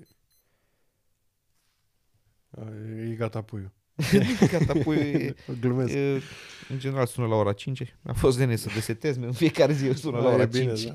[2.50, 3.72] uh, e gata puiul.
[4.52, 5.94] Gata, pui, Glumesc.
[5.94, 6.20] E,
[6.70, 7.96] în general sună la ora 5.
[8.02, 10.84] Mi-a fost de să desetez, în fiecare zi sună la Ah, ora e bine, 5.
[10.84, 10.94] da?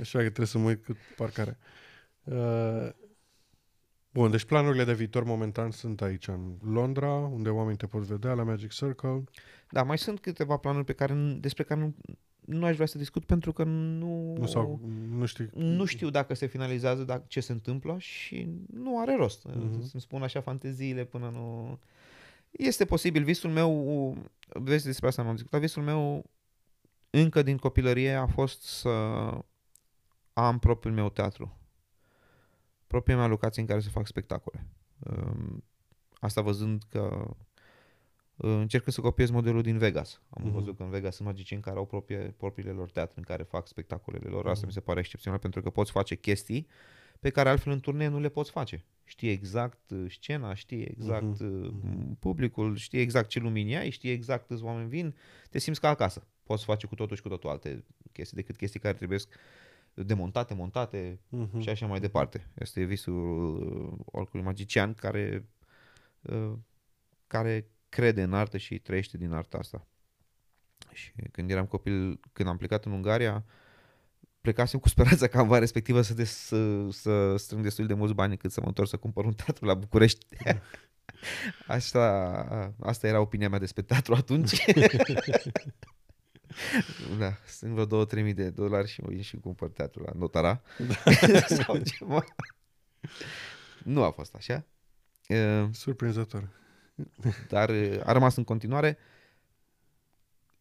[0.00, 1.58] Așa că trebuie să mă uit cu parcare.
[2.24, 2.88] Uh,
[4.12, 8.32] bun, deci planurile de viitor momentan sunt aici în Londra, unde oamenii te pot vedea
[8.32, 9.24] la Magic Circle.
[9.70, 11.94] Da, mai sunt câteva planuri pe care, n- despre care nu,
[12.40, 15.50] nu aș vrea să discut pentru că nu, Nu, sau, nu știu.
[15.54, 19.44] nu știu dacă se finalizează, dacă, ce se întâmplă și nu are rost.
[19.44, 19.82] Mhm.
[19.86, 21.78] Să-mi spun așa fanteziile până nu...
[22.50, 24.16] Este posibil, visul meu,
[24.48, 26.30] vezi despre asta nu am discutat, visul meu
[27.10, 28.88] încă din copilărie a fost să
[30.32, 31.58] am propriul meu teatru.
[32.86, 34.66] Propria mea locație în care să fac spectacole.
[34.98, 35.64] Um,
[36.20, 37.34] Asta văzând că
[38.36, 40.20] uh, încerc să copiez modelul din Vegas.
[40.30, 40.52] Am Mhm.
[40.52, 43.66] văzut că în Vegas sunt magicieni care au proprie, propriile lor teatre în care fac
[43.66, 44.46] spectacolele lor.
[44.46, 44.66] Asta Mhm.
[44.66, 46.66] mi se pare excepțional pentru că poți face chestii
[47.20, 48.84] pe care altfel în turnee nu le poți face.
[49.04, 51.62] Știi exact uh, scena, știi exact Mhm.
[51.64, 52.14] uh, Mhm.
[52.18, 55.14] publicul, știi exact ce lumini ai, știi exact câți oameni vin,
[55.50, 56.26] te simți ca acasă.
[56.42, 59.18] Poți face cu totul și cu totul alte chestii decât chestii care trebuie
[59.94, 61.60] demontate, montate Mhm.
[61.60, 62.46] și așa mai departe.
[62.58, 63.54] Este visul
[63.92, 65.48] uh, oricului magician care,
[66.20, 66.52] uh,
[67.26, 69.86] care crede în artă și trăiește din arta asta.
[70.92, 73.44] Și când eram copil, când am plecat în Ungaria,
[74.40, 78.14] plecasem cu speranța ca în vara respectivă să, des, să, să strâng destul de mulți
[78.14, 80.26] bani cât să mă întorc să cumpăr un teatru la București.
[81.66, 84.64] Asta, asta era opinia mea despre teatru atunci.
[87.18, 90.12] da, sunt vreo două, trei mii de dolari și mă vin și cumpăr teatru la
[90.16, 90.62] Notara.
[91.64, 92.24] Sau ceva.
[93.84, 94.64] Nu a fost așa.
[95.28, 96.48] Uh, Surprinzător.
[97.48, 98.98] dar uh, a rămas în continuare.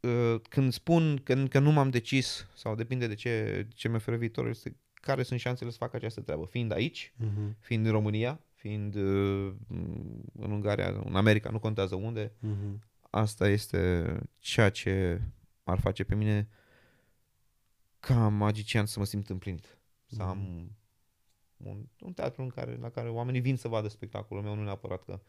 [0.02, 4.16] Uh, Când spun că, că nu m-am decis, sau depinde de ce, ce mi oferă
[4.18, 6.46] viitorul, este care sunt șansele să fac această treabă.
[6.46, 7.56] Fiind aici, Mhm.
[7.60, 9.54] fiind în România, fiind uh,
[10.34, 12.84] în Ungaria, în America, nu contează unde, Mhm.
[13.10, 14.06] asta este
[14.38, 15.22] ceea ce
[15.64, 16.50] ar face pe mine
[18.00, 19.78] ca magician să mă simt împlinit.
[20.06, 20.72] Să am
[21.58, 25.04] un, un teatru în care, la care oamenii vin să vadă spectacolul meu, nu neapărat
[25.04, 25.20] că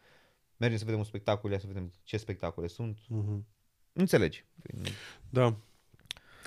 [0.57, 2.99] mergem să vedem un spectacol, ia să vedem ce spectacole sunt.
[3.07, 3.45] Mhm.
[3.93, 4.45] Înțelegi?
[5.29, 5.55] Da.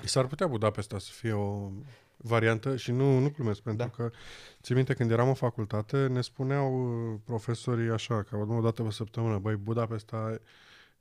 [0.03, 1.71] S-ar putea Budapesta să fie o
[2.17, 3.89] variantă și nu, nu glumesc, pentru Da.
[3.89, 4.11] că
[4.61, 6.73] țin minte când eram în facultate, ne spuneau
[7.13, 10.39] uh, profesorii așa, că o dată pe săptămână, băi, Budapesta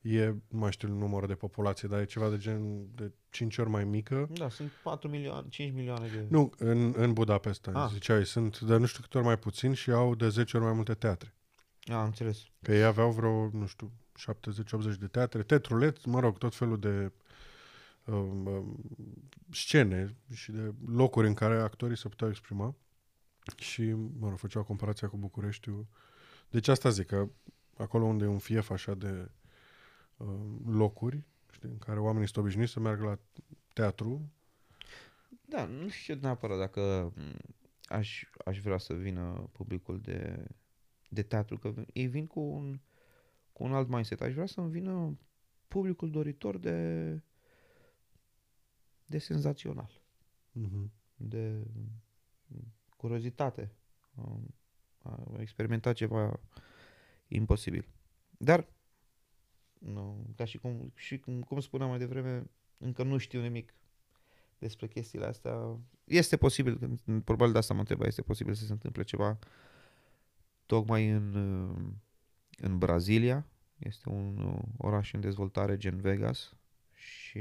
[0.00, 3.68] e, nu mai știu numărul de populație, dar e ceva de gen de 5 ori
[3.68, 4.28] mai mică.
[4.32, 6.26] Da, sunt 4 milioane, 5 milioane de...
[6.28, 7.82] Nu, în, în Budapesta, Ah.
[7.82, 7.90] ah.
[7.92, 10.74] ziceai, sunt de nu știu câte ori mai puțin și au de 10 ori mai
[10.74, 11.34] multe teatre.
[11.86, 12.38] A, am înțeles.
[12.62, 17.12] Că ei aveau vreo, nu știu, 70-80 de teatre, teatruleți, mă rog, tot felul de
[18.04, 18.84] um, um,
[19.50, 22.74] scene și de locuri în care actorii se puteau exprima.
[23.56, 25.86] Și, mă rog, făceau comparația cu Bucureștiul.
[26.50, 27.28] Deci asta zic, că
[27.76, 29.30] acolo unde e un fief așa de
[30.16, 33.18] um, locuri, știi, în care oamenii sunt obișnuiți să meargă la
[33.72, 34.30] teatru,
[35.46, 37.36] Da, nu știu neapărat dacă m,
[37.84, 40.46] aș, aș vrea să vină publicul de,
[41.08, 42.80] de teatru, că ei vin cu un,
[43.54, 44.20] cu un alt mindset.
[44.20, 45.18] Aș vrea să-mi vină
[45.68, 47.20] publicul doritor de,
[49.06, 50.00] de senzațional,
[50.60, 50.88] uh-huh.
[51.16, 51.66] de
[52.46, 53.72] m, curiozitate.
[54.16, 54.54] Am,
[55.02, 56.40] am experimentat ceva
[57.28, 57.88] imposibil.
[58.38, 58.66] Dar,
[59.78, 63.74] nu, ca și cum, și cum, cum spuneam mai devreme, încă nu știu nimic
[64.58, 65.78] despre chestiile astea.
[66.04, 69.38] Este posibil, că- probabil de asta mă întreba, este posibil să se întâmple ceva
[70.66, 71.92] tocmai în, uh,
[72.60, 73.46] în Brazilia.
[73.78, 76.56] Este un uh, oraș în dezvoltare gen Vegas
[76.92, 77.40] și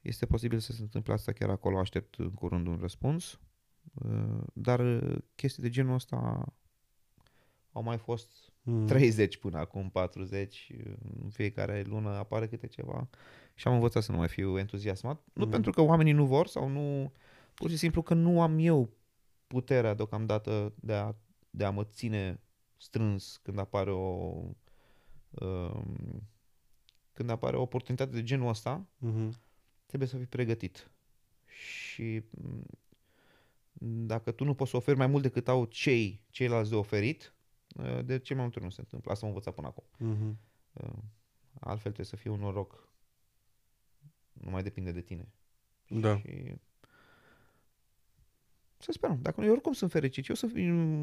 [0.00, 1.78] este posibil să se întâmple asta chiar acolo.
[1.78, 3.40] Aștept în curând un răspuns.
[3.94, 6.44] Uh, Dar uh, chestii de genul ăsta
[7.72, 8.86] au mai fost Mm.
[8.86, 10.72] 30 până acum, 40,
[11.22, 13.08] în fiecare lună apare câte ceva
[13.54, 15.20] și am învățat să nu mai fiu entuziasmat.
[15.32, 15.50] Nu Mhm.
[15.52, 17.12] pentru că oamenii nu vor sau nu,
[17.54, 18.96] pur și simplu că nu am eu
[19.46, 21.14] puterea deocamdată de a,
[21.50, 22.40] de a mă ține
[22.76, 24.00] strâns când apare o
[25.30, 26.22] um,
[27.12, 29.40] când apare o oportunitate de genul ăsta, Mhm.
[29.86, 30.90] trebuie să fii pregătit.
[31.46, 36.76] Și m, dacă tu nu poți să oferi mai mult decât au cei ceilalți de
[36.76, 37.34] oferit,
[37.76, 39.10] uh, de ce mai multe ori nu se întâmplă.
[39.12, 39.84] Asta am învățat până acum.
[39.98, 40.38] Mhm.
[40.72, 41.02] Uh,
[41.60, 42.88] Altfel trebuie să fie un noroc.
[44.32, 45.32] Nu mai depinde de tine.
[45.88, 46.16] Da.
[46.18, 46.54] Și
[48.84, 49.18] să sperăm.
[49.22, 50.28] Dacă nu, eu oricum sunt fericit.
[50.28, 50.52] Eu sunt,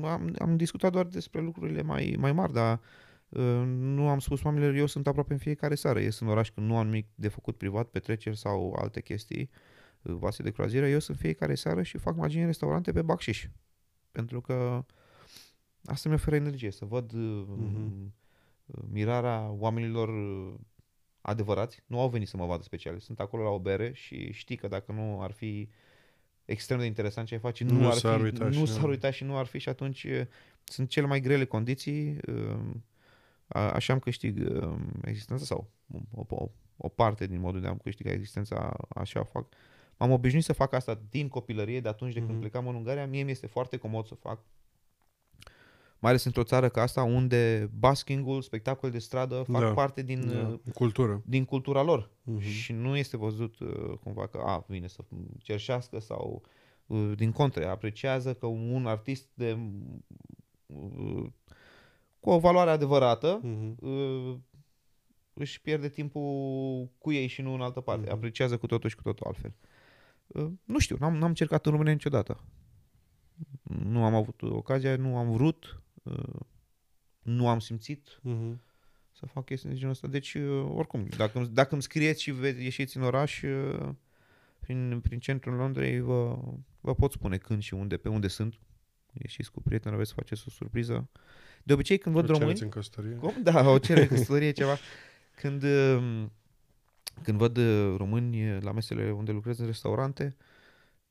[0.06, 2.80] am, am discutat doar despre lucrurile mai, mai mari, dar
[3.30, 6.00] uh, nu am spus oamenilor, eu sunt aproape în fiecare seară.
[6.00, 9.50] Ies în oraș când nu am nimic de făcut privat, petreceri sau alte chestii,
[10.02, 10.88] uh, vase de croazieră.
[10.88, 13.48] Eu sunt fiecare seară și fac magie în restaurante pe bacșiș.
[14.12, 14.86] Pentru că
[15.86, 18.14] asta mi oferă energie, să văd uh, Mhm.
[18.92, 20.54] mirarea oamenilor uh,
[21.22, 21.84] adevărați.
[21.86, 23.00] Nu au venit să mă vadă special.
[23.00, 25.70] Sunt acolo la o bere și știi că dacă nu ar fi
[26.52, 28.90] extrem de interesant ce ai face, nu, Nu ar s-ar fi, uita nu și- s-ar
[28.90, 30.22] uita și nu ar fi și atunci uh,
[30.64, 32.18] sunt cele mai grele condiții.
[32.28, 32.60] uh,
[33.48, 34.74] a- Așa am câștig uh,
[35.06, 35.70] existența sau
[36.16, 36.48] o, o,
[36.78, 39.46] o parte din modul de a-mi câștiga existența, așa fac.
[39.98, 42.40] M-am obișnuit să fac asta din copilărie, de atunci de când Mhm.
[42.40, 43.06] plecam în Ungaria.
[43.08, 44.40] Mie mi este foarte comod să fac
[46.02, 50.28] mai ales într-o țară ca asta unde baskingul, spectacol de stradă fac Da, parte din,
[50.32, 50.48] Da.
[50.48, 51.22] uh, Cultură.
[51.26, 52.40] din cultura lor Mhm.
[52.40, 55.04] și nu este văzut uh, cumva că a, vine să
[55.38, 56.42] cerșească sau
[56.86, 59.58] uh, din contră, apreciază că un artist de
[60.66, 61.26] uh,
[62.20, 63.76] cu o valoare adevărată Mhm.
[63.80, 64.38] uh,
[65.34, 68.06] își pierde timpul cu ei și nu în altă parte.
[68.06, 68.14] Mhm.
[68.14, 69.54] Apreciază cu totul și cu totul altfel.
[70.28, 72.44] Uh, Nu știu, n-am, n-am încercat în România niciodată.
[73.84, 75.80] Nu am avut ocazia, nu am vrut, uh,
[77.22, 78.62] nu am simțit Mhm.
[79.12, 80.08] să fac chestii de genul ăsta.
[80.08, 83.90] Deci, uh, oricum, dacă, îmi- dacă îmi scrieți și ve- ieșiți în oraș, uh,
[84.60, 86.38] prin, prin centrul Londrei, vă,
[86.82, 88.60] vă pot spune când și unde, pe unde sunt.
[89.14, 91.10] Ieșiți cu prieteni, aveți să faceți o surpriză.
[91.64, 92.46] De obicei, când văd O români...
[92.46, 93.16] cereți în căsătorie?
[93.16, 93.34] Cum?
[93.44, 94.78] Da, o cerere de căsătorie, ceva.
[95.36, 96.26] Când, uh,
[97.24, 100.36] când văd uh, români la mesele unde lucrez în restaurante,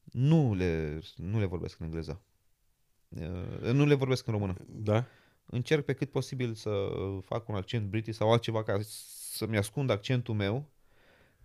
[0.05, 2.21] nu le, nu le vorbesc în engleză.
[3.19, 4.55] Uh, Nu le vorbesc în română.
[4.69, 5.05] Da?
[5.47, 6.89] Încerc pe cât posibil să
[7.25, 10.65] fac un accent british sau altceva ca să-mi ascund accentul meu,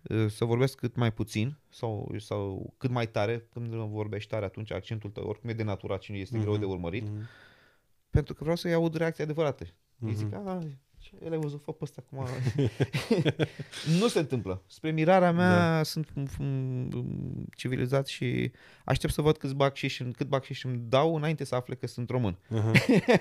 [0.02, 3.48] uh, să vorbesc cât mai puțin sau, sau cât mai tare.
[3.54, 6.60] Când vorbești tare, atunci accentul tău oricum e denaturat și este greu Mhm.
[6.60, 7.04] de urmărit.
[7.04, 7.28] Mhm.
[8.10, 9.66] Pentru că vreau să-i aud reacții adevărate.
[9.66, 10.08] Mm-hmm.
[10.08, 10.48] Îi zic, Mhm.
[10.48, 10.64] a,
[11.06, 12.28] ce el ai văzut, fă pe ăsta acum.
[14.00, 14.64] nu se întâmplă.
[14.68, 15.84] Spre mirarea mea da.
[15.84, 18.52] sunt m- m- civilizat și
[18.86, 22.38] aștept să văd câți bacșiși, cât bacșiși îmi dau înainte să afle că sunt român.
[22.50, 22.72] Aha.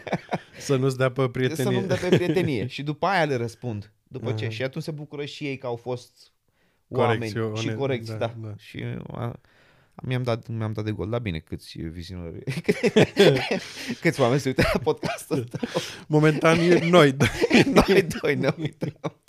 [0.59, 1.65] Să nu-ți dea pe prietenie.
[1.65, 2.67] Să nu-mi dea pe prietenie.
[2.75, 3.93] și după aia le răspund.
[4.09, 4.45] După ce?
[4.45, 4.53] Aha.
[4.53, 6.33] Și atunci se bucură și ei că au fost
[6.89, 8.17] oameni Corecțiune, și corecți, da.
[8.17, 8.49] da, da.
[8.49, 8.55] da.
[8.57, 9.41] Și a,
[10.03, 11.11] mi-am dat, mi-am dat de gol.
[11.11, 12.45] Da, bine, câți vizionări,
[14.03, 15.59] câți oameni se uită la podcastul ăsta.
[16.07, 17.13] Momentan e noi.
[17.13, 17.27] Da.
[17.87, 19.21] Noi doi ne uităm.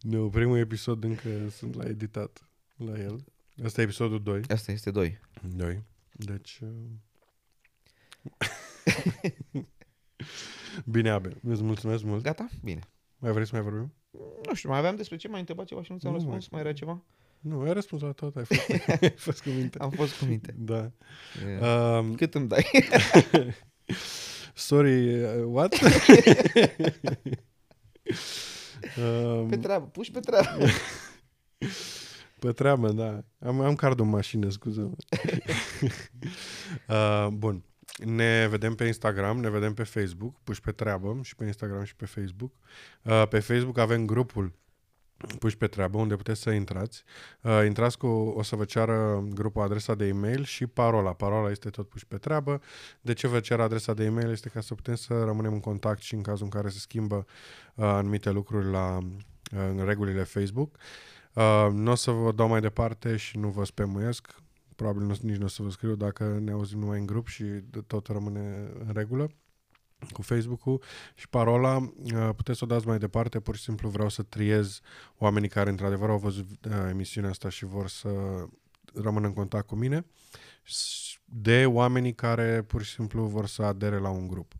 [0.00, 3.24] Nu, primul episod încă sunt la editat la el.
[3.64, 4.42] Asta e episodul 2.
[4.48, 5.20] Asta este doi.
[5.56, 5.82] 2.
[6.12, 6.58] Deci...
[6.62, 6.68] uh,
[10.84, 11.40] Bine, Abel.
[11.42, 12.22] Îți mulțumesc mult.
[12.22, 12.48] Gata?
[12.62, 12.80] Bine.
[13.18, 13.94] Mai vrei să mai vorbim?
[14.46, 16.48] Nu știu, mai aveam despre ce, mai întrebat ceva și nu ți-am Nu, răspuns?
[16.48, 17.02] Mai era ceva?
[17.40, 18.36] Nu, ai răspuns la tot.
[18.36, 18.68] Ai fost,
[19.02, 19.78] ai fost cu minte.
[19.78, 20.54] Am fost cu minte.
[20.58, 20.90] Da.
[21.60, 22.70] Uh, Um, Cât îmi dai?
[24.54, 25.74] sorry, uh, what?
[28.96, 30.64] um, Pe treabă, puși pe treabă.
[32.38, 33.24] Pe treabă, da.
[33.38, 34.90] Am, am cardul în mașină, scuză
[36.88, 37.62] uh, Bun.
[38.04, 41.96] Ne vedem pe Instagram, ne vedem pe Facebook, puși pe treabă și pe Instagram și
[41.96, 42.52] pe Facebook.
[43.02, 44.52] Uh, pe Facebook avem grupul
[45.38, 47.04] puși pe treabă, unde puteți să intrați.
[47.42, 51.12] Uh, intrați cu, o să vă ceară grupul adresa de e-mail și parola.
[51.12, 52.60] Parola este tot puși pe treabă.
[53.00, 54.30] De ce vă cer adresa de e-mail?
[54.30, 57.24] Este ca să putem să rămânem în contact și în cazul în care se schimbă
[57.74, 59.06] uh, anumite lucruri la uh,
[59.50, 60.76] în regulile Facebook.
[61.32, 64.34] Uh, nu o să vă dau mai departe și nu vă spemuiesc.
[64.76, 67.44] Probabil nu, nici nu o să vă scriu dacă ne auzim numai în grup și
[67.86, 69.30] tot rămâne în regulă
[70.12, 70.82] cu Facebook-ul
[71.14, 74.80] și parola uh, puteți să o dați mai departe, pur și simplu vreau să triez
[75.18, 78.08] oamenii care într-adevăr au văzut uh, emisiunea asta și vor să
[78.94, 80.06] rămână în contact cu mine
[80.64, 84.52] s- de oamenii care pur și simplu vor să adere la un grup.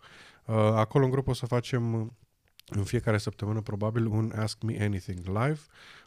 [0.44, 2.06] Uh, Acolo în grup o să facem uh,
[2.68, 5.60] în fiecare săptămână probabil un Ask Me Anything live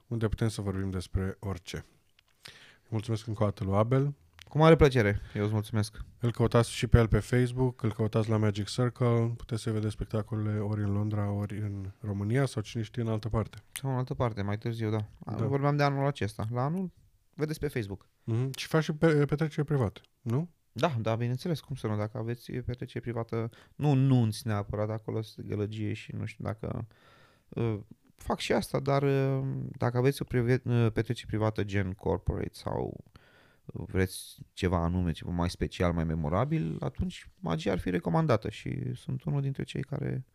[0.08, 1.86] unde putem să vorbim despre orice.
[2.88, 4.14] Mulțumesc încă o dată lui Abel.
[4.52, 5.22] Cu mare plăcere.
[5.36, 5.98] Eu îți mulțumesc.
[6.20, 9.94] Îl căutați și pe el pe Facebook, îl căutați la Magic Circle, puteți să vedeți
[9.94, 13.58] spectacolele ori în Londra, ori în România sau cine știe în altă parte.
[13.72, 15.06] Sau în altă parte, mai târziu, da.
[15.26, 15.34] Da.
[15.34, 15.46] da.
[15.46, 16.48] Vorbeam de anul acesta.
[16.52, 16.92] La anul,
[17.34, 18.06] vedeți pe Facebook.
[18.06, 18.50] Mm-hmm.
[18.56, 20.50] Și faci și pe, petrecere private, nu?
[20.72, 25.48] Da, da, bineînțeles, cum să nu, dacă aveți petrecere privată, nu nunți neapărat, acolo sunt
[25.48, 26.88] gălăgie și nu știu dacă...
[27.50, 27.80] Uh,
[28.16, 29.44] fac și asta, dar uh,
[29.78, 33.20] dacă aveți o prive- uh, petrecere privată gen corporate sau uh,
[33.66, 39.24] vreți ceva anume, ceva mai special, mai memorabil, atunci magia ar fi recomandată și sunt
[39.24, 40.26] unul dintre cei care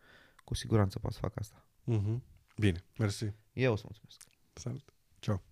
[0.44, 1.66] cu siguranță pot să fac asta.
[1.92, 2.20] Mm-hmm.
[2.56, 3.32] Bine, mersi.
[3.52, 4.22] Eu o să mulțumesc.
[4.52, 4.92] Salut.
[5.18, 5.42] Ciao.